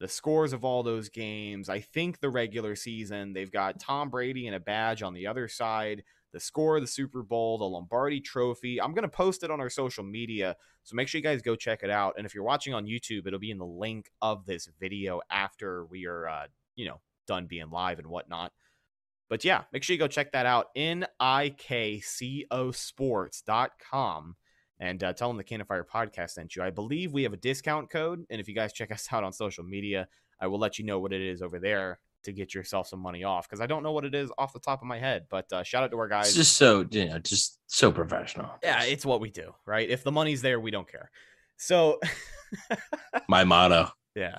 the 0.00 0.08
scores 0.08 0.52
of 0.52 0.64
all 0.64 0.82
those 0.82 1.08
games. 1.08 1.68
I 1.68 1.80
think 1.80 2.20
the 2.20 2.30
regular 2.30 2.74
season, 2.76 3.32
they've 3.32 3.50
got 3.50 3.80
Tom 3.80 4.08
Brady 4.10 4.46
and 4.46 4.56
a 4.56 4.60
badge 4.60 5.02
on 5.02 5.12
the 5.12 5.26
other 5.26 5.48
side, 5.48 6.04
the 6.32 6.40
score 6.40 6.76
of 6.76 6.82
the 6.82 6.88
Super 6.88 7.22
Bowl, 7.22 7.58
the 7.58 7.64
Lombardi 7.64 8.20
trophy. 8.20 8.80
I'm 8.80 8.92
going 8.92 9.02
to 9.02 9.08
post 9.08 9.42
it 9.42 9.50
on 9.50 9.60
our 9.60 9.70
social 9.70 10.04
media. 10.04 10.56
So 10.84 10.94
make 10.94 11.08
sure 11.08 11.18
you 11.18 11.22
guys 11.22 11.42
go 11.42 11.56
check 11.56 11.82
it 11.82 11.90
out. 11.90 12.14
And 12.16 12.26
if 12.26 12.34
you're 12.34 12.44
watching 12.44 12.74
on 12.74 12.86
YouTube, 12.86 13.26
it'll 13.26 13.38
be 13.38 13.50
in 13.50 13.58
the 13.58 13.66
link 13.66 14.10
of 14.20 14.46
this 14.46 14.68
video 14.78 15.20
after 15.30 15.84
we 15.86 16.06
are, 16.06 16.28
uh, 16.28 16.46
you 16.76 16.86
know, 16.86 17.00
done 17.26 17.46
being 17.46 17.70
live 17.70 17.98
and 17.98 18.08
whatnot. 18.08 18.52
But 19.28 19.44
yeah, 19.44 19.64
make 19.72 19.82
sure 19.82 19.94
you 19.94 19.98
go 19.98 20.08
check 20.08 20.32
that 20.32 20.46
out. 20.46 20.68
N-I-K-C-O 20.74 22.70
sports.com 22.70 24.36
and 24.80 25.02
uh, 25.02 25.12
tell 25.12 25.28
them 25.28 25.36
the 25.36 25.44
Cannon 25.44 25.66
Fire 25.66 25.84
podcast 25.84 26.30
sent 26.30 26.56
you. 26.56 26.62
I 26.62 26.70
believe 26.70 27.12
we 27.12 27.24
have 27.24 27.32
a 27.32 27.38
discount 27.38 27.90
code, 27.90 28.24
and 28.30 28.40
if 28.40 28.48
you 28.48 28.54
guys 28.54 28.72
check 28.72 28.92
us 28.92 29.08
out 29.12 29.24
on 29.24 29.32
social 29.32 29.64
media, 29.64 30.08
I 30.40 30.46
will 30.46 30.58
let 30.58 30.78
you 30.78 30.84
know 30.84 31.00
what 31.00 31.12
it 31.12 31.20
is 31.20 31.42
over 31.42 31.58
there 31.58 31.98
to 32.24 32.32
get 32.32 32.54
yourself 32.54 32.88
some 32.88 33.00
money 33.00 33.24
off 33.24 33.48
because 33.48 33.60
I 33.60 33.66
don't 33.66 33.82
know 33.82 33.92
what 33.92 34.04
it 34.04 34.14
is 34.14 34.30
off 34.38 34.52
the 34.52 34.58
top 34.60 34.80
of 34.82 34.86
my 34.88 34.98
head. 34.98 35.26
But 35.30 35.52
uh, 35.52 35.62
shout 35.62 35.82
out 35.84 35.90
to 35.90 35.98
our 35.98 36.08
guys. 36.08 36.28
It's 36.28 36.36
just 36.36 36.56
so 36.56 36.86
you 36.90 37.06
know, 37.08 37.18
just 37.18 37.58
so 37.66 37.90
professional. 37.92 38.50
yeah, 38.62 38.84
it's 38.84 39.04
what 39.06 39.20
we 39.20 39.30
do, 39.30 39.52
right? 39.66 39.88
If 39.88 40.04
the 40.04 40.12
money's 40.12 40.42
there, 40.42 40.60
we 40.60 40.70
don't 40.70 40.90
care. 40.90 41.10
So, 41.56 41.98
My 43.28 43.44
motto. 43.44 43.90
yeah. 44.14 44.38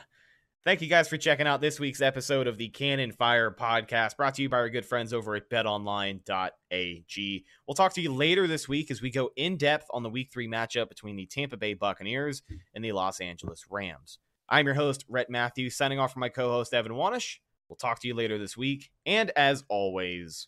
Thank 0.66 0.82
you 0.82 0.88
guys 0.90 1.08
for 1.08 1.18
checking 1.18 1.48
out 1.48 1.62
this 1.62 1.80
week's 1.80 2.02
episode 2.02 2.46
of 2.46 2.58
the 2.58 2.68
Cannon 2.68 3.14
Fire 3.14 3.50
podcast 3.50 4.18
brought 4.18 4.36
to 4.36 4.42
you 4.42 4.50
by 4.50 4.58
our 4.58 4.70
good 4.70 4.86
friends 4.86 5.14
over 5.14 5.36
at 5.36 5.50
betonline.ag. 5.50 7.46
We'll 7.66 7.76
talk 7.76 7.94
to 7.94 8.02
you 8.02 8.14
later 8.14 8.46
this 8.46 8.68
week 8.68 8.92
as 8.92 9.02
we 9.02 9.10
go 9.10 9.32
in 9.36 9.56
depth 9.58 9.86
on 9.92 10.04
the 10.04 10.10
week 10.10 10.30
three 10.32 10.48
matchup 10.50 10.90
between 10.90 11.16
the 11.16 11.26
Tampa 11.26 11.56
Bay 11.58 11.74
Buccaneers 11.74 12.42
and 12.76 12.84
the 12.84 12.92
Los 12.92 13.22
Angeles 13.22 13.66
Rams. 13.70 14.20
I'm 14.50 14.66
your 14.66 14.76
host, 14.76 15.06
Rhett 15.08 15.30
Matthews, 15.30 15.76
signing 15.78 15.98
off 16.00 16.12
from 16.14 16.22
my 16.22 16.30
co 16.30 16.50
host, 16.50 16.74
Evan 16.74 16.92
Wanish. 16.92 17.38
We'll 17.70 17.78
talk 17.78 18.00
to 18.02 18.08
you 18.08 18.16
later 18.16 18.38
this 18.38 18.58
week. 18.58 18.90
And 19.06 19.32
as 19.36 19.64
always, 19.70 20.48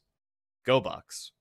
go 0.65 0.81
Bucks. 0.81 1.31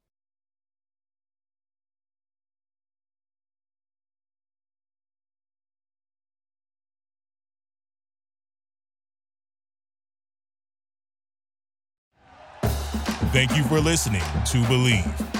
Thank 13.33 13.57
you 13.57 13.63
for 13.65 13.81
listening 13.81 14.21
to 14.21 14.59
Bleav. 14.65 15.40